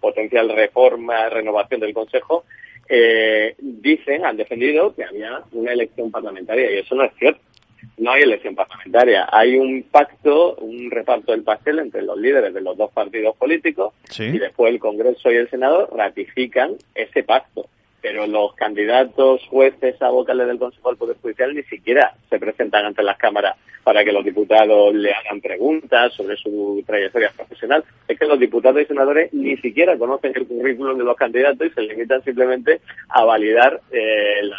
potencial 0.00 0.48
reforma, 0.48 1.28
renovación 1.28 1.80
del 1.80 1.92
Consejo, 1.92 2.44
eh, 2.88 3.56
dicen, 3.58 4.24
han 4.24 4.36
defendido 4.36 4.94
que 4.94 5.04
había 5.04 5.42
una 5.52 5.72
elección 5.72 6.10
parlamentaria 6.12 6.70
y 6.70 6.78
eso 6.78 6.94
no 6.94 7.04
es 7.04 7.12
cierto 7.18 7.40
no 7.98 8.12
hay 8.12 8.22
elección 8.22 8.54
parlamentaria. 8.54 9.28
Hay 9.32 9.56
un 9.56 9.82
pacto, 9.84 10.56
un 10.56 10.90
reparto 10.90 11.32
del 11.32 11.42
pastel 11.42 11.78
entre 11.78 12.02
los 12.02 12.18
líderes 12.18 12.52
de 12.52 12.60
los 12.60 12.76
dos 12.76 12.90
partidos 12.92 13.36
políticos 13.36 13.94
y 14.18 14.38
después 14.38 14.72
el 14.72 14.78
Congreso 14.78 15.30
y 15.30 15.36
el 15.36 15.50
Senado 15.50 15.88
ratifican 15.94 16.76
ese 16.94 17.22
pacto. 17.22 17.66
Pero 18.02 18.26
los 18.26 18.54
candidatos, 18.54 19.42
jueces 19.48 20.00
a 20.00 20.10
vocales 20.10 20.46
del 20.46 20.58
Consejo 20.58 20.90
del 20.90 20.98
Poder 20.98 21.16
Judicial 21.20 21.54
ni 21.54 21.62
siquiera 21.64 22.14
se 22.30 22.38
presentan 22.38 22.84
ante 22.84 23.02
las 23.02 23.18
cámaras 23.18 23.56
para 23.82 24.04
que 24.04 24.12
los 24.12 24.24
diputados 24.24 24.92
le 24.94 25.12
hagan 25.12 25.40
preguntas 25.40 26.12
sobre 26.12 26.36
su 26.36 26.82
trayectoria 26.86 27.30
profesional. 27.36 27.84
Es 28.08 28.18
que 28.18 28.26
los 28.26 28.38
diputados 28.38 28.82
y 28.82 28.84
senadores 28.84 29.32
ni 29.32 29.56
siquiera 29.58 29.96
conocen 29.96 30.32
el 30.34 30.46
currículum 30.46 30.98
de 30.98 31.04
los 31.04 31.16
candidatos 31.16 31.66
y 31.66 31.70
se 31.70 31.82
limitan 31.82 32.22
simplemente 32.24 32.80
a 33.08 33.24
validar 33.24 33.80
eh, 33.92 34.42
la 34.42 34.56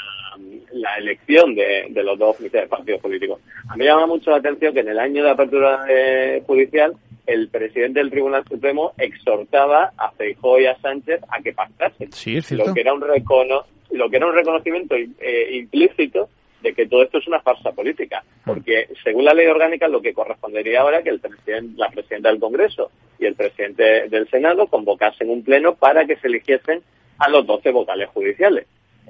la 0.71 0.95
elección 0.95 1.55
de, 1.55 1.89
los 1.91 2.17
dos 2.17 2.37
partidos 2.69 3.01
políticos. 3.01 3.41
A 3.69 3.73
mí 3.75 3.79
me 3.79 3.85
llama 3.85 4.07
mucho 4.07 4.31
la 4.31 4.37
atención 4.37 4.73
que 4.73 4.81
en 4.81 4.89
el 4.89 4.99
año 4.99 5.23
de 5.23 5.29
apertura 5.29 5.85
eh, 5.89 6.43
judicial 6.45 6.95
el 7.25 7.49
presidente 7.49 7.99
del 7.99 8.09
Tribunal 8.09 8.43
Supremo 8.47 8.93
exhortaba 8.97 9.91
a 9.97 10.11
Feijóo 10.11 10.59
y 10.59 10.65
a 10.65 10.77
Sánchez 10.79 11.21
a 11.29 11.41
que 11.41 11.53
pactasen. 11.53 12.09
lo 12.57 12.73
que 12.73 12.81
era 12.81 12.93
un 12.93 13.01
recono 13.01 13.65
lo 13.91 14.09
que 14.09 14.17
era 14.17 14.27
un 14.27 14.35
reconocimiento 14.35 14.95
eh, 14.95 15.49
implícito 15.53 16.29
de 16.61 16.73
que 16.73 16.87
todo 16.87 17.03
esto 17.03 17.19
es 17.19 17.27
una 17.27 17.39
farsa 17.41 17.71
política, 17.71 18.23
porque 18.45 18.89
según 19.03 19.25
la 19.25 19.33
ley 19.33 19.47
orgánica 19.47 19.87
lo 19.87 20.01
que 20.01 20.13
correspondería 20.13 20.81
ahora 20.81 21.03
que 21.03 21.09
el 21.09 21.19
presidente, 21.19 21.73
la 21.77 21.89
presidenta 21.89 22.29
del 22.29 22.39
Congreso 22.39 22.91
y 23.19 23.25
el 23.25 23.35
presidente 23.35 24.09
del 24.09 24.27
Senado 24.29 24.67
convocasen 24.67 25.29
un 25.29 25.43
pleno 25.43 25.75
para 25.75 26.05
que 26.05 26.17
se 26.17 26.27
eligiesen 26.27 26.81
a 27.19 27.29
los 27.29 27.45
12 27.45 27.71
vocales 27.71 28.09
judiciales. 28.09 28.65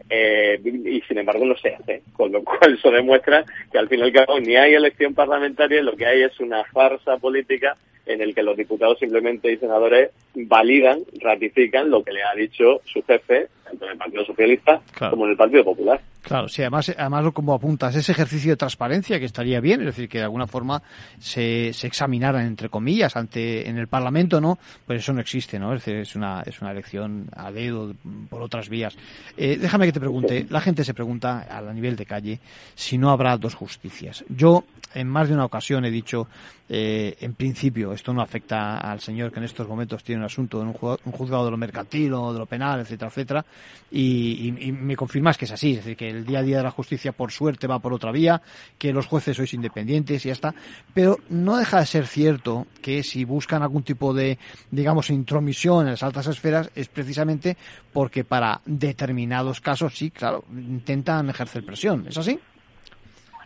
Eh, 0.09 0.59
y 0.63 1.01
sin 1.01 1.17
embargo 1.17 1.45
no 1.45 1.57
se 1.57 1.75
hace, 1.75 2.03
con 2.13 2.31
lo 2.31 2.43
cual 2.43 2.75
eso 2.75 2.91
demuestra 2.91 3.43
que 3.71 3.77
al 3.77 3.89
fin 3.89 3.99
y 3.99 4.17
al 4.17 4.43
ni 4.43 4.55
hay 4.55 4.73
elección 4.73 5.13
parlamentaria, 5.13 5.81
lo 5.81 5.95
que 5.95 6.05
hay 6.05 6.21
es 6.21 6.39
una 6.39 6.63
farsa 6.65 7.17
política 7.17 7.75
en 8.07 8.21
el 8.21 8.33
que 8.33 8.43
los 8.43 8.57
diputados 8.57 8.99
simplemente 8.99 9.51
y 9.51 9.57
senadores 9.57 10.11
validan, 10.33 10.99
ratifican 11.19 11.89
lo 11.89 12.03
que 12.03 12.13
le 12.13 12.23
ha 12.23 12.33
dicho 12.35 12.81
su 12.85 13.01
jefe, 13.03 13.47
tanto 13.63 13.85
en 13.85 13.91
el 13.91 13.97
Partido 13.97 14.25
Socialista 14.25 14.81
como 15.09 15.25
en 15.25 15.31
el 15.31 15.37
Partido 15.37 15.63
Popular. 15.63 15.99
Claro, 16.27 16.49
sí, 16.49 16.61
además, 16.61 16.93
además 16.97 17.31
como 17.33 17.53
apuntas, 17.53 17.95
ese 17.95 18.11
ejercicio 18.11 18.51
de 18.51 18.57
transparencia 18.57 19.17
que 19.17 19.25
estaría 19.25 19.61
bien, 19.61 19.79
es 19.79 19.87
decir, 19.87 20.09
que 20.09 20.17
de 20.17 20.25
alguna 20.25 20.45
forma 20.45 20.83
se, 21.19 21.71
se 21.71 21.87
examinaran, 21.87 22.45
entre 22.45 22.67
comillas, 22.67 23.15
ante 23.15 23.69
en 23.69 23.77
el 23.77 23.87
Parlamento, 23.87 24.41
¿no? 24.41 24.57
Pues 24.85 24.99
eso 24.99 25.13
no 25.13 25.21
existe, 25.21 25.57
¿no? 25.57 25.73
Es 25.73 25.85
decir, 25.85 26.01
es 26.01 26.17
una, 26.17 26.43
es 26.45 26.61
una 26.61 26.71
elección 26.71 27.29
a 27.33 27.49
dedo 27.49 27.93
por 28.29 28.41
otras 28.41 28.67
vías. 28.67 28.97
Eh, 29.37 29.57
déjame 29.57 29.85
que 29.85 29.93
te 29.93 30.01
pregunte, 30.01 30.45
la 30.49 30.59
gente 30.59 30.83
se 30.83 30.93
pregunta 30.93 31.47
a 31.49 31.61
nivel 31.73 31.95
de 31.95 32.05
calle 32.05 32.39
si 32.75 32.97
no 32.97 33.09
habrá 33.09 33.37
dos 33.37 33.55
justicias. 33.55 34.25
Yo, 34.27 34.65
en 34.93 35.07
más 35.07 35.29
de 35.29 35.33
una 35.33 35.45
ocasión 35.45 35.85
he 35.85 35.91
dicho, 35.91 36.27
eh, 36.67 37.15
en 37.21 37.35
principio, 37.35 37.93
esto 37.97 38.13
no 38.13 38.21
afecta 38.21 38.77
al 38.77 39.01
señor 39.01 39.31
que 39.31 39.39
en 39.39 39.45
estos 39.45 39.67
momentos 39.67 40.03
tiene 40.03 40.21
un 40.21 40.25
asunto 40.25 40.61
en 40.61 40.67
un 40.67 40.73
juzgado, 40.73 41.45
de 41.45 41.51
lo 41.51 41.57
mercantil 41.57 42.13
o 42.13 42.31
de 42.31 42.39
lo 42.39 42.45
penal, 42.45 42.79
etcétera, 42.79 43.09
etcétera, 43.09 43.45
y, 43.91 44.53
y, 44.59 44.71
me 44.71 44.95
confirmas 44.95 45.37
que 45.37 45.45
es 45.45 45.51
así, 45.51 45.71
es 45.71 45.77
decir, 45.77 45.97
que 45.97 46.09
el 46.09 46.25
día 46.25 46.39
a 46.39 46.43
día 46.43 46.57
de 46.57 46.63
la 46.63 46.71
justicia 46.71 47.11
por 47.11 47.31
suerte 47.31 47.67
va 47.67 47.79
por 47.79 47.93
otra 47.93 48.11
vía, 48.11 48.41
que 48.77 48.93
los 48.93 49.05
jueces 49.05 49.35
sois 49.35 49.53
independientes 49.53 50.25
y 50.25 50.29
ya 50.29 50.33
está, 50.33 50.55
pero 50.93 51.17
no 51.29 51.57
deja 51.57 51.79
de 51.79 51.85
ser 51.85 52.07
cierto 52.07 52.67
que 52.81 53.03
si 53.03 53.25
buscan 53.25 53.61
algún 53.61 53.83
tipo 53.83 54.13
de, 54.13 54.37
digamos, 54.71 55.09
intromisión 55.09 55.85
en 55.85 55.91
las 55.91 56.03
altas 56.03 56.27
esferas 56.27 56.71
es 56.75 56.87
precisamente 56.87 57.57
porque 57.91 58.23
para 58.23 58.61
determinados 58.65 59.59
casos, 59.61 59.97
sí, 59.97 60.11
claro, 60.11 60.45
intentan 60.51 61.29
ejercer 61.29 61.65
presión, 61.65 62.05
¿es 62.07 62.17
así? 62.17 62.39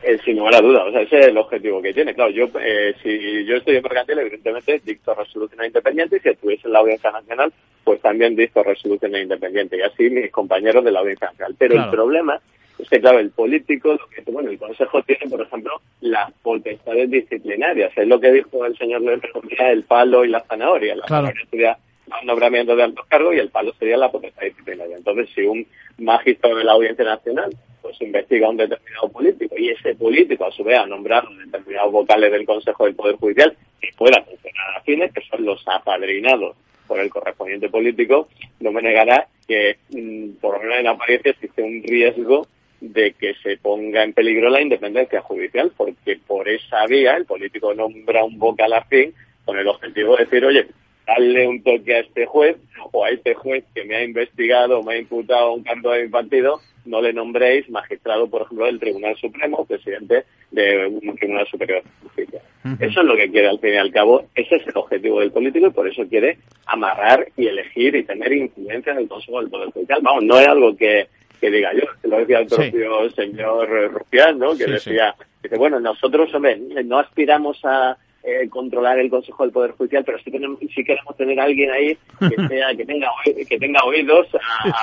Eh, 0.04 0.18
sin 0.26 0.38
lugar 0.38 0.56
a 0.56 0.62
duda, 0.62 0.84
o 0.86 0.92
sea, 0.92 1.02
ese 1.02 1.20
es 1.20 1.28
el 1.28 1.38
objetivo 1.38 1.80
que 1.80 1.94
tiene. 1.94 2.16
Claro, 2.16 2.32
yo, 2.32 2.50
eh, 2.60 2.96
si 3.04 3.46
yo 3.46 3.58
estoy 3.58 3.76
en 3.76 3.84
mercantil, 3.84 4.18
evidentemente 4.18 4.82
dicto 4.84 5.14
resoluciones 5.14 5.68
independientes 5.68 6.20
y 6.20 6.24
si 6.24 6.30
estuviese 6.30 6.68
en 6.68 6.74
la 6.74 6.80
Audiencia 6.80 7.12
Nacional, 7.12 7.54
pues 7.84 8.02
también 8.02 8.36
dicto 8.36 8.64
resoluciones 8.64 9.22
independientes 9.22 9.80
y 9.80 9.84
así 9.84 10.10
mis 10.10 10.32
compañeros 10.32 10.84
de 10.84 10.92
la 10.92 11.02
Audiencia 11.02 11.28
Nacional. 11.28 11.56
Pero 11.60 11.76
el 11.76 11.90
problema 11.92 12.40
es 12.80 12.90
que, 12.90 13.00
claro, 13.00 13.20
el 13.20 13.30
político, 13.30 13.94
lo 13.94 14.08
que, 14.08 14.24
bueno, 14.32 14.50
el 14.50 14.58
Consejo 14.58 15.04
tiene, 15.04 15.30
por 15.30 15.42
ejemplo, 15.42 15.82
las 16.02 16.32
potestades 16.42 17.10
disciplinarias. 17.12 17.92
Es 17.96 18.08
lo 18.08 18.20
que 18.20 18.32
dijo 18.32 18.66
el 18.66 18.76
señor 18.78 19.02
López, 19.02 19.32
el 19.60 19.84
palo 19.84 20.26
y 20.26 20.30
la 20.30 20.42
zanahoria. 20.42 20.96
La 20.96 21.08
zanahoria 21.08 21.46
sería 21.52 21.78
un 22.20 22.28
nombramiento 22.28 22.76
de 22.76 22.84
altos 22.84 23.06
cargos 23.06 23.36
y 23.36 23.40
el 23.40 23.50
palo 23.50 23.72
sería 23.74 23.98
la 23.98 24.10
potestad 24.10 24.44
disciplinaria. 24.44 24.98
Entonces, 24.98 25.30
si 25.36 25.42
un 25.42 25.68
magistrado 26.00 26.58
de 26.58 26.64
la 26.64 26.72
Audiencia 26.72 27.06
Nacional 27.06 27.52
pues 27.92 28.02
investiga 28.02 28.48
a 28.48 28.50
un 28.50 28.58
determinado 28.58 29.10
político 29.10 29.56
y 29.58 29.70
ese 29.70 29.96
político 29.96 30.46
a 30.46 30.52
su 30.52 30.64
vez 30.64 30.80
ha 30.80 30.86
nombrado 30.86 31.30
determinados 31.36 31.92
vocales 31.92 32.32
del 32.32 32.46
Consejo 32.46 32.86
del 32.86 32.96
Poder 32.96 33.16
Judicial 33.18 33.56
que 33.80 33.90
puedan 33.98 34.24
funcionar 34.24 34.78
afines, 34.78 35.12
que 35.14 35.22
son 35.22 35.46
los 35.46 35.62
apadrinados 35.68 36.56
por 36.88 37.00
el 37.00 37.10
correspondiente 37.10 37.70
político, 37.70 38.30
no 38.60 38.72
me 38.72 38.82
negará 38.82 39.28
que 39.48 39.78
mm, 39.90 40.40
por 40.42 40.56
lo 40.56 40.62
menos 40.62 40.80
en 40.80 40.88
apariencia 40.88 41.32
existe 41.32 41.62
un 41.62 41.84
riesgo 41.84 42.48
de 42.80 43.14
que 43.14 43.36
se 43.44 43.58
ponga 43.58 44.04
en 44.04 44.14
peligro 44.14 44.50
la 44.50 44.62
independencia 44.62 45.22
judicial, 45.22 45.72
porque 45.76 46.20
por 46.26 46.50
esa 46.50 46.86
vía 46.88 47.16
el 47.16 47.26
político 47.26 47.74
nombra 47.74 48.24
un 48.24 48.40
vocal 48.40 48.74
afín 48.74 49.14
con 49.46 49.58
el 49.58 49.68
objetivo 49.68 50.16
de 50.16 50.26
decir, 50.26 50.46
oye, 50.46 50.68
darle 51.14 51.48
un 51.48 51.62
toque 51.64 51.96
a 51.96 52.00
este 52.00 52.26
juez 52.26 52.58
o 52.92 53.06
a 53.06 53.10
este 53.10 53.34
juez 53.34 53.64
que 53.74 53.84
me 53.84 53.96
ha 53.96 54.04
investigado 54.04 54.80
o 54.80 54.84
me 54.84 54.96
ha 54.96 54.98
imputado 54.98 55.54
un 55.54 55.64
cargo 55.64 55.92
de 55.92 56.04
mi 56.04 56.10
partido, 56.10 56.60
no 56.86 57.02
le 57.02 57.14
nombréis 57.14 57.70
magistrado, 57.70 58.28
por 58.28 58.44
ejemplo, 58.44 58.66
del 58.66 58.80
Tribunal 58.80 59.16
Supremo, 59.18 59.66
presidente 59.66 60.26
de 60.50 60.88
un 60.88 61.16
Tribunal 61.16 61.48
Superior 61.48 61.84
de 61.84 61.90
Justicia. 62.08 62.42
Eso 62.80 63.02
es 63.02 63.08
lo 63.08 63.16
que 63.16 63.30
quiere, 63.32 63.48
al 63.48 63.60
fin 63.60 63.74
y 63.74 63.78
al 63.78 63.92
cabo, 63.92 64.26
ese 64.36 64.56
es 64.56 64.68
el 64.68 64.74
objetivo 64.76 65.20
del 65.20 65.32
político 65.32 65.68
y 65.68 65.72
por 65.72 65.88
eso 65.88 66.08
quiere 66.08 66.38
amarrar 66.66 67.28
y 67.38 67.48
elegir 67.48 67.96
y 67.96 68.04
tener 68.04 68.32
influencia 68.34 68.94
en 68.94 69.00
el 69.00 69.08
Consejo 69.08 69.42
del 69.42 69.50
Poder 69.50 69.70
Judicial. 69.72 70.00
Vamos, 70.02 70.24
no 70.24 70.40
es 70.40 70.48
algo 70.48 70.76
que, 70.76 71.08
que 71.40 71.52
diga 71.52 71.72
yo, 71.74 71.84
lo 72.04 72.18
decía 72.20 72.40
el 72.40 72.48
propio 72.48 73.10
señor 73.12 73.92
Rufián, 73.92 74.40
¿no? 74.40 74.56
Que 74.56 74.66
decía, 74.66 75.16
dice, 75.42 75.58
bueno, 75.58 75.80
nosotros, 75.80 76.34
hombre, 76.34 76.58
no 76.58 77.00
aspiramos 77.00 77.60
a 77.64 77.98
eh, 78.24 78.48
controlar 78.50 79.00
el 79.00 79.10
Consejo 79.10 79.44
del 79.44 79.52
Poder 79.52 79.72
Judicial, 79.72 80.04
pero 80.06 80.20
sí, 80.20 80.30
tenemos, 80.30 80.60
sí 80.60 80.84
queremos 80.84 81.16
tener 81.18 81.40
a 81.40 81.44
alguien 81.44 81.72
ahí 81.72 81.98
que, 82.20 82.36
sea, 82.48 82.76
que, 82.76 82.86
tenga, 82.86 83.10
que 83.24 83.58
tenga 83.58 83.84
oídos 83.84 84.28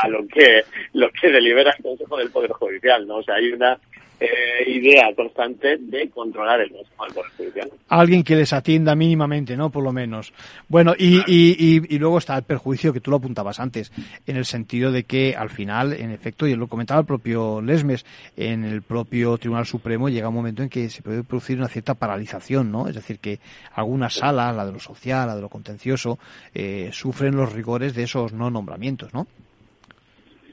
a, 0.02 0.08
lo 0.08 0.26
que 0.26 0.62
lo 0.92 1.08
que 1.10 1.30
delibera 1.30 1.72
el 1.76 1.82
Consejo 1.82 2.16
del 2.16 2.30
Poder 2.30 2.52
Judicial, 2.52 3.06
¿no? 3.06 3.16
O 3.16 3.22
sea, 3.22 3.36
hay 3.36 3.52
una 3.52 3.78
eh, 4.20 4.70
idea 4.70 5.14
constante 5.14 5.76
de 5.78 6.10
controlar 6.10 6.60
el 6.60 6.70
Consejo 6.70 7.04
del 7.04 7.14
Poder 7.14 7.30
Judicial. 7.36 7.70
Alguien 7.88 8.24
que 8.24 8.36
les 8.36 8.52
atienda 8.52 8.94
mínimamente, 8.94 9.56
¿no? 9.56 9.70
Por 9.70 9.84
lo 9.84 9.92
menos. 9.92 10.32
Bueno, 10.68 10.94
y, 10.98 11.18
y, 11.26 11.82
y, 11.88 11.98
luego 11.98 12.18
está 12.18 12.36
el 12.36 12.42
perjuicio 12.42 12.92
que 12.92 13.00
tú 13.00 13.10
lo 13.10 13.18
apuntabas 13.18 13.60
antes, 13.60 13.92
en 14.26 14.36
el 14.36 14.44
sentido 14.44 14.90
de 14.90 15.04
que 15.04 15.36
al 15.36 15.50
final, 15.50 15.92
en 15.92 16.10
efecto, 16.10 16.46
y 16.46 16.54
lo 16.54 16.66
comentaba 16.66 17.00
el 17.00 17.06
propio 17.06 17.60
Lesmes, 17.60 18.04
en 18.36 18.64
el 18.64 18.82
propio 18.82 19.38
Tribunal 19.38 19.66
Supremo 19.66 20.08
llega 20.08 20.28
un 20.28 20.34
momento 20.34 20.62
en 20.62 20.68
que 20.68 20.88
se 20.88 21.02
puede 21.02 21.22
producir 21.22 21.58
una 21.58 21.68
cierta 21.68 21.94
paralización, 21.94 22.72
¿no? 22.72 22.88
Es 22.88 22.96
decir, 22.96 23.18
que 23.20 23.38
algunas 23.74 24.14
salas, 24.14 24.54
la 24.54 24.66
de 24.66 24.72
lo 24.72 24.80
social, 24.80 25.28
la 25.28 25.36
de 25.36 25.42
lo 25.42 25.48
contencioso, 25.48 26.18
eh, 26.54 26.90
sufren 26.92 27.36
los 27.36 27.52
rigores 27.52 27.94
de 27.94 28.02
esos 28.02 28.32
no 28.32 28.50
nombramientos, 28.50 29.14
¿no? 29.14 29.26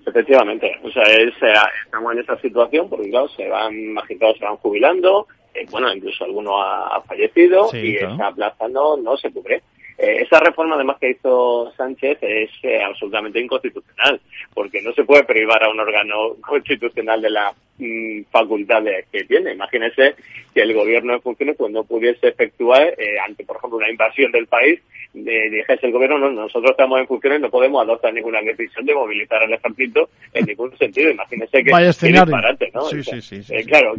Efectivamente, 0.05 0.79
o 0.83 0.91
sea, 0.91 1.03
es, 1.03 1.33
eh, 1.41 1.53
estamos 1.85 2.13
en 2.13 2.19
esa 2.19 2.39
situación 2.39 2.87
porque, 2.89 3.09
claro, 3.09 3.27
se 3.29 3.47
van, 3.49 3.93
magistrados 3.93 4.37
se 4.37 4.45
van 4.45 4.57
jubilando, 4.57 5.27
eh, 5.53 5.65
bueno, 5.71 5.91
incluso 5.91 6.25
alguno 6.25 6.61
ha, 6.61 7.01
fallecido 7.01 7.69
y 7.73 7.95
esa 7.95 8.31
plaza 8.31 8.67
no, 8.67 8.97
no 8.97 9.17
se 9.17 9.31
cubre. 9.31 9.63
Eh, 9.97 10.23
esa 10.23 10.39
reforma, 10.39 10.75
además, 10.75 10.97
que 10.99 11.11
hizo 11.11 11.71
Sánchez 11.77 12.17
es 12.21 12.49
eh, 12.63 12.81
absolutamente 12.83 13.39
inconstitucional, 13.39 14.19
porque 14.53 14.81
no 14.81 14.91
se 14.93 15.05
puede 15.05 15.23
privar 15.23 15.63
a 15.63 15.69
un 15.69 15.79
órgano 15.79 16.35
constitucional 16.41 17.21
de 17.21 17.29
las 17.29 17.55
mm, 17.77 18.23
facultades 18.29 19.05
que 19.11 19.23
tiene. 19.23 19.53
Imagínese 19.53 20.15
que 20.53 20.61
el 20.61 20.73
gobierno 20.73 21.13
en 21.13 21.21
funciones 21.21 21.55
pues, 21.57 21.71
no 21.71 21.83
pudiese 21.85 22.27
efectuar, 22.27 22.93
eh, 22.97 23.17
ante, 23.25 23.45
por 23.45 23.57
ejemplo, 23.57 23.77
una 23.77 23.89
invasión 23.89 24.31
del 24.31 24.47
país, 24.47 24.81
dijese 25.13 25.87
el 25.87 25.93
gobierno, 25.93 26.17
no, 26.17 26.29
nosotros 26.29 26.71
estamos 26.71 26.99
en 26.99 27.07
funciones, 27.07 27.39
no 27.39 27.49
podemos 27.49 27.81
adoptar 27.81 28.13
ninguna 28.13 28.41
decisión 28.41 28.85
de 28.85 28.93
movilizar 28.93 29.41
al 29.41 29.53
ejército 29.53 30.09
en 30.33 30.45
ningún 30.45 30.77
sentido. 30.77 31.09
Imagínese 31.09 31.63
que, 31.63 31.71
es 31.71 32.01
disparate, 32.01 32.69
¿no? 32.73 32.83
Sí, 32.87 33.01
sí, 33.01 33.21
sí, 33.21 33.41
sí, 33.41 33.63
claro, 33.63 33.95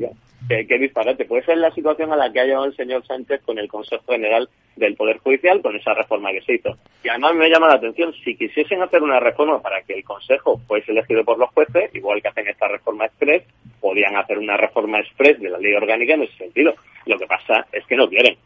qué, 0.49 0.79
disparate. 0.79 1.25
Pues 1.25 1.45
esa 1.45 1.53
es 1.53 1.59
la 1.59 1.71
situación 1.73 2.13
a 2.13 2.17
la 2.17 2.33
que 2.33 2.41
ha 2.41 2.45
llegado 2.45 2.65
el 2.65 2.77
señor 2.77 3.07
Sánchez 3.07 3.43
con 3.45 3.59
el 3.59 3.69
Consejo 3.69 4.05
General 4.07 4.49
del 4.77 4.95
Poder 4.95 5.19
Judicial, 5.19 5.63
con 5.63 5.77
esa 5.77 5.95
reforma 5.95 6.33
que 6.33 6.43
se 6.43 6.55
hizo. 6.55 6.77
Y 7.03 7.09
además 7.09 7.35
me 7.35 7.49
llama 7.49 7.69
la 7.69 7.75
atención, 7.75 8.13
si 8.25 8.37
quisiesen 8.37 8.83
hacer 8.83 9.03
una 9.03 9.21
reforma 9.21 9.61
para 9.61 9.83
que 9.83 9.95
el 9.95 10.05
Consejo 10.05 10.61
fuese 10.67 10.93
elegido 10.93 11.25
por 11.25 11.39
los 11.39 11.51
jueces, 11.51 11.95
igual 11.95 12.23
que 12.23 12.29
hacen 12.29 12.47
esta 12.49 12.69
reforma 12.69 13.07
express, 13.07 13.45
podían 13.81 14.17
hacer 14.17 14.39
una 14.39 14.57
reforma 14.57 15.01
express 15.01 15.41
de 15.41 15.51
la 15.51 15.59
ley 15.59 15.75
orgánica 15.75 16.15
en 16.15 16.23
ese 16.23 16.37
sentido. 16.37 16.75
Lo 17.07 17.19
que 17.19 17.27
pasa 17.27 17.67
es 17.73 17.85
que 17.87 17.97
no 17.97 18.09
quieren. 18.09 18.37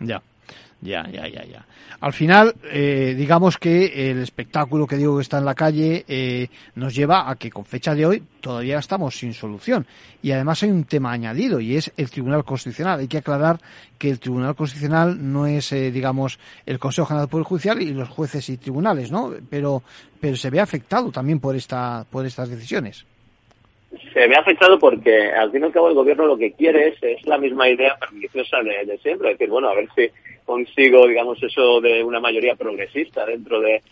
Ya. 0.00 0.22
Ya, 0.80 1.08
ya, 1.10 1.26
ya, 1.26 1.44
ya. 1.44 1.66
Al 2.00 2.12
final, 2.12 2.54
eh, 2.72 3.14
digamos 3.16 3.58
que 3.58 4.10
el 4.10 4.22
espectáculo 4.22 4.86
que 4.86 4.96
digo 4.96 5.16
que 5.16 5.22
está 5.22 5.38
en 5.38 5.44
la 5.44 5.56
calle 5.56 6.04
eh, 6.06 6.46
nos 6.76 6.94
lleva 6.94 7.28
a 7.28 7.34
que 7.34 7.50
con 7.50 7.64
fecha 7.64 7.96
de 7.96 8.06
hoy 8.06 8.22
todavía 8.40 8.78
estamos 8.78 9.18
sin 9.18 9.34
solución. 9.34 9.84
Y 10.22 10.30
además 10.30 10.62
hay 10.62 10.70
un 10.70 10.84
tema 10.84 11.10
añadido 11.10 11.58
y 11.58 11.76
es 11.76 11.92
el 11.96 12.08
Tribunal 12.10 12.44
Constitucional. 12.44 13.00
Hay 13.00 13.08
que 13.08 13.18
aclarar 13.18 13.56
que 13.98 14.08
el 14.10 14.20
Tribunal 14.20 14.54
Constitucional 14.54 15.16
no 15.20 15.48
es, 15.48 15.72
eh, 15.72 15.90
digamos, 15.90 16.38
el 16.64 16.78
Consejo 16.78 17.08
General 17.08 17.26
del 17.26 17.30
Poder 17.30 17.46
Judicial 17.46 17.82
y 17.82 17.92
los 17.92 18.08
jueces 18.08 18.48
y 18.48 18.56
tribunales, 18.58 19.10
¿no? 19.10 19.32
Pero, 19.50 19.82
pero 20.20 20.36
se 20.36 20.50
ve 20.50 20.60
afectado 20.60 21.10
también 21.10 21.40
por, 21.40 21.56
esta, 21.56 22.06
por 22.08 22.24
estas 22.24 22.48
decisiones 22.48 23.04
se 24.12 24.26
ve 24.26 24.36
afectado 24.36 24.78
porque 24.78 25.32
al 25.32 25.50
fin 25.50 25.62
y 25.62 25.64
al 25.64 25.72
cabo 25.72 25.88
el 25.88 25.94
gobierno 25.94 26.26
lo 26.26 26.36
que 26.36 26.52
quiere 26.52 26.88
es, 26.88 27.02
es 27.02 27.26
la 27.26 27.38
misma 27.38 27.68
idea 27.68 27.96
perniciosa 27.96 28.58
de, 28.62 28.84
de, 28.84 28.98
siempre, 28.98 29.32
es 29.32 29.38
decir, 29.38 29.50
bueno, 29.50 29.68
a 29.68 29.74
ver 29.74 29.88
si 29.96 30.10
consigo, 30.48 31.06
digamos, 31.06 31.40
eso 31.42 31.78
de 31.82 32.02
una 32.02 32.20
mayoría 32.20 32.56
progresista 32.56 33.26
dentro 33.26 33.60
de, 33.60 33.82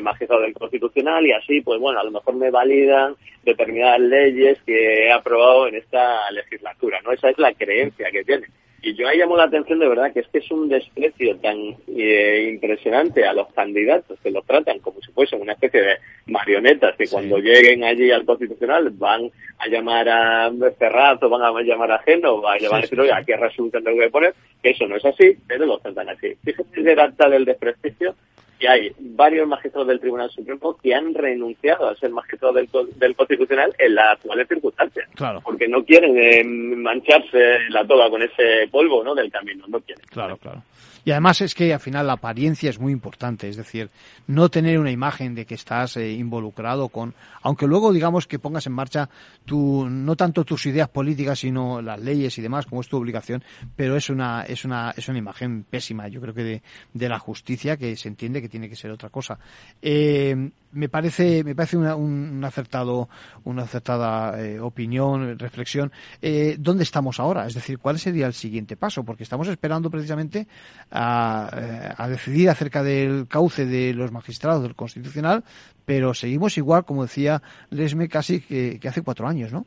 magistrado 0.00 0.42
del 0.42 0.54
constitucional 0.54 1.26
y 1.26 1.32
así, 1.32 1.60
pues 1.60 1.78
bueno, 1.78 2.00
a 2.00 2.04
lo 2.04 2.10
mejor 2.10 2.34
me 2.36 2.50
validan 2.50 3.14
determinadas 3.44 4.00
leyes 4.00 4.58
que 4.64 5.04
he 5.04 5.12
aprobado 5.12 5.68
en 5.68 5.76
esta 5.76 6.28
legislatura, 6.30 7.00
¿no? 7.02 7.12
Esa 7.12 7.28
es 7.28 7.38
la 7.38 7.52
creencia 7.52 8.10
que 8.10 8.24
tiene. 8.24 8.46
Y 8.82 8.94
yo 8.94 9.06
ahí 9.08 9.18
llamo 9.18 9.36
la 9.36 9.44
atención 9.44 9.78
de 9.78 9.88
verdad 9.88 10.12
que 10.12 10.20
es 10.20 10.28
que 10.28 10.38
es 10.38 10.50
un 10.50 10.68
desprecio 10.68 11.36
tan 11.36 11.76
eh, 11.88 12.48
impresionante 12.50 13.26
a 13.26 13.34
los 13.34 13.52
candidatos 13.52 14.18
que 14.22 14.30
los 14.30 14.44
tratan 14.46 14.78
como 14.78 15.02
si 15.02 15.12
fuesen 15.12 15.42
una 15.42 15.52
especie 15.52 15.82
de 15.82 15.96
marionetas 16.26 16.96
que 16.96 17.06
cuando 17.06 17.38
lleguen 17.38 17.84
allí 17.84 18.10
al 18.10 18.24
Constitucional 18.24 18.88
van 18.90 19.30
a 19.58 19.68
llamar 19.68 20.08
a 20.08 20.50
Ferraz 20.78 21.22
o 21.22 21.28
van 21.28 21.42
a 21.42 21.60
llamar 21.60 21.92
a 21.92 21.98
Geno, 21.98 22.40
van 22.40 22.56
a 22.56 22.58
llamar 22.58 22.78
a 22.78 22.80
decir, 22.82 22.98
¿qué 23.26 23.36
resolución 23.36 23.84
tengo 23.84 24.00
que 24.00 24.10
poner? 24.10 24.34
Que 24.62 24.70
eso 24.70 24.86
no 24.86 24.96
es 24.96 25.04
así, 25.04 25.36
pero 25.46 25.66
lo 25.66 25.78
tratan 25.78 26.08
así. 26.08 26.34
Fíjense 26.42 26.92
el 26.92 27.16
tal 27.16 27.34
el 27.34 27.44
desprestigio 27.44 28.14
y 28.60 28.66
hay 28.66 28.92
varios 28.98 29.48
magistrados 29.48 29.88
del 29.88 30.00
Tribunal 30.00 30.30
Supremo 30.30 30.76
que 30.76 30.94
han 30.94 31.14
renunciado 31.14 31.88
a 31.88 31.96
ser 31.96 32.10
magistrados 32.10 32.54
del, 32.54 33.16
Constitucional 33.16 33.74
en 33.78 33.94
las 33.94 34.14
actuales 34.14 34.46
circunstancias. 34.48 35.08
Claro. 35.14 35.40
Porque 35.42 35.66
no 35.66 35.82
quieren 35.84 36.16
eh, 36.18 36.44
mancharse 36.44 37.58
la 37.70 37.86
toga 37.86 38.10
con 38.10 38.22
ese 38.22 38.68
polvo 38.70 39.02
¿no? 39.02 39.14
del 39.14 39.30
camino, 39.30 39.64
no 39.66 39.80
quieren. 39.80 40.04
Claro, 40.10 40.36
claro. 40.36 40.62
Y 41.04 41.10
además 41.10 41.40
es 41.40 41.54
que 41.54 41.72
al 41.72 41.80
final 41.80 42.06
la 42.06 42.14
apariencia 42.14 42.70
es 42.70 42.78
muy 42.78 42.92
importante, 42.92 43.48
es 43.48 43.56
decir, 43.56 43.90
no 44.26 44.48
tener 44.48 44.78
una 44.78 44.90
imagen 44.90 45.34
de 45.34 45.46
que 45.46 45.54
estás 45.54 45.96
eh, 45.96 46.12
involucrado 46.12 46.88
con, 46.88 47.14
aunque 47.42 47.66
luego 47.66 47.92
digamos 47.92 48.26
que 48.26 48.38
pongas 48.38 48.66
en 48.66 48.72
marcha 48.72 49.08
tu, 49.44 49.88
no 49.88 50.16
tanto 50.16 50.44
tus 50.44 50.66
ideas 50.66 50.88
políticas, 50.88 51.38
sino 51.38 51.80
las 51.80 52.00
leyes 52.00 52.36
y 52.38 52.42
demás, 52.42 52.66
como 52.66 52.80
es 52.80 52.88
tu 52.88 52.96
obligación, 52.96 53.42
pero 53.76 53.96
es 53.96 54.10
una, 54.10 54.42
es 54.42 54.64
una, 54.64 54.92
es 54.96 55.08
una 55.08 55.18
imagen 55.18 55.64
pésima, 55.64 56.08
yo 56.08 56.20
creo 56.20 56.34
que 56.34 56.44
de, 56.44 56.62
de 56.92 57.08
la 57.08 57.18
justicia 57.18 57.76
que 57.76 57.96
se 57.96 58.08
entiende 58.08 58.42
que 58.42 58.48
tiene 58.48 58.68
que 58.68 58.76
ser 58.76 58.90
otra 58.90 59.08
cosa. 59.08 59.38
Eh, 59.82 60.50
me 60.72 60.88
parece, 60.88 61.42
me 61.44 61.54
parece 61.54 61.76
una, 61.76 61.96
un, 61.96 62.42
acertado, 62.44 63.08
una 63.44 63.62
acertada 63.62 64.40
eh, 64.40 64.60
opinión, 64.60 65.38
reflexión. 65.38 65.92
Eh, 66.22 66.56
¿Dónde 66.58 66.84
estamos 66.84 67.18
ahora? 67.20 67.46
Es 67.46 67.54
decir, 67.54 67.78
¿cuál 67.78 67.98
sería 67.98 68.26
el 68.26 68.34
siguiente 68.34 68.76
paso? 68.76 69.04
Porque 69.04 69.24
estamos 69.24 69.48
esperando 69.48 69.90
precisamente 69.90 70.46
a, 70.90 71.50
eh, 71.56 71.94
a 71.96 72.08
decidir 72.08 72.50
acerca 72.50 72.82
del 72.82 73.26
cauce 73.28 73.66
de 73.66 73.92
los 73.94 74.12
magistrados 74.12 74.62
del 74.62 74.74
Constitucional, 74.74 75.44
pero 75.84 76.14
seguimos 76.14 76.56
igual, 76.56 76.84
como 76.84 77.02
decía 77.02 77.42
Lesme, 77.70 78.08
casi 78.08 78.40
que, 78.40 78.78
que 78.80 78.88
hace 78.88 79.02
cuatro 79.02 79.26
años, 79.26 79.52
¿no? 79.52 79.66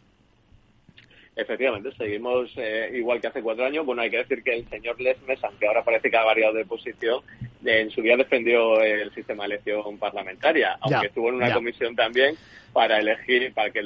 Efectivamente, 1.36 1.92
seguimos 1.98 2.52
eh, 2.58 2.92
igual 2.94 3.20
que 3.20 3.28
hace 3.28 3.42
cuatro 3.42 3.66
años. 3.66 3.86
Bueno, 3.86 4.04
hay 4.04 4.12
que 4.12 4.18
decir 4.18 4.44
que 4.44 4.54
el 4.54 4.70
señor 4.70 5.02
Lesmes, 5.02 5.44
aunque 5.44 5.68
ahora 5.68 5.84
parece 5.84 6.12
que 6.12 6.18
ha 6.18 6.24
variado 6.24 6.54
de 6.54 6.66
posición, 6.66 7.22
en 7.66 7.90
su 7.90 8.02
día 8.02 8.16
defendió 8.16 8.80
el 8.82 9.12
sistema 9.16 9.44
de 9.44 9.56
elección 9.56 9.98
parlamentaria, 9.98 10.78
aunque 10.82 11.08
estuvo 11.08 11.30
en 11.30 11.36
una 11.36 11.54
comisión 11.54 11.96
también 11.96 12.36
para 12.74 13.00
elegir, 13.00 13.54
para 13.54 13.70
que 13.70 13.82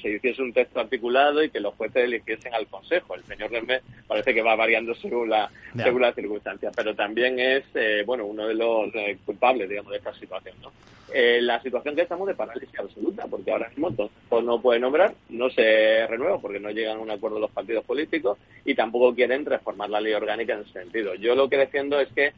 se 0.00 0.08
hiciese 0.08 0.40
un 0.40 0.52
texto 0.52 0.80
articulado 0.80 1.42
y 1.42 1.50
que 1.50 1.60
los 1.60 1.74
jueces 1.74 2.04
eligiesen 2.04 2.54
al 2.54 2.68
Consejo. 2.68 3.16
El 3.16 3.24
señor 3.24 3.50
Lesmes 3.50 3.82
parece 4.06 4.32
que 4.32 4.42
va 4.42 4.54
variando 4.54 4.94
según 4.94 5.28
la, 5.28 5.50
según 5.76 6.02
las 6.02 6.14
circunstancias, 6.14 6.72
pero 6.74 6.94
también 6.94 7.38
es, 7.40 7.64
eh, 7.74 8.04
bueno, 8.06 8.24
uno 8.26 8.46
de 8.46 8.54
los 8.54 8.94
eh, 8.94 9.18
culpables, 9.26 9.68
digamos, 9.68 9.90
de 9.90 9.98
esta 9.98 10.14
situación, 10.14 10.54
¿no? 10.62 10.70
Eh, 11.12 11.40
la 11.42 11.60
situación 11.60 11.96
que 11.96 12.02
estamos 12.02 12.28
de 12.28 12.34
parálisis 12.34 12.78
absoluta, 12.78 13.26
porque 13.26 13.50
ahora 13.50 13.68
mismo 13.70 13.90
pues 14.28 14.44
no 14.44 14.62
puede 14.62 14.78
nombrar, 14.78 15.12
no 15.28 15.50
se 15.50 16.06
renueva 16.06 16.40
porque 16.40 16.60
no 16.60 16.70
llegan 16.70 16.98
a 16.98 17.00
un 17.00 17.10
acuerdo 17.10 17.40
los 17.40 17.50
partidos 17.50 17.84
políticos 17.84 18.38
y 18.64 18.76
tampoco 18.76 19.12
quieren 19.12 19.44
reformar 19.44 19.90
la 19.90 20.00
ley 20.00 20.12
orgánica 20.12 20.54
en 20.54 20.60
ese 20.60 20.72
sentido. 20.72 21.16
Yo 21.16 21.34
lo 21.34 21.48
que 21.48 21.56
defiendo 21.56 21.98
es 21.98 22.08
que 22.12 22.32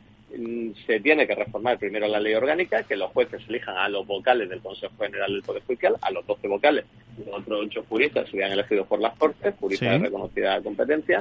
se 0.87 1.01
tiene 1.01 1.27
que 1.27 1.35
reformar 1.35 1.79
primero 1.79 2.09
la 2.09 2.21
ley 2.21 2.35
orgánica, 2.35 2.83
que 2.85 2.97
los 2.97 3.11
jueces 3.13 3.43
elijan 3.49 3.77
a 3.77 3.89
los 3.89 4.07
vocales 4.07 4.49
del 4.49 4.61
Consejo 4.61 4.95
General 4.99 5.33
del 5.33 5.43
Poder 5.43 5.63
Judicial, 5.63 5.97
a 6.01 6.11
los 6.11 6.27
12 6.27 6.49
vocales, 6.49 6.85
los 7.19 7.41
otros 7.41 7.67
ocho 7.67 7.85
juristas 7.89 8.29
serían 8.31 8.53
elegidos 8.53 8.87
por 8.87 9.01
las 9.01 9.17
Cortes, 9.17 9.55
juristas 9.61 9.93
de 9.93 10.07
reconocida 10.07 10.61
competencia, 10.63 11.19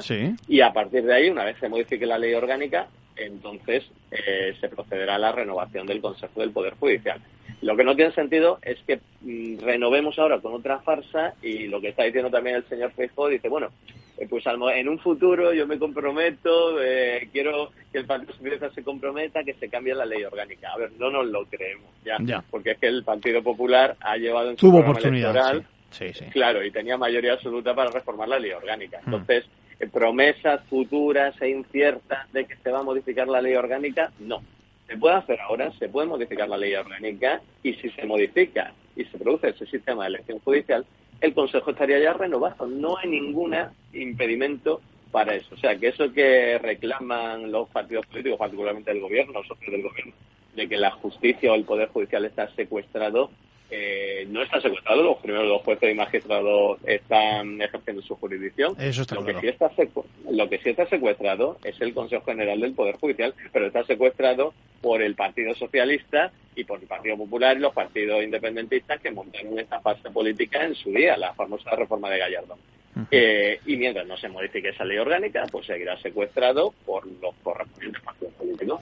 y 0.48 0.60
a 0.60 0.72
partir 0.72 1.04
de 1.04 1.14
ahí, 1.14 1.30
una 1.30 1.44
vez 1.44 1.56
se 1.58 1.68
modifique 1.68 2.06
la 2.06 2.18
ley 2.18 2.34
orgánica, 2.34 2.88
entonces 3.16 3.84
eh, 4.10 4.54
se 4.60 4.68
procederá 4.68 5.16
a 5.16 5.18
la 5.18 5.32
renovación 5.32 5.86
del 5.86 6.00
Consejo 6.00 6.40
del 6.40 6.50
Poder 6.50 6.74
Judicial. 6.74 7.20
Lo 7.60 7.76
que 7.76 7.84
no 7.84 7.94
tiene 7.94 8.12
sentido 8.12 8.58
es 8.62 8.78
que 8.86 9.00
mm, 9.20 9.60
renovemos 9.60 10.18
ahora 10.18 10.40
con 10.40 10.54
otra 10.54 10.80
farsa 10.80 11.34
y 11.42 11.68
lo 11.68 11.80
que 11.80 11.88
está 11.88 12.02
diciendo 12.04 12.30
también 12.30 12.56
el 12.56 12.68
señor 12.68 12.92
Feijóo 12.92 13.28
dice, 13.28 13.48
bueno, 13.48 13.70
pues 14.32 14.46
en 14.46 14.88
un 14.88 14.98
futuro 14.98 15.52
yo 15.52 15.66
me 15.66 15.78
comprometo, 15.78 16.82
eh, 16.82 17.28
quiero 17.30 17.70
que 17.92 17.98
el 17.98 18.06
Partido 18.06 18.32
Socialista 18.32 18.70
se 18.70 18.82
comprometa 18.82 19.44
que 19.44 19.52
se 19.52 19.68
cambie 19.68 19.94
la 19.94 20.06
ley 20.06 20.24
orgánica. 20.24 20.72
A 20.72 20.78
ver, 20.78 20.92
no 20.98 21.10
nos 21.10 21.26
lo 21.26 21.44
creemos 21.44 21.90
ya, 22.02 22.42
porque 22.50 22.70
es 22.70 22.78
que 22.78 22.86
el 22.86 23.04
Partido 23.04 23.42
Popular 23.42 23.94
ha 24.00 24.16
llevado 24.16 24.48
en 24.48 24.56
su 24.56 24.68
Tuvo 24.68 24.78
oportunidad, 24.78 25.32
electoral, 25.32 25.66
sí. 25.90 26.14
Sí, 26.14 26.24
claro, 26.30 26.64
y 26.64 26.70
tenía 26.70 26.96
mayoría 26.96 27.34
absoluta 27.34 27.74
para 27.74 27.90
reformar 27.90 28.26
la 28.26 28.38
ley 28.38 28.52
orgánica. 28.52 29.00
Hmm. 29.04 29.12
Entonces, 29.12 29.44
eh, 29.78 29.86
promesas 29.86 30.62
futuras 30.64 31.34
e 31.42 31.50
inciertas 31.50 32.32
de 32.32 32.46
que 32.46 32.56
se 32.56 32.70
va 32.70 32.78
a 32.78 32.84
modificar 32.84 33.28
la 33.28 33.42
ley 33.42 33.54
orgánica, 33.54 34.12
no 34.18 34.42
se 34.86 34.96
puede 34.96 35.16
hacer 35.16 35.40
ahora, 35.42 35.70
se 35.72 35.90
puede 35.90 36.06
modificar 36.06 36.48
la 36.48 36.56
ley 36.56 36.74
orgánica 36.74 37.42
y 37.62 37.74
si 37.74 37.90
se 37.90 38.06
modifica 38.06 38.72
y 38.96 39.04
se 39.04 39.18
produce 39.18 39.50
ese 39.50 39.66
sistema 39.66 40.04
de 40.04 40.08
elección 40.08 40.38
judicial, 40.38 40.86
el 41.22 41.34
Consejo 41.34 41.70
estaría 41.70 42.00
ya 42.00 42.12
renovado. 42.12 42.66
No 42.66 42.98
hay 42.98 43.08
ningún 43.08 43.54
impedimento 43.92 44.82
para 45.12 45.34
eso. 45.36 45.54
O 45.54 45.58
sea, 45.58 45.78
que 45.78 45.88
eso 45.88 46.12
que 46.12 46.58
reclaman 46.58 47.52
los 47.52 47.68
partidos 47.68 48.04
políticos, 48.06 48.38
particularmente 48.38 48.90
el 48.90 49.00
gobierno, 49.00 49.42
socios 49.44 49.70
del 49.70 49.82
gobierno, 49.82 50.12
de 50.56 50.68
que 50.68 50.76
la 50.76 50.90
justicia 50.90 51.52
o 51.52 51.54
el 51.54 51.64
Poder 51.64 51.88
Judicial 51.90 52.24
está 52.24 52.52
secuestrado, 52.54 53.30
eh, 53.74 54.26
no 54.28 54.42
está 54.42 54.60
secuestrado. 54.60 55.02
Los 55.02 55.16
primeros 55.18 55.48
dos 55.48 55.62
jueces 55.62 55.90
y 55.90 55.94
magistrados 55.94 56.78
están 56.84 57.60
ejerciendo 57.62 58.02
su 58.02 58.14
jurisdicción. 58.16 58.76
Eso 58.78 59.00
está 59.00 59.14
lo, 59.14 59.22
claro. 59.24 59.40
que 59.40 59.46
sí 59.46 59.52
está 59.52 59.70
lo 60.30 60.48
que 60.50 60.58
sí 60.58 60.68
está 60.68 60.86
secuestrado 60.86 61.56
es 61.64 61.80
el 61.80 61.94
Consejo 61.94 62.22
General 62.26 62.60
del 62.60 62.74
Poder 62.74 62.96
Judicial, 62.96 63.34
pero 63.50 63.66
está 63.66 63.82
secuestrado 63.84 64.52
por 64.82 65.00
el 65.00 65.14
Partido 65.14 65.54
Socialista 65.54 66.32
y 66.54 66.64
por 66.64 66.80
el 66.80 66.86
Partido 66.86 67.16
Popular 67.16 67.56
y 67.56 67.60
los 67.60 67.72
partidos 67.72 68.22
independentistas 68.22 69.00
que 69.00 69.10
montaron 69.10 69.58
esta 69.58 69.80
fase 69.80 70.10
política 70.10 70.66
en 70.66 70.74
su 70.74 70.90
día, 70.90 71.16
la 71.16 71.32
famosa 71.32 71.70
reforma 71.74 72.10
de 72.10 72.18
Gallardo. 72.18 72.58
Eh, 73.10 73.58
y 73.64 73.76
mientras 73.76 74.06
no 74.06 74.16
se 74.18 74.28
modifique 74.28 74.68
esa 74.68 74.84
ley 74.84 74.98
orgánica, 74.98 75.44
pues 75.50 75.66
seguirá 75.66 75.98
secuestrado 76.00 76.74
por 76.84 77.06
los 77.06 77.34
correspondientes 77.42 78.02
partidos 78.02 78.34
políticos. 78.34 78.80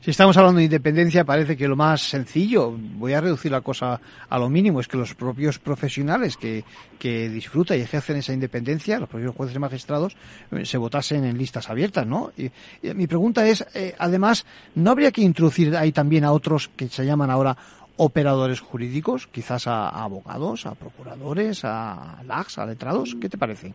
Si 0.00 0.10
estamos 0.10 0.36
hablando 0.36 0.58
de 0.58 0.64
independencia, 0.64 1.24
parece 1.24 1.56
que 1.56 1.68
lo 1.68 1.76
más 1.76 2.02
sencillo, 2.02 2.72
voy 2.76 3.12
a 3.12 3.20
reducir 3.20 3.52
la 3.52 3.60
cosa 3.60 4.00
a 4.28 4.38
lo 4.38 4.48
mínimo, 4.48 4.80
es 4.80 4.88
que 4.88 4.96
los 4.96 5.14
propios 5.14 5.58
profesionales 5.58 6.36
que, 6.36 6.64
que 6.98 7.28
disfrutan 7.28 7.78
y 7.78 7.82
ejercen 7.82 8.16
esa 8.16 8.32
independencia, 8.32 8.98
los 8.98 9.08
propios 9.08 9.34
jueces 9.34 9.56
y 9.56 9.58
magistrados, 9.58 10.16
eh, 10.52 10.64
se 10.64 10.76
votasen 10.76 11.24
en 11.24 11.38
listas 11.38 11.70
abiertas, 11.70 12.06
¿no? 12.06 12.32
Y, 12.36 12.50
y 12.82 12.94
mi 12.94 13.06
pregunta 13.06 13.46
es, 13.46 13.64
eh, 13.74 13.94
además, 13.98 14.44
¿no 14.74 14.90
habría 14.90 15.12
que 15.12 15.22
introducir 15.22 15.76
ahí 15.76 15.92
también 15.92 16.24
a 16.24 16.32
otros 16.32 16.68
que 16.68 16.88
se 16.88 17.04
llaman 17.04 17.30
ahora 17.30 17.56
operadores 17.96 18.60
jurídicos, 18.60 19.26
quizás 19.26 19.66
a, 19.66 19.88
a 19.88 20.04
abogados, 20.04 20.66
a 20.66 20.74
procuradores, 20.74 21.64
a 21.64 22.22
LACs, 22.26 22.58
a 22.58 22.66
letrados? 22.66 23.16
¿Qué 23.20 23.28
te 23.28 23.38
parece? 23.38 23.72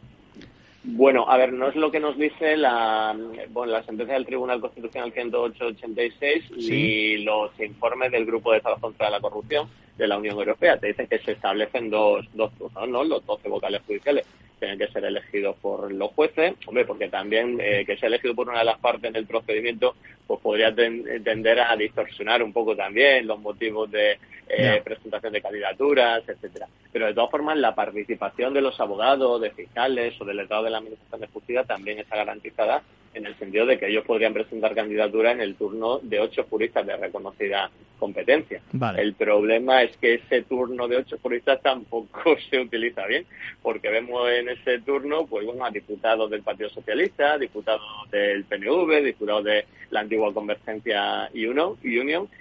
Bueno, 0.84 1.30
a 1.30 1.36
ver, 1.38 1.51
no 1.51 1.67
es 1.67 1.76
lo 1.76 1.91
que 1.91 1.99
nos 1.99 2.17
dice 2.17 2.55
la, 2.55 3.15
bueno, 3.49 3.74
la 3.74 3.84
sentencia 3.84 4.15
del 4.15 4.26
Tribunal 4.26 4.61
Constitucional 4.61 5.11
10886 5.13 6.45
Sí. 6.57 6.72
ni 6.72 7.17
los 7.24 7.51
informes 7.59 8.11
del 8.11 8.26
Grupo 8.26 8.53
de 8.53 8.61
Trabajo 8.61 8.82
contra 8.84 9.09
la 9.09 9.20
Corrupción 9.20 9.67
de 10.00 10.08
la 10.08 10.18
Unión 10.18 10.38
Europea. 10.39 10.78
Te 10.78 10.88
dicen 10.88 11.06
que 11.08 11.20
se 11.20 11.34
establecen 11.34 11.89
dos, 11.91 12.26
dos 12.34 12.52
turnos, 12.58 12.89
¿no? 12.89 13.04
Los 13.04 13.24
12 13.26 13.47
vocales 13.50 13.82
judiciales 13.86 14.26
tienen 14.58 14.80
que 14.80 14.88
ser 14.88 15.06
elegidos 15.06 15.56
por 15.62 15.91
los 15.91 16.12
jueces, 16.12 16.54
hombre, 16.66 16.86
porque 16.86 17.08
también 17.08 17.60
eh, 17.62 17.84
que 17.86 17.95
sea 17.97 18.08
elegido 18.08 18.34
por 18.36 18.50
una 18.50 18.60
de 18.60 18.66
las 18.66 18.80
partes 18.80 19.06
en 19.10 19.16
el 19.16 19.26
procedimiento, 19.26 19.95
pues 20.28 20.39
podría 20.41 20.74
ten- 20.74 21.06
tender 21.24 21.60
a 21.62 21.76
distorsionar 21.76 22.41
un 22.43 22.52
poco 22.52 22.76
también 22.76 23.26
los 23.28 23.39
motivos 23.39 23.89
de 23.91 24.18
eh, 24.50 24.82
presentación 24.84 25.32
de 25.32 25.41
candidaturas, 25.41 26.28
etcétera. 26.28 26.68
Pero 26.91 27.06
de 27.06 27.14
todas 27.14 27.30
formas, 27.32 27.58
la 27.58 27.74
participación 27.76 28.54
de 28.54 28.62
los 28.62 28.80
abogados, 28.80 29.39
de 29.39 29.52
fiscales 29.52 30.20
o 30.20 30.26
del 30.26 30.38
letrado 30.38 30.64
de 30.64 30.72
la 30.72 30.80
Administración 30.80 31.22
de 31.22 31.28
Justicia 31.28 31.64
también 31.64 32.00
está 32.00 32.16
garantizada 32.18 32.82
en 33.20 33.28
el 33.28 33.36
sentido 33.38 33.65
de 33.65 33.78
que 33.78 33.88
ellos 33.88 34.03
podrían 34.05 34.34
presentar 34.34 34.74
candidatura 34.74 35.32
en 35.32 35.41
el 35.41 35.55
turno 35.55 35.99
de 36.01 36.20
ocho 36.20 36.43
juristas 36.49 36.86
de 36.88 36.97
reconocida 36.97 37.70
competencia. 37.99 38.61
Vale. 38.72 39.01
El 39.01 39.13
problema 39.13 39.84
es 39.84 39.95
que 39.97 40.15
ese 40.15 40.41
turno 40.43 40.88
de 40.88 40.97
ocho 40.97 41.17
juristas 41.22 41.61
tampoco 41.61 42.36
se 42.49 42.59
utiliza 42.59 43.05
bien, 43.05 43.26
porque 43.61 43.89
vemos 43.89 44.30
en 44.32 44.49
ese 44.49 44.80
turno, 44.80 45.26
pues 45.28 45.45
bueno, 45.45 45.65
a 45.65 45.70
diputados 45.70 46.30
del 46.32 46.41
Partido 46.41 46.70
Socialista, 46.70 47.38
diputados 47.38 47.82
del 48.11 48.45
PNV, 48.45 49.03
diputados 49.03 49.43
de 49.43 49.65
la 49.91 49.99
antigua 49.99 50.34
Convergencia 50.34 51.30
y 51.34 51.45
Unión, 51.45 51.78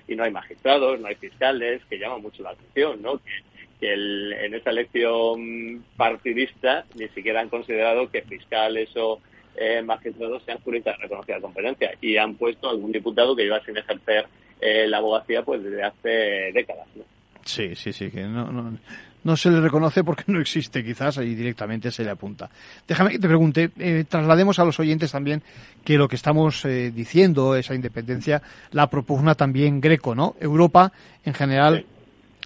y 0.06 0.14
no 0.14 0.22
hay 0.24 0.30
magistrados, 0.30 1.00
no 1.00 1.08
hay 1.08 1.16
fiscales, 1.16 1.82
que 1.90 1.98
llama 1.98 2.18
mucho 2.18 2.42
la 2.42 2.50
atención, 2.50 3.02
¿no? 3.02 3.18
Que, 3.18 3.32
que 3.80 3.92
el- 3.92 4.32
en 4.32 4.54
esa 4.54 4.70
elección 4.70 5.84
partidista 5.96 6.84
ni 6.96 7.08
siquiera 7.08 7.40
han 7.40 7.48
considerado 7.48 8.10
que 8.10 8.22
fiscales 8.22 8.88
o 8.96 9.20
eh, 9.56 9.82
magistrados 9.82 10.42
sean 10.44 10.58
juristas 10.60 10.96
de 10.96 11.04
reconocida 11.04 11.40
competencia 11.40 11.90
y 12.00 12.16
han 12.16 12.34
puesto 12.34 12.68
algún 12.68 12.92
diputado 12.92 13.34
que 13.34 13.44
lleva 13.44 13.64
sin 13.64 13.76
ejercer 13.76 14.26
eh, 14.60 14.86
la 14.88 14.98
abogacía 14.98 15.42
pues 15.42 15.62
desde 15.62 15.82
hace 15.82 16.52
décadas. 16.52 16.86
¿no? 16.94 17.04
Sí, 17.44 17.74
sí, 17.74 17.92
sí, 17.92 18.10
que 18.10 18.22
no, 18.22 18.50
no, 18.52 18.78
no 19.24 19.36
se 19.36 19.50
le 19.50 19.60
reconoce 19.60 20.04
porque 20.04 20.24
no 20.26 20.40
existe, 20.40 20.84
quizás, 20.84 21.18
y 21.18 21.34
directamente 21.34 21.90
se 21.90 22.04
le 22.04 22.10
apunta. 22.10 22.50
Déjame 22.86 23.10
que 23.10 23.18
te 23.18 23.28
pregunte, 23.28 23.70
eh, 23.78 24.04
traslademos 24.08 24.58
a 24.58 24.64
los 24.64 24.78
oyentes 24.80 25.12
también 25.12 25.42
que 25.84 25.98
lo 25.98 26.08
que 26.08 26.16
estamos 26.16 26.64
eh, 26.64 26.90
diciendo, 26.94 27.56
esa 27.56 27.74
independencia, 27.74 28.42
la 28.72 28.88
propugna 28.88 29.34
también 29.34 29.80
Greco, 29.80 30.14
¿no? 30.14 30.36
Europa, 30.40 30.92
en 31.24 31.34
general, 31.34 31.84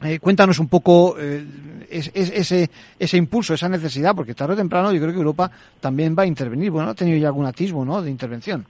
eh, 0.05 0.19
cuéntanos 0.19 0.59
un 0.59 0.69
poco 0.69 1.17
eh, 1.19 1.45
es- 1.91 2.11
es- 2.15 2.31
ese, 2.35 2.71
ese 2.99 3.17
impulso, 3.17 3.55
esa 3.55 3.69
necesidad, 3.69 4.15
porque 4.15 4.35
tarde 4.35 4.55
o 4.55 4.57
temprano 4.57 4.93
yo 4.93 5.01
creo 5.01 5.13
que 5.13 5.19
Europa 5.19 5.51
también 5.81 6.15
va 6.19 6.23
a 6.25 6.27
intervenir. 6.27 6.71
Bueno, 6.71 6.91
ha 6.91 6.95
tenido 6.95 7.19
ya 7.19 7.29
algún 7.29 7.47
atisbo, 7.47 7.85
¿no?, 7.85 8.03
de 8.03 8.11
intervención. 8.11 8.67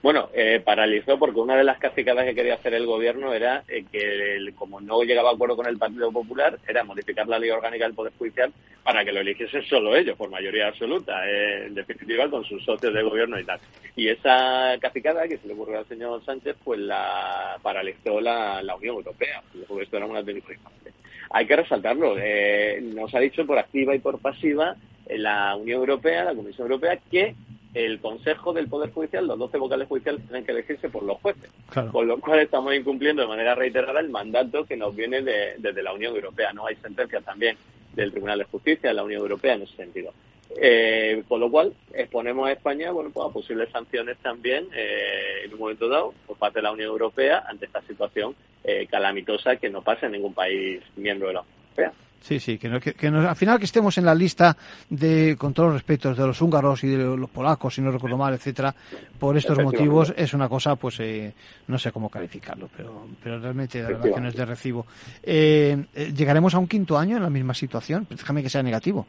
Bueno, 0.00 0.28
eh, 0.32 0.62
paralizó 0.64 1.18
porque 1.18 1.40
una 1.40 1.56
de 1.56 1.64
las 1.64 1.78
cacicadas 1.78 2.24
que 2.24 2.34
quería 2.34 2.54
hacer 2.54 2.72
el 2.72 2.86
gobierno 2.86 3.34
era 3.34 3.64
eh, 3.66 3.84
que, 3.90 4.36
el- 4.36 4.54
como 4.54 4.80
no 4.80 5.02
llegaba 5.02 5.30
a 5.30 5.32
acuerdo 5.34 5.56
con 5.56 5.66
el 5.66 5.76
Partido 5.76 6.12
Popular, 6.12 6.56
era 6.68 6.84
modificar 6.84 7.26
la 7.26 7.38
ley 7.38 7.50
orgánica 7.50 7.84
del 7.84 7.94
Poder 7.94 8.12
Judicial 8.16 8.52
para 8.84 9.04
que 9.04 9.10
lo 9.10 9.20
eligiesen 9.20 9.64
solo 9.64 9.96
ellos, 9.96 10.16
por 10.16 10.30
mayoría 10.30 10.68
absoluta, 10.68 11.28
eh, 11.28 11.66
en 11.66 11.74
definitiva 11.74 12.30
con 12.30 12.44
sus 12.44 12.64
socios 12.64 12.94
de 12.94 13.02
gobierno 13.02 13.40
y 13.40 13.44
tal. 13.44 13.58
Y 13.96 14.08
esa 14.08 14.76
cacicada 14.80 15.26
que 15.26 15.38
se 15.38 15.48
le 15.48 15.54
ocurrió 15.54 15.78
al 15.80 15.88
señor 15.88 16.24
Sánchez, 16.24 16.56
pues 16.62 16.78
la 16.78 17.58
paralizó 17.60 18.20
la, 18.20 18.62
la 18.62 18.76
Unión 18.76 18.94
Europea, 18.96 19.42
esto 19.80 19.96
era 19.96 20.06
una 20.06 20.22
disparate. 20.22 20.92
Hay 21.30 21.44
que 21.46 21.56
resaltarlo, 21.56 22.14
eh, 22.18 22.80
nos 22.82 23.12
ha 23.14 23.18
dicho 23.18 23.44
por 23.44 23.58
activa 23.58 23.94
y 23.96 23.98
por 23.98 24.20
pasiva 24.20 24.76
eh, 25.06 25.18
la 25.18 25.56
Unión 25.56 25.80
Europea, 25.80 26.24
la 26.24 26.34
Comisión 26.34 26.68
Europea, 26.70 26.98
que 27.10 27.34
el 27.74 28.00
Consejo 28.00 28.52
del 28.52 28.68
Poder 28.68 28.90
Judicial, 28.92 29.26
los 29.26 29.38
12 29.38 29.58
vocales 29.58 29.88
judiciales, 29.88 30.22
tienen 30.24 30.44
que 30.44 30.52
elegirse 30.52 30.88
por 30.88 31.02
los 31.02 31.18
jueces. 31.20 31.50
Claro. 31.70 31.92
Con 31.92 32.06
lo 32.08 32.18
cual 32.20 32.40
estamos 32.40 32.74
incumpliendo 32.74 33.22
de 33.22 33.28
manera 33.28 33.54
reiterada 33.54 34.00
el 34.00 34.08
mandato 34.10 34.64
que 34.64 34.76
nos 34.76 34.94
viene 34.96 35.22
de- 35.22 35.54
desde 35.58 35.82
la 35.82 35.92
Unión 35.92 36.14
Europea. 36.14 36.52
No 36.52 36.66
hay 36.66 36.76
sentencias 36.76 37.24
también 37.24 37.56
del 37.94 38.10
Tribunal 38.10 38.38
de 38.38 38.44
Justicia 38.44 38.88
de 38.90 38.94
la 38.94 39.04
Unión 39.04 39.20
Europea 39.20 39.54
en 39.54 39.62
ese 39.62 39.76
sentido. 39.76 40.12
Eh, 40.60 41.24
con 41.28 41.40
lo 41.40 41.50
cual 41.50 41.74
exponemos 41.92 42.48
a 42.48 42.52
España 42.52 42.90
bueno, 42.90 43.10
pues 43.12 43.28
a 43.28 43.32
posibles 43.32 43.68
sanciones 43.70 44.16
también 44.18 44.66
eh, 44.74 45.42
en 45.44 45.52
un 45.52 45.58
momento 45.60 45.88
dado 45.90 46.14
por 46.26 46.38
parte 46.38 46.60
de 46.60 46.62
la 46.62 46.72
Unión 46.72 46.88
Europea 46.88 47.44
ante 47.46 47.66
esta 47.66 47.82
situación 47.82 48.34
eh, 48.64 48.86
calamitosa 48.90 49.56
que 49.56 49.68
no 49.68 49.82
pasa 49.82 50.06
en 50.06 50.12
ningún 50.12 50.32
país 50.32 50.80
miembro 50.96 51.28
de 51.28 51.34
la 51.34 51.40
Unión 51.42 51.56
Europea. 51.76 51.92
Sí, 52.20 52.40
sí, 52.40 52.58
que, 52.58 52.68
no- 52.68 52.80
que, 52.80 52.92
que 52.94 53.10
no- 53.10 53.28
al 53.28 53.36
final 53.36 53.58
que 53.58 53.64
estemos 53.64 53.96
en 53.96 54.04
la 54.04 54.14
lista 54.14 54.56
de, 54.90 55.36
con 55.38 55.54
todos 55.54 55.68
los 55.68 55.74
respetos, 55.76 56.16
de 56.16 56.26
los 56.26 56.40
húngaros 56.42 56.82
y 56.84 56.88
de 56.88 57.16
los 57.16 57.30
polacos, 57.30 57.74
si 57.74 57.80
no 57.80 57.90
recuerdo 57.90 58.16
mal, 58.18 58.34
etcétera, 58.34 58.74
por 59.18 59.36
estos 59.36 59.56
motivos 59.64 60.12
es 60.16 60.34
una 60.34 60.48
cosa, 60.48 60.76
pues 60.76 60.98
eh, 61.00 61.32
no 61.68 61.78
sé 61.78 61.90
cómo 61.92 62.08
calificarlo, 62.10 62.68
pero, 62.76 63.06
pero 63.22 63.38
realmente 63.38 63.80
la 63.82 63.88
verdad 63.90 64.14
que 64.14 64.20
no 64.20 64.28
es 64.28 64.34
de 64.34 64.44
recibo. 64.44 64.86
Eh, 65.22 65.76
eh, 65.94 66.12
¿Llegaremos 66.14 66.54
a 66.54 66.58
un 66.58 66.66
quinto 66.68 66.98
año 66.98 67.16
en 67.16 67.22
la 67.22 67.30
misma 67.30 67.54
situación? 67.54 68.06
Déjame 68.10 68.42
que 68.42 68.50
sea 68.50 68.62
negativo. 68.62 69.06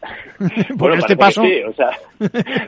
Bueno, 0.74 0.94
este 0.96 1.16
paso. 1.16 1.42
que 1.42 1.48
sí, 1.48 1.62
o 1.64 1.74
sea, 1.74 1.90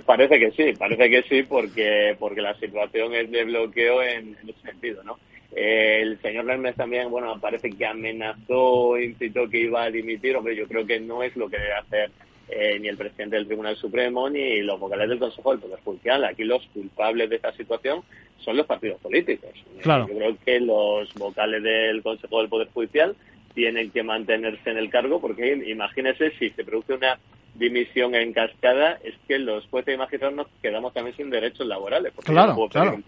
parece 0.06 0.38
que 0.38 0.50
sí, 0.52 0.72
parece 0.78 1.08
que 1.08 1.22
sí, 1.28 1.42
porque 1.44 2.16
porque 2.18 2.40
la 2.42 2.54
situación 2.58 3.14
es 3.14 3.30
de 3.30 3.44
bloqueo 3.44 4.02
en, 4.02 4.36
en 4.42 4.48
ese 4.48 4.60
sentido, 4.62 5.02
¿no? 5.04 5.18
Eh, 5.54 5.98
el 6.02 6.20
señor 6.22 6.48
Hermes 6.48 6.76
también, 6.76 7.10
bueno, 7.10 7.38
parece 7.40 7.70
que 7.70 7.84
amenazó, 7.86 8.98
incitó 8.98 9.48
que 9.48 9.60
iba 9.62 9.82
a 9.82 9.90
dimitir, 9.90 10.36
hombre, 10.36 10.54
yo 10.56 10.66
creo 10.68 10.86
que 10.86 11.00
no 11.00 11.22
es 11.22 11.34
lo 11.36 11.48
que 11.48 11.58
debe 11.58 11.72
hacer 11.74 12.10
eh, 12.48 12.78
ni 12.80 12.88
el 12.88 12.96
presidente 12.96 13.36
del 13.36 13.46
Tribunal 13.46 13.76
Supremo 13.76 14.28
ni 14.28 14.60
los 14.62 14.78
vocales 14.78 15.08
del 15.08 15.18
Consejo 15.18 15.50
del 15.52 15.60
Poder 15.60 15.78
Judicial. 15.84 16.24
Aquí 16.24 16.44
los 16.44 16.64
culpables 16.68 17.30
de 17.30 17.36
esta 17.36 17.52
situación 17.52 18.02
son 18.38 18.56
los 18.56 18.66
partidos 18.66 19.00
políticos. 19.00 19.50
Eh, 19.54 19.80
Claro. 19.82 20.06
Yo 20.08 20.16
creo 20.16 20.36
que 20.44 20.60
los 20.60 21.12
vocales 21.14 21.62
del 21.62 22.02
Consejo 22.02 22.38
del 22.40 22.48
Poder 22.48 22.68
Judicial 22.72 23.14
tienen 23.54 23.90
que 23.90 24.02
mantenerse 24.02 24.70
en 24.70 24.78
el 24.78 24.90
cargo 24.90 25.20
porque 25.20 25.52
imagínese 25.66 26.30
si 26.38 26.50
se 26.50 26.64
produce 26.64 26.94
una 26.94 27.18
dimisión 27.54 28.14
en 28.14 28.32
cascada 28.32 28.98
es 29.02 29.14
que 29.26 29.38
los 29.38 29.66
jueces 29.66 29.94
y 29.94 29.98
magistrados 29.98 30.36
nos 30.36 30.46
quedamos 30.62 30.92
también 30.94 31.16
sin 31.16 31.30
derechos 31.30 31.66
laborales 31.66 32.12
porque 32.14 32.30
Claro, 32.32 32.50
no, 32.50 32.54
puedo 32.54 32.68
claro. 32.68 32.94
un 32.94 33.02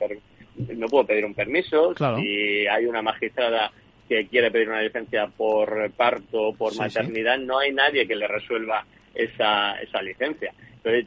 no 0.57 0.87
puedo 0.89 1.07
pedir 1.07 1.25
un 1.25 1.35
permiso 1.35 1.93
Claro. 1.95 2.19
si 2.19 2.67
hay 2.67 2.87
una 2.87 3.03
magistrada 3.03 3.71
que 4.09 4.27
quiere 4.27 4.51
pedir 4.51 4.69
una 4.69 4.83
licencia 4.83 5.27
por 5.27 5.91
parto 5.93 6.49
o 6.49 6.55
por 6.55 6.73
Sí, 6.73 6.79
maternidad 6.79 7.39
no 7.39 7.59
hay 7.59 7.73
nadie 7.73 8.07
que 8.07 8.15
le 8.17 8.27
resuelva 8.29 8.85
esa, 9.15 9.81
esa 9.81 10.03
licencia 10.03 10.53
entonces 10.85 11.07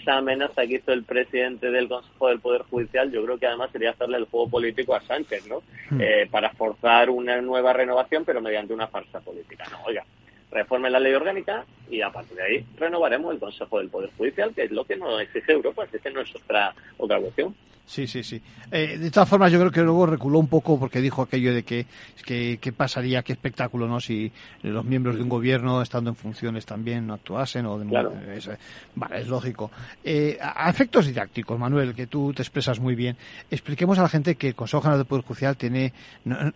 esa 0.00 0.18
amenaza 0.18 0.66
que 0.66 0.74
hizo 0.76 0.92
el 0.92 1.02
presidente 1.02 1.70
del 1.70 1.88
Consejo 1.88 2.28
del 2.28 2.40
Poder 2.40 2.62
Judicial 2.62 3.10
yo 3.10 3.24
creo 3.24 3.38
que 3.38 3.46
además 3.46 3.70
sería 3.72 3.90
hacerle 3.90 4.18
el 4.18 4.26
juego 4.26 4.48
político 4.48 4.94
a 4.94 5.00
Sánchez 5.02 5.46
¿no? 5.48 5.62
Hmm. 5.90 6.00
Eh, 6.00 6.28
para 6.30 6.50
forzar 6.50 7.10
una 7.10 7.40
nueva 7.40 7.72
renovación 7.72 8.24
pero 8.24 8.40
mediante 8.40 8.72
una 8.72 8.86
farsa 8.86 9.20
política 9.20 9.64
no 9.70 9.78
oiga 9.84 10.04
reformen 10.50 10.92
la 10.92 11.00
ley 11.00 11.12
orgánica 11.12 11.64
y 11.90 12.00
a 12.02 12.10
partir 12.10 12.36
de 12.36 12.42
ahí 12.42 12.66
renovaremos 12.78 13.32
el 13.34 13.40
Consejo 13.40 13.78
del 13.78 13.88
Poder 13.88 14.10
Judicial, 14.16 14.52
que 14.54 14.64
es 14.64 14.70
lo 14.70 14.84
que 14.84 14.96
nos 14.96 15.20
exige 15.20 15.52
Europa, 15.52 15.84
así 15.84 15.98
que 15.98 16.10
no 16.10 16.20
es 16.20 16.34
otra, 16.34 16.74
otra 16.98 17.20
cuestión. 17.20 17.54
Sí, 17.86 18.08
sí, 18.08 18.24
sí. 18.24 18.42
Eh, 18.72 18.98
de 18.98 19.10
todas 19.12 19.28
formas, 19.28 19.52
yo 19.52 19.60
creo 19.60 19.70
que 19.70 19.80
luego 19.80 20.06
reculó 20.06 20.40
un 20.40 20.48
poco 20.48 20.76
porque 20.76 21.00
dijo 21.00 21.22
aquello 21.22 21.54
de 21.54 21.62
que, 21.62 21.86
que, 22.24 22.72
pasaría, 22.72 23.22
qué 23.22 23.32
espectáculo, 23.32 23.86
¿no? 23.86 24.00
Si 24.00 24.32
los 24.62 24.84
miembros 24.84 25.14
de 25.14 25.22
un 25.22 25.28
gobierno, 25.28 25.80
estando 25.80 26.10
en 26.10 26.16
funciones, 26.16 26.66
también 26.66 27.06
no 27.06 27.14
actuasen 27.14 27.64
o 27.64 27.78
de 27.78 27.86
claro. 27.86 28.12
es, 28.34 28.50
Vale, 28.96 29.20
es 29.20 29.28
lógico. 29.28 29.70
Eh, 30.02 30.36
a 30.40 30.68
efectos 30.68 31.06
didácticos, 31.06 31.56
Manuel, 31.56 31.94
que 31.94 32.08
tú 32.08 32.32
te 32.34 32.42
expresas 32.42 32.80
muy 32.80 32.96
bien, 32.96 33.16
expliquemos 33.52 34.00
a 34.00 34.02
la 34.02 34.08
gente 34.08 34.34
que 34.34 34.48
el 34.48 34.54
Consejo 34.56 34.82
General 34.82 34.98
del 34.98 35.06
Poder 35.06 35.24
Judicial 35.24 35.56
tiene, 35.56 35.92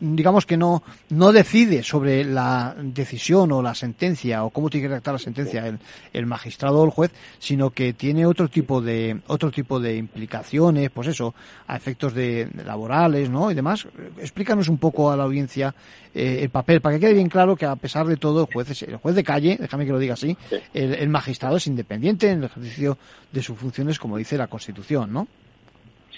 digamos 0.01 0.47
que 0.47 0.57
no, 0.57 0.83
no 1.11 1.31
decide 1.31 1.85
sobre 1.85 2.25
la 2.25 2.75
decisión 2.77 3.53
o 3.53 3.63
la 3.63 3.77
sentencia 3.77 4.43
o 4.43 4.51
cómo 4.51 4.69
tiene 4.69 4.87
que 4.87 4.89
redactar 4.89 5.15
la 5.15 5.19
sentencia 5.21 5.67
el, 5.67 5.79
el 6.13 6.27
magistrado 6.27 6.81
o 6.81 6.85
el 6.85 6.91
juez, 6.91 7.13
sino 7.39 7.71
que 7.71 7.93
tiene 7.93 8.27
otro 8.27 8.49
tipo 8.49 8.81
de, 8.81 9.21
otro 9.29 9.51
tipo 9.51 9.79
de 9.79 9.97
implicaciones, 9.97 10.91
pues 10.91 11.09
eso 11.09 11.35
a 11.67 11.77
efectos 11.77 12.15
de, 12.15 12.49
laborales, 12.65 13.31
¿no? 13.31 13.51
Y 13.51 13.55
demás. 13.55 13.87
Explícanos 14.19 14.69
un 14.69 14.79
poco 14.79 15.11
a 15.11 15.17
la 15.17 15.25
audiencia 15.25 15.75
eh, 16.15 16.41
el 16.43 16.51
papel, 16.51 16.81
para 16.81 16.97
que 16.97 17.01
quede 17.01 17.15
bien 17.15 17.29
claro 17.29 17.57
que 17.57 17.67
a 17.67 17.77
pesar 17.77 18.07
de 18.07 18.17
todo 18.17 18.43
el 18.43 18.53
juez 18.53 18.71
es 18.71 18.83
el 18.83 18.97
juez 18.97 19.15
de 19.15 19.25
calle, 19.25 19.57
déjame 19.61 19.87
que 19.87 19.93
lo 19.93 19.99
diga 19.99 20.15
así, 20.15 20.37
el, 20.75 21.09
magistrado 21.09 21.57
es 21.57 21.67
independiente 21.67 22.31
en 22.31 22.39
el 22.39 22.45
ejercicio 22.45 22.99
de 23.31 23.43
sus 23.43 23.59
funciones, 23.59 23.99
como 23.99 24.17
dice 24.17 24.37
la 24.37 24.49
Constitución, 24.49 25.13
¿no? 25.13 25.29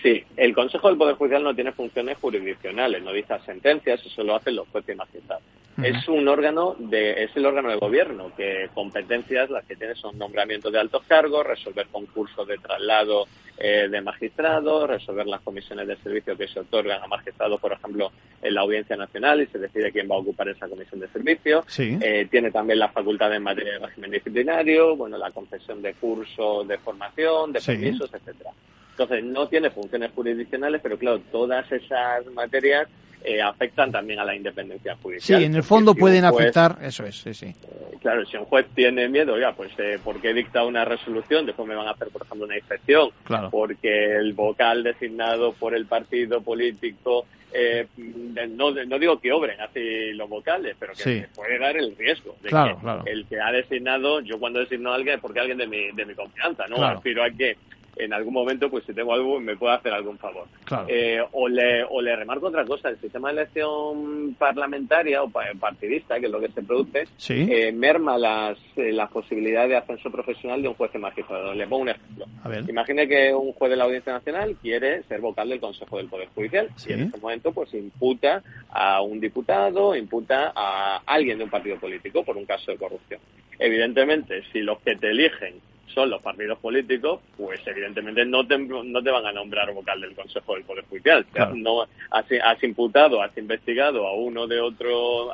Sí, 0.02 0.24
el 0.36 0.54
Consejo 0.54 0.88
del 0.88 0.96
Poder 0.96 1.14
Judicial 1.14 1.44
no 1.44 1.54
tiene 1.54 1.72
funciones 1.72 2.18
jurisdiccionales, 2.18 3.02
no 3.02 3.12
dicta 3.12 3.38
sentencias, 3.44 4.04
eso 4.04 4.24
lo 4.24 4.34
hacen 4.34 4.56
los 4.56 4.66
jueces 4.68 4.94
y 4.94 4.98
magistrados. 4.98 5.44
Es 5.82 6.06
un 6.08 6.28
órgano 6.28 6.76
de, 6.78 7.24
es 7.24 7.34
el 7.34 7.46
órgano 7.46 7.70
de 7.70 7.76
gobierno 7.76 8.30
que 8.36 8.68
competencias 8.74 9.48
las 9.50 9.64
que 9.64 9.76
tiene 9.76 9.94
son 9.94 10.18
nombramientos 10.18 10.72
de 10.72 10.78
altos 10.78 11.02
cargos, 11.08 11.46
resolver 11.46 11.86
concursos 11.90 12.46
de 12.46 12.58
traslado 12.58 13.26
eh, 13.58 13.88
de 13.88 14.00
magistrados, 14.00 14.88
resolver 14.88 15.26
las 15.26 15.40
comisiones 15.40 15.86
de 15.86 15.96
servicio 15.96 16.36
que 16.36 16.48
se 16.48 16.60
otorgan 16.60 17.02
a 17.02 17.06
magistrados, 17.06 17.60
por 17.60 17.72
ejemplo, 17.72 18.10
en 18.42 18.54
la 18.54 18.62
Audiencia 18.62 18.96
Nacional 18.96 19.40
y 19.40 19.46
se 19.46 19.58
decide 19.58 19.92
quién 19.92 20.10
va 20.10 20.16
a 20.16 20.18
ocupar 20.18 20.48
esa 20.48 20.68
comisión 20.68 21.00
de 21.00 21.08
servicio. 21.08 21.64
Eh, 21.78 22.26
tiene 22.30 22.50
también 22.50 22.78
las 22.78 22.92
facultades 22.92 23.36
en 23.36 23.42
materia 23.42 23.74
de 23.74 23.78
régimen 23.78 24.10
disciplinario, 24.10 24.96
bueno, 24.96 25.16
la 25.16 25.30
concesión 25.30 25.80
de 25.80 25.94
cursos 25.94 26.66
de 26.66 26.78
formación, 26.78 27.52
de 27.52 27.60
permisos, 27.60 28.12
etcétera. 28.12 28.50
Entonces, 28.90 29.24
no 29.24 29.48
tiene 29.48 29.70
funciones 29.70 30.10
jurisdiccionales, 30.12 30.80
pero 30.82 30.98
claro, 30.98 31.20
todas 31.30 31.70
esas 31.72 32.26
materias 32.32 32.88
eh, 33.24 33.40
afectan 33.40 33.92
también 33.92 34.18
a 34.18 34.24
la 34.24 34.34
independencia 34.34 34.96
judicial. 34.96 35.40
Sí, 35.40 35.44
en 35.44 35.54
el 35.54 35.62
fondo 35.62 35.94
pueden 35.94 36.24
afectar, 36.24 36.78
eso 36.82 37.04
es, 37.04 37.16
sí, 37.16 37.34
sí. 37.34 37.46
Eh, 37.46 37.96
claro, 38.00 38.24
si 38.26 38.36
un 38.36 38.44
juez 38.44 38.66
tiene 38.74 39.08
miedo, 39.08 39.38
ya, 39.38 39.52
pues, 39.52 39.70
eh, 39.78 39.98
¿por 40.02 40.20
qué 40.20 40.32
dicta 40.34 40.64
una 40.64 40.84
resolución? 40.84 41.46
Después 41.46 41.68
me 41.68 41.74
van 41.74 41.88
a 41.88 41.92
hacer, 41.92 42.08
por 42.08 42.22
ejemplo, 42.22 42.46
una 42.46 42.56
inspección. 42.56 43.10
Claro. 43.24 43.50
Porque 43.50 44.16
el 44.16 44.32
vocal 44.32 44.82
designado 44.82 45.52
por 45.52 45.74
el 45.74 45.86
partido 45.86 46.40
político 46.40 47.26
eh, 47.54 47.86
no, 47.96 48.70
no 48.70 48.98
digo 48.98 49.20
que 49.20 49.30
obren 49.30 49.60
así 49.60 50.12
los 50.14 50.28
vocales, 50.28 50.74
pero 50.78 50.94
que 50.94 51.28
puede 51.34 51.58
dar 51.58 51.76
el 51.76 51.94
riesgo 51.96 52.36
de 52.42 52.48
que 52.48 53.10
el 53.10 53.26
que 53.26 53.40
ha 53.40 53.52
designado, 53.52 54.20
yo 54.20 54.38
cuando 54.38 54.60
designo 54.60 54.92
a 54.92 54.94
alguien 54.94 55.16
es 55.16 55.20
porque 55.20 55.40
alguien 55.40 55.58
de 55.58 55.66
mi, 55.66 55.92
de 55.92 56.06
mi 56.06 56.14
confianza, 56.14 56.66
¿no? 56.68 56.82
Aspiro 56.82 57.22
a 57.22 57.30
que 57.30 57.56
en 57.96 58.12
algún 58.12 58.34
momento, 58.34 58.70
pues 58.70 58.84
si 58.84 58.94
tengo 58.94 59.12
algo, 59.12 59.38
me 59.40 59.56
puede 59.56 59.74
hacer 59.74 59.92
algún 59.92 60.18
favor. 60.18 60.46
Eh, 60.88 61.20
o, 61.32 61.48
le, 61.48 61.84
o 61.84 62.00
le 62.00 62.16
remarco 62.16 62.46
otra 62.46 62.64
cosa, 62.64 62.88
el 62.88 62.98
sistema 62.98 63.28
de 63.28 63.42
elección 63.42 64.34
parlamentaria 64.38 65.22
o 65.22 65.30
partidista, 65.30 66.18
que 66.18 66.26
es 66.26 66.32
lo 66.32 66.40
que 66.40 66.48
se 66.48 66.62
produce, 66.62 67.04
eh, 67.28 67.72
merma 67.72 68.16
las, 68.16 68.58
eh, 68.76 68.92
las 68.92 69.10
posibilidades 69.10 69.70
de 69.70 69.76
ascenso 69.76 70.10
profesional 70.10 70.62
de 70.62 70.68
un 70.68 70.74
juez 70.74 70.92
de 70.92 70.98
magistrado. 70.98 71.54
Le 71.54 71.66
pongo 71.66 71.82
un 71.82 71.88
ejemplo. 71.90 72.26
Imagine 72.68 73.06
que 73.06 73.34
un 73.34 73.52
juez 73.52 73.70
de 73.70 73.76
la 73.76 73.84
Audiencia 73.84 74.12
Nacional 74.12 74.56
quiere 74.60 75.02
ser 75.04 75.20
vocal 75.20 75.48
del 75.48 75.60
Consejo 75.60 75.98
del 75.98 76.08
Poder 76.08 76.28
Judicial 76.34 76.68
y 76.86 76.92
en 76.92 77.02
ese 77.02 77.18
momento 77.18 77.52
pues 77.52 77.72
imputa 77.74 78.42
a 78.70 79.02
un 79.02 79.20
diputado, 79.20 79.94
imputa 79.94 80.52
a 80.54 81.02
alguien 81.06 81.38
de 81.38 81.44
un 81.44 81.50
partido 81.50 81.76
político 81.78 82.24
por 82.24 82.36
un 82.36 82.46
caso 82.46 82.72
de 82.72 82.78
corrupción. 82.78 83.20
Evidentemente, 83.58 84.42
si 84.52 84.60
los 84.60 84.80
que 84.80 84.96
te 84.96 85.10
eligen 85.10 85.60
son 85.94 86.10
los 86.10 86.22
partidos 86.22 86.58
políticos, 86.58 87.20
pues 87.36 87.60
evidentemente 87.66 88.24
no 88.24 88.46
te, 88.46 88.58
no 88.58 89.02
te 89.02 89.10
van 89.10 89.26
a 89.26 89.32
nombrar 89.32 89.72
vocal 89.72 90.00
del 90.00 90.14
Consejo 90.14 90.54
del 90.54 90.64
Poder 90.64 90.84
Judicial. 90.88 91.24
No 91.54 91.82
has, 91.82 92.26
has, 92.42 92.62
imputado, 92.62 93.22
has 93.22 93.36
investigado 93.36 94.06
a 94.06 94.14
uno 94.14 94.46
de 94.46 94.60
otro, 94.60 95.32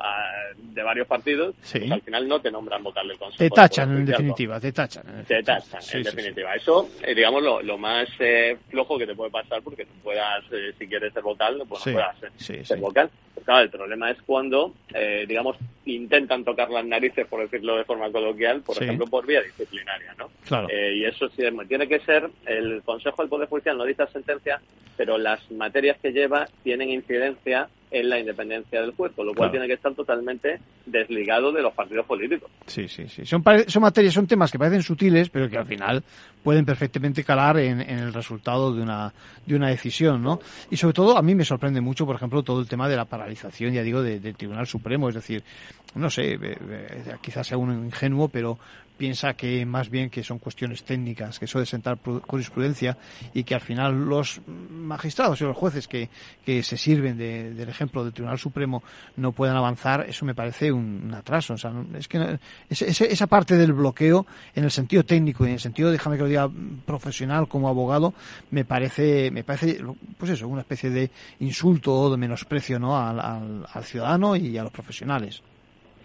de 0.57 0.83
varios 0.83 1.07
partidos, 1.07 1.55
pues 1.71 1.91
al 1.91 2.03
final 2.03 2.29
no 2.29 2.41
te 2.41 2.51
nombran 2.51 2.83
vocal 2.83 3.09
del 3.09 3.19
Consejo. 3.19 3.39
Te 3.39 3.51
tachan, 3.51 3.97
en 3.97 4.07
definitiva, 4.07 4.61
te 4.61 4.73
tachan. 4.73 5.25
te 5.27 5.43
tachan, 5.43 5.81
en 5.93 6.03
definitiva. 6.03 6.55
Eso, 6.55 6.89
eh, 7.03 7.15
digamos, 7.15 7.43
lo, 7.43 7.63
lo 7.63 7.79
más 7.79 8.09
eh, 8.19 8.57
flojo 8.69 8.99
que 8.99 9.07
te 9.07 9.15
puede 9.15 9.31
pasar 9.31 9.63
porque 9.63 9.85
tú 9.85 9.93
puedas, 10.03 10.45
eh, 10.53 10.73
si 10.79 10.87
quieres 10.87 11.13
ser 11.13 11.23
vocal, 11.23 11.63
pues 11.69 11.87
no 11.87 11.93
puedas 11.93 12.17
ser 12.39 12.79
vocal. 12.79 13.11
Claro, 13.45 13.63
el 13.63 13.71
problema 13.71 14.11
es 14.11 14.21
cuando, 14.23 14.75
digamos, 15.27 15.57
intentan 15.87 16.45
tocar 16.45 16.71
las 16.71 16.85
narices, 16.85 17.27
por 17.27 17.41
decirlo 17.41 17.77
de 17.77 17.85
forma 17.85 18.11
coloquial, 18.11 18.61
por 18.61 18.83
ejemplo, 18.83 19.07
por 19.07 19.27
vía 19.27 19.41
disciplinaria, 19.43 20.15
¿no? 20.19 20.31
Eh, 20.69 20.95
y 20.97 21.05
eso 21.05 21.29
sí, 21.31 21.43
tiene 21.69 21.89
que 21.89 22.01
ser, 22.01 22.29
el 22.47 22.83
Consejo 22.83 23.23
del 23.23 23.29
Poder 23.29 23.49
Judicial 23.49 23.77
no 23.77 23.85
dicta 23.85 24.07
sentencia, 24.09 24.61
pero 24.97 25.19
las 25.19 25.51
materias 25.51 25.99
que 26.03 26.13
lleva 26.13 26.47
tienen 26.63 26.91
incidencia 26.91 27.69
en 27.91 28.09
la 28.09 28.19
independencia 28.19 28.81
del 28.83 28.93
juez, 28.93 29.13
lo 29.17 29.33
cual 29.35 29.51
tiene 29.51 29.67
que 29.67 29.75
estar 29.75 29.95
totalmente 29.95 30.61
desligado 30.85 31.53
de 31.53 31.63
los 31.63 31.73
partidos 31.73 32.05
políticos. 32.05 32.51
Sí, 32.67 32.87
sí, 32.87 33.09
sí. 33.09 33.25
Son, 33.25 33.43
son 33.67 33.83
materias, 33.83 34.13
son 34.13 34.27
temas 34.27 34.53
que 34.53 34.59
parecen 34.59 34.83
sutiles, 34.83 35.31
pero 35.31 35.49
que 35.49 35.57
al 35.57 35.67
final 35.67 36.03
pueden 36.43 36.67
perfectamente 36.67 37.25
calar 37.25 37.59
en, 37.59 37.81
el 37.81 38.13
resultado 38.13 38.75
de 38.75 38.83
una, 38.83 39.13
de 39.47 39.55
una 39.55 39.69
decisión, 39.69 40.23
¿no? 40.23 40.39
Y 40.71 40.77
sobre 40.77 40.93
todo, 40.93 41.17
a 41.17 41.23
mí 41.23 41.35
me 41.35 41.45
sorprende 41.45 41.81
mucho, 41.81 42.05
por 42.05 42.17
ejemplo, 42.17 42.43
todo 42.43 42.61
el 42.61 42.69
tema 42.69 42.89
de 42.89 42.97
la 42.97 43.07
paralización, 43.07 43.73
ya 43.73 43.83
digo, 43.83 44.03
del 44.03 44.37
Tribunal 44.37 44.67
Supremo. 44.67 45.09
Es 45.09 45.15
decir, 45.15 45.43
no 45.95 46.11
sé, 46.11 46.39
quizás 47.23 47.47
sea 47.47 47.57
un 47.57 47.87
ingenuo, 47.87 48.29
pero 48.29 48.59
piensa 48.99 49.35
que 49.35 49.65
más 49.65 49.89
bien 49.89 50.11
que 50.11 50.23
son 50.23 50.39
cuestiones 50.39 50.83
técnicas, 50.83 51.39
que 51.39 51.47
eso 51.47 51.59
de 51.61 51.67
sentar 51.67 51.99
jurisprudencia 52.27 52.99
y 53.33 53.45
que 53.45 53.55
al 53.55 53.61
final 53.61 54.07
los 54.07 54.41
magistrados 54.47 55.41
y 55.41 55.45
los 55.45 55.57
jueces 55.57 55.89
que, 55.89 56.11
que 56.45 56.63
se 56.63 56.77
sirven 56.77 57.17
del 57.17 57.69
ejemplo 57.69 58.05
del 58.05 58.13
Tribunal 58.13 58.39
Supremo 58.39 58.83
no 59.17 59.33
puedan 59.33 59.57
avanzar, 59.57 60.05
eso 60.09 60.27
me 60.27 60.35
parece 60.35 60.73
un, 60.73 61.15
atraso. 61.15 61.55
O 61.55 61.59
sea, 61.59 61.73
es 61.97 62.09
que 62.09 62.39
esa 62.69 63.27
parte 63.27 63.57
del 63.57 63.73
bloqueo 63.73 64.27
en 64.55 64.65
el 64.65 64.71
sentido 64.71 65.05
técnico 65.05 65.45
y 65.45 65.49
en 65.49 65.55
el 65.55 65.61
sentido, 65.61 65.91
déjame 65.91 66.17
que 66.17 66.23
lo 66.23 66.29
diga, 66.29 66.51
profesional 66.85 67.49
como 67.49 67.69
abogado, 67.69 68.13
me 68.51 68.65
parece, 68.65 69.31
me 69.31 69.45
parece, 69.45 69.81
pues 70.19 70.33
eso, 70.33 70.49
una 70.49 70.63
especie 70.63 70.91
de 70.91 71.11
insulto 71.41 71.95
o 71.95 72.11
de 72.11 72.17
menosprecio 72.17 72.79
¿no? 72.79 72.99
al, 72.99 73.21
al 73.21 73.85
ciudadano 73.85 74.35
y 74.37 74.59
a 74.59 74.65
los 74.65 74.73
profesionales 74.73 75.43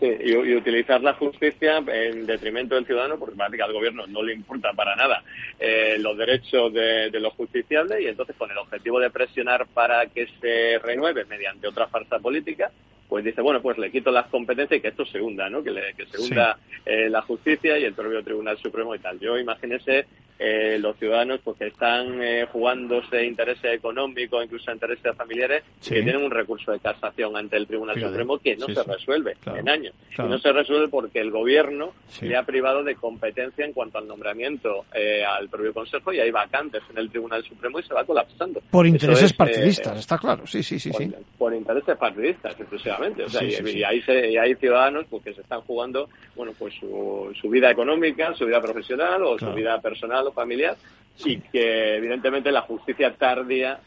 y, 0.03 0.55
utilizar 0.55 1.01
la 1.01 1.13
justicia 1.13 1.77
en 1.77 2.25
detrimento 2.25 2.75
del 2.75 2.85
ciudadano, 2.85 3.17
porque 3.17 3.35
parece 3.35 3.57
que 3.57 3.63
al 3.63 3.73
gobierno 3.73 4.05
no 4.07 4.21
le 4.21 4.33
importa 4.33 4.73
para 4.73 4.95
nada 4.95 5.23
eh, 5.59 5.97
los 5.99 6.17
derechos 6.17 6.73
de, 6.73 7.09
los 7.19 7.33
justiciables 7.33 8.01
y 8.01 8.07
entonces 8.07 8.35
con 8.35 8.51
el 8.51 8.57
objetivo 8.57 8.99
de 8.99 9.09
presionar 9.09 9.65
para 9.67 10.05
que 10.07 10.27
se 10.41 10.79
renueve 10.79 11.25
mediante 11.25 11.67
otra 11.67 11.87
farsa 11.87 12.19
política, 12.19 12.71
pues 13.07 13.23
dice, 13.23 13.41
bueno, 13.41 13.61
pues 13.61 13.77
le 13.77 13.91
quito 13.91 14.11
las 14.11 14.27
competencias 14.27 14.79
y 14.79 14.81
que 14.81 14.89
esto 14.89 15.05
se 15.05 15.21
hunda, 15.21 15.49
¿no? 15.49 15.63
Que, 15.63 15.73
que 15.95 16.05
se 16.05 16.19
hunda 16.19 16.57
eh, 16.85 17.09
la 17.09 17.21
justicia 17.21 17.77
y 17.77 17.83
el 17.83 17.93
propio 17.93 18.23
Tribunal 18.23 18.57
Supremo 18.57 18.95
y 18.95 18.99
tal. 18.99 19.19
Yo 19.19 19.37
imagínese 19.37 20.05
eh, 20.39 20.77
los 20.79 20.97
ciudadanos 20.97 21.39
pues 21.43 21.57
que 21.57 21.67
están 21.67 22.21
eh, 22.21 22.45
jugándose 22.51 23.23
intereses 23.23 23.75
económicos, 23.75 24.43
incluso 24.43 24.71
intereses 24.71 25.15
familiares, 25.15 25.63
que 25.81 26.01
tienen 26.01 26.17
un 26.17 26.31
recurso 26.31 26.71
de 26.71 26.79
casación 26.79 27.37
ante 27.37 27.55
el 27.55 27.67
Tribunal 27.67 27.99
Supremo 28.01 28.37
que 28.39 28.55
no 28.57 28.65
se 28.65 28.83
resuelve 28.83 29.37
en 29.45 29.69
años. 29.69 29.93
Y 30.17 30.21
no 30.23 30.37
se 30.39 30.51
resuelve 30.51 30.87
porque 30.89 31.19
el 31.19 31.31
gobierno 31.31 31.93
le 32.21 32.35
ha 32.35 32.43
privado 32.43 32.83
de 32.83 32.95
competencia 32.95 33.63
en 33.63 33.73
cuanto 33.73 33.99
al 33.99 34.07
nombramiento 34.07 34.85
eh, 34.93 35.23
al 35.23 35.49
propio 35.49 35.73
Consejo 35.73 36.11
y 36.11 36.19
hay 36.19 36.31
vacantes 36.31 36.81
en 36.89 36.97
el 36.97 37.09
Tribunal 37.09 37.43
Supremo 37.43 37.79
y 37.79 37.83
se 37.83 37.93
va 37.93 38.03
colapsando. 38.03 38.61
Por 38.69 38.87
intereses 38.87 39.31
eh, 39.31 39.35
partidistas, 39.37 39.99
está 39.99 40.17
claro, 40.17 40.45
sí, 40.47 40.63
sí, 40.63 40.79
sí. 40.79 40.89
Por, 40.89 41.01
sí. 41.01 41.13
por 41.37 41.53
intereses 41.53 41.95
partidistas, 41.95 42.59
exclusivamente. 42.59 43.02
O 43.25 43.29
sea, 43.29 43.43
y, 43.43 43.83
hay, 43.83 44.01
hay 44.37 44.55
ciudadanos 44.55 45.05
pues, 45.09 45.23
que 45.23 45.33
se 45.33 45.41
están 45.41 45.61
jugando 45.61 46.09
bueno 46.35 46.53
pues 46.57 46.73
su, 46.79 47.31
su 47.39 47.49
vida 47.49 47.71
económica, 47.71 48.33
su 48.33 48.45
vida 48.45 48.61
profesional 48.61 49.23
o 49.23 49.37
su 49.37 49.51
vida 49.53 49.79
personal 49.81 50.31
familiar 50.33 50.75
y 51.23 51.37
que 51.37 51.97
evidentemente 51.97 52.51
la 52.51 52.61
justicia 52.61 53.13
tardía, 53.15 53.79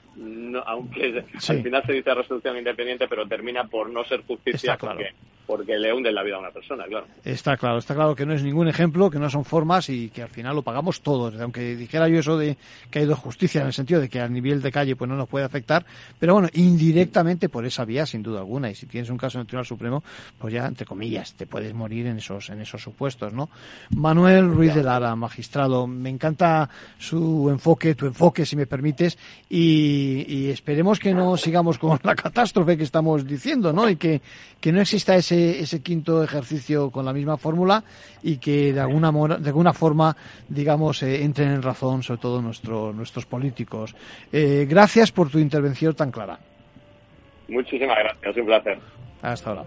aunque 0.64 1.24
al 1.48 1.62
final 1.62 1.82
se 1.84 1.92
dice 1.92 2.14
resolución 2.14 2.56
independiente, 2.58 3.06
pero 3.08 3.26
termina 3.26 3.64
por 3.64 3.90
no 3.90 4.04
ser 4.04 4.22
justicia 4.22 4.76
porque 4.78 5.12
porque 5.46 5.78
le 5.78 5.92
hunden 5.92 6.14
la 6.14 6.24
vida 6.24 6.36
a 6.36 6.40
una 6.40 6.50
persona, 6.50 6.84
claro. 6.86 7.06
Está 7.24 7.56
claro, 7.56 7.78
está 7.78 7.94
claro 7.94 8.16
que 8.16 8.26
no 8.26 8.34
es 8.34 8.42
ningún 8.42 8.66
ejemplo, 8.66 9.08
que 9.08 9.18
no 9.18 9.30
son 9.30 9.44
formas 9.44 9.88
y 9.88 10.10
que 10.10 10.22
al 10.22 10.28
final 10.28 10.56
lo 10.56 10.62
pagamos 10.62 11.00
todos. 11.02 11.40
Aunque 11.40 11.76
dijera 11.76 12.08
yo 12.08 12.18
eso 12.18 12.36
de 12.36 12.56
que 12.90 12.98
hay 12.98 13.06
dos 13.06 13.18
justicia 13.18 13.60
en 13.60 13.68
el 13.68 13.72
sentido 13.72 14.00
de 14.00 14.08
que 14.08 14.20
a 14.20 14.28
nivel 14.28 14.60
de 14.60 14.72
calle 14.72 14.96
pues 14.96 15.08
no 15.08 15.16
nos 15.16 15.28
puede 15.28 15.44
afectar, 15.44 15.86
pero 16.18 16.34
bueno, 16.34 16.48
indirectamente 16.54 17.48
por 17.48 17.64
esa 17.64 17.84
vía 17.84 18.06
sin 18.06 18.22
duda 18.22 18.40
alguna. 18.40 18.70
Y 18.70 18.74
si 18.74 18.86
tienes 18.86 19.08
un 19.08 19.16
caso 19.16 19.38
en 19.38 19.42
el 19.42 19.46
Tribunal 19.46 19.66
Supremo, 19.66 20.02
pues 20.38 20.52
ya 20.52 20.66
entre 20.66 20.84
comillas 20.84 21.34
te 21.34 21.46
puedes 21.46 21.72
morir 21.72 22.06
en 22.06 22.18
esos 22.18 22.50
en 22.50 22.60
esos 22.60 22.82
supuestos, 22.82 23.32
¿no? 23.32 23.48
Manuel 23.90 24.50
Ruiz 24.50 24.74
de 24.74 24.82
Lara, 24.82 25.14
magistrado, 25.14 25.86
me 25.86 26.10
encanta 26.10 26.68
su 26.98 27.48
enfoque, 27.50 27.94
tu 27.94 28.06
enfoque, 28.06 28.44
si 28.44 28.56
me 28.56 28.66
permites, 28.66 29.16
y, 29.48 30.05
y 30.26 30.50
esperemos 30.50 30.98
que 30.98 31.14
no 31.14 31.36
sigamos 31.36 31.78
con 31.78 31.98
la 32.02 32.14
catástrofe 32.14 32.76
que 32.76 32.84
estamos 32.84 33.26
diciendo, 33.26 33.72
¿no? 33.72 33.88
Y 33.88 33.96
que, 33.96 34.20
que 34.60 34.72
no 34.72 34.80
exista 34.80 35.14
ese 35.16 35.36
ese, 35.60 35.82
quinto 35.82 36.22
ejercicio 36.22 36.90
con 36.90 37.04
la 37.04 37.12
misma 37.12 37.36
fórmula 37.36 37.84
y 38.22 38.38
que 38.38 38.72
de 38.72 38.80
alguna, 38.80 39.10
de 39.38 39.48
alguna 39.48 39.72
forma, 39.72 40.16
digamos, 40.48 41.02
eh, 41.02 41.22
entren 41.22 41.50
en 41.50 41.62
razón, 41.62 42.02
sobre 42.02 42.20
todo 42.20 42.42
nuestro, 42.42 42.92
nuestros 42.92 43.26
políticos. 43.26 43.94
Eh, 44.32 44.66
gracias 44.68 45.12
por 45.12 45.30
tu 45.30 45.38
intervención 45.38 45.94
tan 45.94 46.10
clara. 46.10 46.38
Muchísimas 47.48 47.98
gracias, 47.98 48.36
un 48.36 48.46
placer. 48.46 48.78
Hasta 49.22 49.50
ahora. 49.50 49.64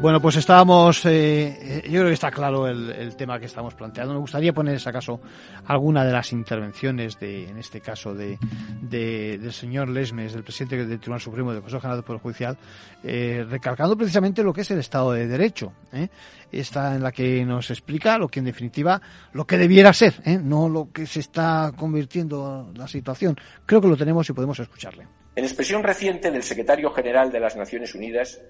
Bueno, 0.00 0.22
pues 0.22 0.36
estábamos, 0.36 1.04
eh, 1.06 1.82
yo 1.86 1.98
creo 1.98 2.06
que 2.06 2.12
está 2.12 2.30
claro 2.30 2.68
el, 2.68 3.16
tema 3.16 3.40
que 3.40 3.46
estamos 3.46 3.74
planteando. 3.74 4.14
Me 4.14 4.20
gustaría 4.20 4.52
poner, 4.52 4.78
si 4.78 4.88
acaso, 4.88 5.20
alguna 5.66 6.04
de 6.04 6.12
las 6.12 6.32
intervenciones, 6.32 7.18
de, 7.18 7.48
en 7.48 7.58
este 7.58 7.80
caso, 7.80 8.14
de, 8.14 8.38
del 8.80 9.52
señor 9.52 9.88
Lesmes, 9.88 10.34
del 10.34 10.44
presidente 10.44 10.86
del 10.86 11.00
Tribunal 11.00 11.20
Supremo 11.20 11.52
del 11.52 11.62
Consejo 11.62 11.80
General 11.80 11.98
del 11.98 12.04
Poder 12.04 12.22
Judicial, 12.22 12.56
eh, 13.02 13.44
recalcando 13.50 13.96
precisamente 13.96 14.44
lo 14.44 14.52
que 14.52 14.60
es 14.60 14.70
el 14.70 14.78
Estado 14.78 15.12
de 15.12 15.26
Derecho. 15.26 15.72
¿eh? 15.92 16.08
Esta 16.52 16.94
en 16.94 17.02
la 17.02 17.10
que 17.10 17.44
nos 17.44 17.68
explica 17.72 18.18
lo 18.18 18.28
que, 18.28 18.38
en 18.38 18.44
definitiva, 18.44 19.02
lo 19.32 19.48
que 19.48 19.58
debiera 19.58 19.92
ser, 19.92 20.14
¿eh? 20.24 20.38
no 20.40 20.68
lo 20.68 20.92
que 20.92 21.06
se 21.06 21.18
está 21.18 21.72
convirtiendo 21.76 22.70
la 22.76 22.86
situación. 22.86 23.36
Creo 23.66 23.80
que 23.80 23.88
lo 23.88 23.96
tenemos 23.96 24.30
y 24.30 24.32
podemos 24.32 24.60
escucharle. 24.60 25.08
En 25.34 25.42
expresión 25.44 25.82
reciente 25.82 26.30
del 26.30 26.44
secretario 26.44 26.88
general 26.92 27.32
de 27.32 27.40
las 27.40 27.56
Naciones 27.56 27.96
Unidas, 27.96 28.40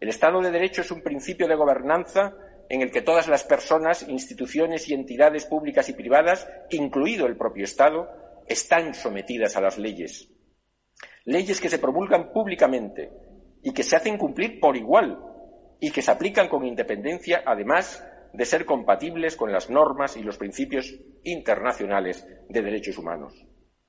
el 0.00 0.08
Estado 0.08 0.40
de 0.40 0.50
Derecho 0.50 0.82
es 0.82 0.90
un 0.90 1.02
principio 1.02 1.48
de 1.48 1.54
gobernanza 1.54 2.34
en 2.68 2.82
el 2.82 2.90
que 2.90 3.02
todas 3.02 3.28
las 3.28 3.44
personas, 3.44 4.06
instituciones 4.08 4.88
y 4.88 4.94
entidades 4.94 5.46
públicas 5.46 5.88
y 5.88 5.94
privadas, 5.94 6.48
incluido 6.70 7.26
el 7.26 7.36
propio 7.36 7.64
Estado, 7.64 8.08
están 8.46 8.94
sometidas 8.94 9.56
a 9.56 9.60
las 9.60 9.78
leyes. 9.78 10.28
Leyes 11.24 11.60
que 11.60 11.68
se 11.68 11.78
promulgan 11.78 12.32
públicamente 12.32 13.10
y 13.62 13.72
que 13.72 13.82
se 13.82 13.96
hacen 13.96 14.18
cumplir 14.18 14.60
por 14.60 14.76
igual 14.76 15.18
y 15.80 15.90
que 15.90 16.02
se 16.02 16.10
aplican 16.10 16.48
con 16.48 16.64
independencia, 16.64 17.42
además 17.46 18.04
de 18.32 18.44
ser 18.44 18.64
compatibles 18.64 19.36
con 19.36 19.52
las 19.52 19.70
normas 19.70 20.16
y 20.16 20.22
los 20.22 20.36
principios 20.36 20.94
internacionales 21.24 22.26
de 22.48 22.62
derechos 22.62 22.98
humanos. 22.98 23.46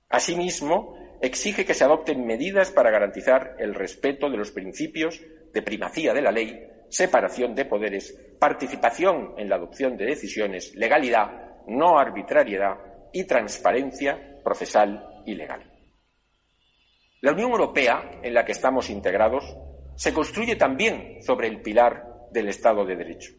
Asimismo, 0.09 0.95
exige 1.21 1.65
que 1.65 1.73
se 1.73 1.83
adopten 1.83 2.25
medidas 2.25 2.71
para 2.71 2.91
garantizar 2.91 3.55
el 3.59 3.73
respeto 3.73 4.29
de 4.29 4.37
los 4.37 4.51
principios 4.51 5.21
de 5.57 5.63
primacía 5.63 6.13
de 6.13 6.21
la 6.21 6.31
ley, 6.31 6.67
separación 6.87 7.55
de 7.55 7.65
poderes, 7.65 8.15
participación 8.39 9.33
en 9.37 9.49
la 9.49 9.55
adopción 9.55 9.97
de 9.97 10.05
decisiones, 10.05 10.75
legalidad, 10.75 11.63
no 11.65 11.97
arbitrariedad 11.97 12.77
y 13.11 13.23
transparencia 13.23 14.39
procesal 14.43 15.23
y 15.25 15.33
legal. 15.33 15.63
La 17.21 17.31
Unión 17.31 17.49
Europea, 17.49 18.19
en 18.21 18.35
la 18.35 18.45
que 18.45 18.51
estamos 18.51 18.91
integrados, 18.91 19.57
se 19.95 20.13
construye 20.13 20.57
también 20.57 21.23
sobre 21.23 21.47
el 21.47 21.63
pilar 21.63 22.05
del 22.31 22.49
Estado 22.49 22.85
de 22.85 22.95
Derecho. 22.95 23.31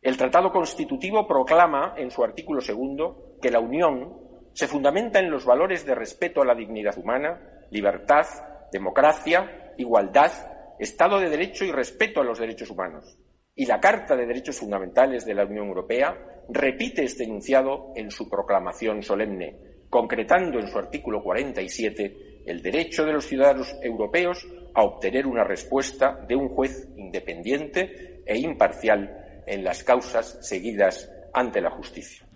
El 0.00 0.16
Tratado 0.16 0.50
Constitutivo 0.50 1.28
proclama 1.28 1.96
en 1.98 2.10
su 2.10 2.24
artículo 2.24 2.62
segundo 2.62 3.36
que 3.42 3.50
la 3.50 3.60
Unión 3.60 4.48
se 4.54 4.68
fundamenta 4.68 5.18
en 5.18 5.30
los 5.30 5.44
valores 5.44 5.84
de 5.84 5.94
respeto 5.94 6.40
a 6.40 6.46
la 6.46 6.54
dignidad 6.54 6.96
humana, 6.96 7.66
libertad, 7.70 8.24
democracia, 8.72 9.74
igualdad, 9.76 10.32
Estado 10.78 11.18
de 11.18 11.30
Derecho 11.30 11.64
y 11.64 11.72
respeto 11.72 12.20
a 12.20 12.24
los 12.24 12.38
derechos 12.38 12.70
humanos. 12.70 13.18
Y 13.54 13.66
la 13.66 13.80
Carta 13.80 14.14
de 14.16 14.26
Derechos 14.26 14.58
Fundamentales 14.58 15.24
de 15.24 15.34
la 15.34 15.46
Unión 15.46 15.68
Europea 15.68 16.14
repite 16.48 17.04
este 17.04 17.24
enunciado 17.24 17.92
en 17.96 18.10
su 18.10 18.28
proclamación 18.28 19.02
solemne, 19.02 19.56
concretando 19.88 20.58
en 20.58 20.68
su 20.68 20.78
artículo 20.78 21.22
47 21.22 22.42
el 22.44 22.62
derecho 22.62 23.04
de 23.04 23.12
los 23.12 23.26
ciudadanos 23.26 23.74
europeos 23.82 24.46
a 24.74 24.82
obtener 24.82 25.26
una 25.26 25.42
respuesta 25.42 26.24
de 26.28 26.36
un 26.36 26.48
juez 26.50 26.88
independiente 26.96 28.22
e 28.26 28.38
imparcial 28.38 29.42
en 29.46 29.64
las 29.64 29.82
causas 29.82 30.38
seguidas 30.42 31.10
ante 31.32 31.60
la 31.60 31.70
justicia. 31.70 32.26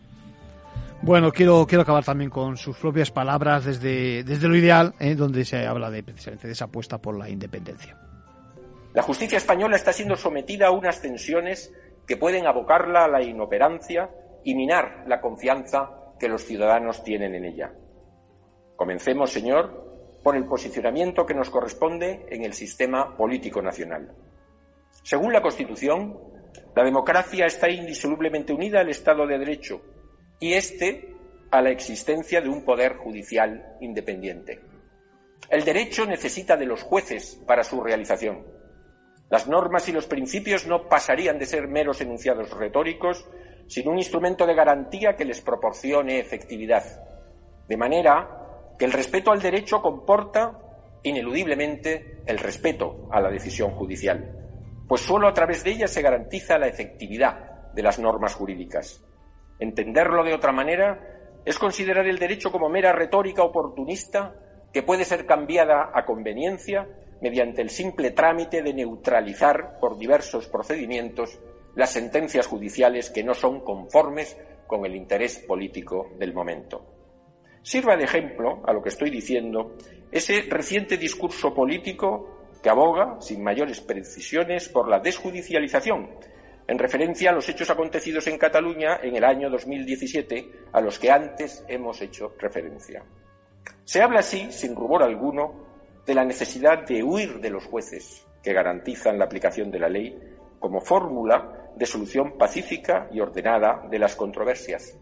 Bueno, 1.02 1.32
quiero, 1.32 1.66
quiero 1.66 1.82
acabar 1.82 2.04
también 2.04 2.30
con 2.30 2.56
sus 2.56 2.76
propias 2.76 3.10
palabras 3.10 3.64
desde, 3.64 4.22
desde 4.22 4.48
lo 4.48 4.56
ideal, 4.56 4.94
¿eh? 4.98 5.14
donde 5.14 5.44
se 5.44 5.66
habla 5.66 5.90
de, 5.90 6.02
precisamente 6.02 6.46
de 6.46 6.52
esa 6.52 6.66
apuesta 6.66 6.98
por 6.98 7.18
la 7.18 7.28
independencia. 7.28 7.96
La 8.92 9.02
justicia 9.02 9.38
española 9.38 9.76
está 9.76 9.92
siendo 9.92 10.16
sometida 10.16 10.66
a 10.66 10.72
unas 10.72 11.00
tensiones 11.00 11.72
que 12.06 12.16
pueden 12.16 12.46
abocarla 12.46 13.04
a 13.04 13.08
la 13.08 13.22
inoperancia 13.22 14.10
y 14.42 14.54
minar 14.54 15.04
la 15.06 15.20
confianza 15.20 16.14
que 16.18 16.28
los 16.28 16.44
ciudadanos 16.44 17.04
tienen 17.04 17.34
en 17.34 17.44
ella. 17.44 17.72
Comencemos, 18.76 19.30
señor, 19.30 20.18
por 20.22 20.36
el 20.36 20.44
posicionamiento 20.44 21.24
que 21.24 21.34
nos 21.34 21.50
corresponde 21.50 22.26
en 22.30 22.44
el 22.44 22.52
sistema 22.52 23.16
político 23.16 23.62
nacional. 23.62 24.12
Según 25.02 25.32
la 25.32 25.42
Constitución, 25.42 26.18
la 26.74 26.84
democracia 26.84 27.46
está 27.46 27.70
indisolublemente 27.70 28.52
unida 28.52 28.80
al 28.80 28.90
Estado 28.90 29.26
de 29.26 29.38
Derecho 29.38 29.80
y 30.40 30.54
este 30.54 31.14
a 31.50 31.62
la 31.62 31.70
existencia 31.70 32.40
de 32.40 32.48
un 32.48 32.64
poder 32.64 32.96
judicial 32.96 33.76
independiente. 33.80 34.60
El 35.48 35.64
derecho 35.64 36.06
necesita 36.06 36.56
de 36.56 36.66
los 36.66 36.82
jueces 36.82 37.40
para 37.46 37.64
su 37.64 37.80
realización. 37.82 38.44
Las 39.30 39.46
normas 39.46 39.88
y 39.88 39.92
los 39.92 40.06
principios 40.06 40.66
no 40.66 40.88
pasarían 40.88 41.38
de 41.38 41.46
ser 41.46 41.68
meros 41.68 42.00
enunciados 42.00 42.50
retóricos 42.50 43.24
sin 43.68 43.88
un 43.88 43.96
instrumento 43.98 44.44
de 44.44 44.56
garantía 44.56 45.14
que 45.14 45.24
les 45.24 45.40
proporcione 45.40 46.18
efectividad. 46.18 46.82
De 47.68 47.76
manera 47.76 48.74
que 48.76 48.84
el 48.84 48.92
respeto 48.92 49.30
al 49.30 49.40
derecho 49.40 49.80
comporta 49.80 50.58
ineludiblemente 51.04 52.22
el 52.26 52.38
respeto 52.38 53.08
a 53.12 53.20
la 53.20 53.30
decisión 53.30 53.70
judicial, 53.70 54.36
pues 54.88 55.02
sólo 55.02 55.28
a 55.28 55.32
través 55.32 55.62
de 55.62 55.70
ella 55.70 55.86
se 55.86 56.02
garantiza 56.02 56.58
la 56.58 56.66
efectividad 56.66 57.72
de 57.72 57.82
las 57.84 58.00
normas 58.00 58.34
jurídicas. 58.34 59.04
Entenderlo 59.60 60.24
de 60.24 60.34
otra 60.34 60.50
manera 60.50 60.98
es 61.44 61.56
considerar 61.56 62.06
el 62.08 62.18
derecho 62.18 62.50
como 62.50 62.68
mera 62.68 62.92
retórica 62.92 63.44
oportunista 63.44 64.34
que 64.72 64.82
puede 64.82 65.04
ser 65.04 65.24
cambiada 65.24 65.92
a 65.94 66.04
conveniencia 66.04 66.88
mediante 67.20 67.62
el 67.62 67.70
simple 67.70 68.10
trámite 68.12 68.62
de 68.62 68.74
neutralizar 68.74 69.78
por 69.78 69.98
diversos 69.98 70.46
procedimientos 70.48 71.38
las 71.74 71.92
sentencias 71.92 72.46
judiciales 72.46 73.10
que 73.10 73.22
no 73.22 73.34
son 73.34 73.60
conformes 73.60 74.36
con 74.66 74.84
el 74.86 74.94
interés 74.94 75.38
político 75.38 76.10
del 76.18 76.32
momento. 76.32 76.84
Sirva 77.62 77.96
de 77.96 78.04
ejemplo 78.04 78.62
a 78.66 78.72
lo 78.72 78.82
que 78.82 78.88
estoy 78.88 79.10
diciendo 79.10 79.76
ese 80.10 80.42
reciente 80.48 80.96
discurso 80.96 81.54
político 81.54 82.48
que 82.62 82.70
aboga, 82.70 83.20
sin 83.20 83.42
mayores 83.42 83.80
precisiones, 83.80 84.68
por 84.68 84.88
la 84.88 84.98
desjudicialización 84.98 86.10
en 86.70 86.78
referencia 86.78 87.30
a 87.30 87.32
los 87.32 87.48
hechos 87.48 87.68
acontecidos 87.68 88.28
en 88.28 88.38
Cataluña 88.38 89.00
en 89.02 89.16
el 89.16 89.24
año 89.24 89.50
2017, 89.50 90.52
a 90.72 90.80
los 90.80 91.00
que 91.00 91.10
antes 91.10 91.64
hemos 91.66 92.00
hecho 92.00 92.34
referencia. 92.38 93.02
Se 93.82 94.00
habla 94.00 94.20
así, 94.20 94.52
sin 94.52 94.76
rubor 94.76 95.02
alguno, 95.02 95.69
de 96.10 96.16
la 96.16 96.24
necesidad 96.24 96.84
de 96.88 97.04
huir 97.04 97.38
de 97.38 97.50
los 97.50 97.66
jueces 97.66 98.26
que 98.42 98.52
garantizan 98.52 99.16
la 99.16 99.26
aplicación 99.26 99.70
de 99.70 99.78
la 99.78 99.88
ley 99.88 100.18
como 100.58 100.80
fórmula 100.80 101.70
de 101.76 101.86
solución 101.86 102.36
pacífica 102.36 103.06
y 103.12 103.20
ordenada 103.20 103.86
de 103.88 103.96
las 104.00 104.16
controversias, 104.16 104.98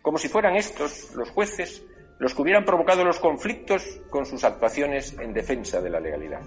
como 0.00 0.16
si 0.16 0.28
fueran 0.28 0.54
estos, 0.54 1.12
los 1.16 1.28
jueces, 1.30 1.82
los 2.20 2.32
que 2.32 2.42
hubieran 2.42 2.64
provocado 2.64 3.04
los 3.04 3.18
conflictos 3.18 3.82
con 4.08 4.26
sus 4.26 4.44
actuaciones 4.44 5.16
en 5.18 5.34
defensa 5.34 5.80
de 5.80 5.90
la 5.90 5.98
legalidad. 5.98 6.42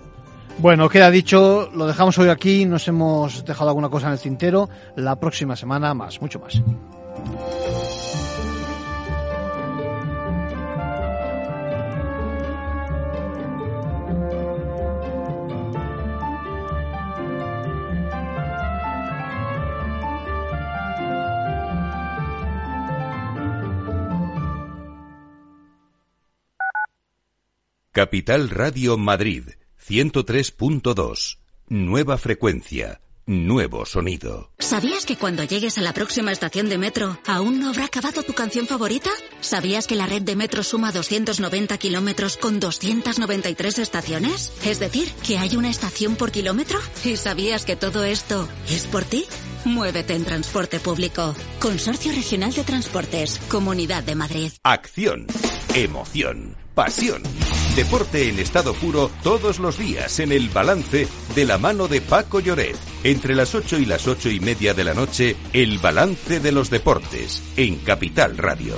Bueno, 0.60 0.88
queda 0.88 1.12
dicho, 1.12 1.70
lo 1.74 1.86
dejamos 1.86 2.18
hoy 2.18 2.30
aquí, 2.30 2.66
nos 2.66 2.88
hemos 2.88 3.43
dejado 3.43 3.72
alguna 3.72 3.89
cosa 3.89 4.08
en 4.08 4.14
el 4.14 4.22
tintero, 4.22 4.70
la 4.95 5.20
próxima 5.20 5.58
semana 5.58 5.93
más, 5.93 6.22
mucho 6.22 6.39
más. 6.39 6.64
Capital 27.98 28.52
Radio 28.52 28.95
Madrid 28.95 29.43
103.2. 29.84 31.39
Nueva 31.70 32.20
frecuencia. 32.20 33.02
Nuevo 33.26 33.88
sonido. 33.88 34.52
¿Sabías 34.60 35.04
que 35.08 35.18
cuando 35.18 35.43
llegues 35.43 35.80
a 35.80 35.82
la 35.82 35.93
próxima 35.93 36.32
estación 36.32 36.70
de 36.70 36.78
metro 36.78 37.18
aún 37.26 37.60
no 37.60 37.70
habrá 37.70 37.86
acabado 37.86 38.22
tu 38.22 38.34
canción 38.34 38.68
favorita? 38.68 39.10
¿Sabías 39.41 39.88
que 39.88 39.95
la 39.95 40.06
red 40.06 40.22
de 40.22 40.36
metro 40.36 40.62
suma 40.62 40.91
290 40.91 41.76
kilómetros 41.80 42.38
con 42.38 42.60
293 42.60 43.80
estaciones? 43.80 44.54
Es 44.64 44.80
decir, 44.80 45.12
que 45.26 45.39
hay 45.39 45.56
una 45.56 45.72
estación 45.72 46.18
por 46.18 46.30
kilómetro. 46.30 46.78
¿Y 47.04 47.16
sabías 47.16 47.66
que 47.66 47.76
todo 47.76 48.04
esto 48.04 48.48
es 48.70 48.86
por 48.86 49.06
ti? 49.06 49.26
Muévete 49.66 50.14
en 50.14 50.24
transporte 50.24 50.80
público. 50.80 51.34
Consorcio 51.60 52.12
Regional 52.12 52.54
de 52.54 52.64
Transportes. 52.64 53.39
Comunidad 53.50 54.04
de 54.04 54.14
Madrid. 54.14 54.52
Acción. 54.62 55.26
Emoción. 55.74 56.56
Pasión. 56.76 57.24
Deporte 57.76 58.30
en 58.30 58.39
estado 58.39 58.74
puro 58.74 59.11
todos 59.22 59.59
los 59.59 59.78
días 59.78 60.20
en 60.20 60.32
el 60.32 60.49
balance 60.49 61.07
de 61.36 61.45
la 61.45 61.57
mano 61.57 61.88
de 61.88 62.01
Paco 62.01 62.39
Lloret. 62.39 62.76
Entre 63.03 63.36
las 63.36 63.53
8 63.53 63.78
y 63.80 63.86
las 63.86 64.07
ocho 64.07 64.30
y 64.30 64.39
media 64.39 64.74
de 64.74 64.84
la 64.84 64.93
noche, 64.93 65.36
el 65.53 65.78
balance 65.80 66.39
de 66.39 66.51
los 66.51 66.70
deportes 66.70 67.43
en 67.55 67.78
Capital 67.78 68.38
Radio. 68.38 68.76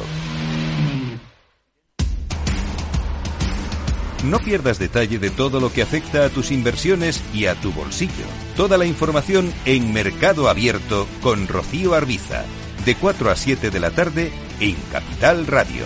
No 4.24 4.40
pierdas 4.40 4.80
detalle 4.80 5.18
de 5.18 5.30
todo 5.30 5.62
lo 5.62 5.72
que 5.72 5.82
afecta 5.82 6.26
a 6.26 6.30
tus 6.30 6.52
inversiones 6.52 7.24
y 7.34 7.46
a 7.46 7.56
tu 7.56 7.72
bolsillo. 7.72 8.26
Toda 8.58 8.78
la 8.78 8.86
información 8.86 9.54
en 9.66 9.94
Mercado 9.94 10.50
Abierto 10.50 11.08
con 11.22 11.48
Rocío 11.48 11.94
Arbiza, 11.94 12.44
de 12.86 12.96
4 12.96 13.32
a 13.32 13.36
7 13.38 13.72
de 13.72 13.80
la 13.80 13.92
tarde 13.92 14.34
en 14.60 14.76
Capital 14.92 15.48
Radio. 15.48 15.86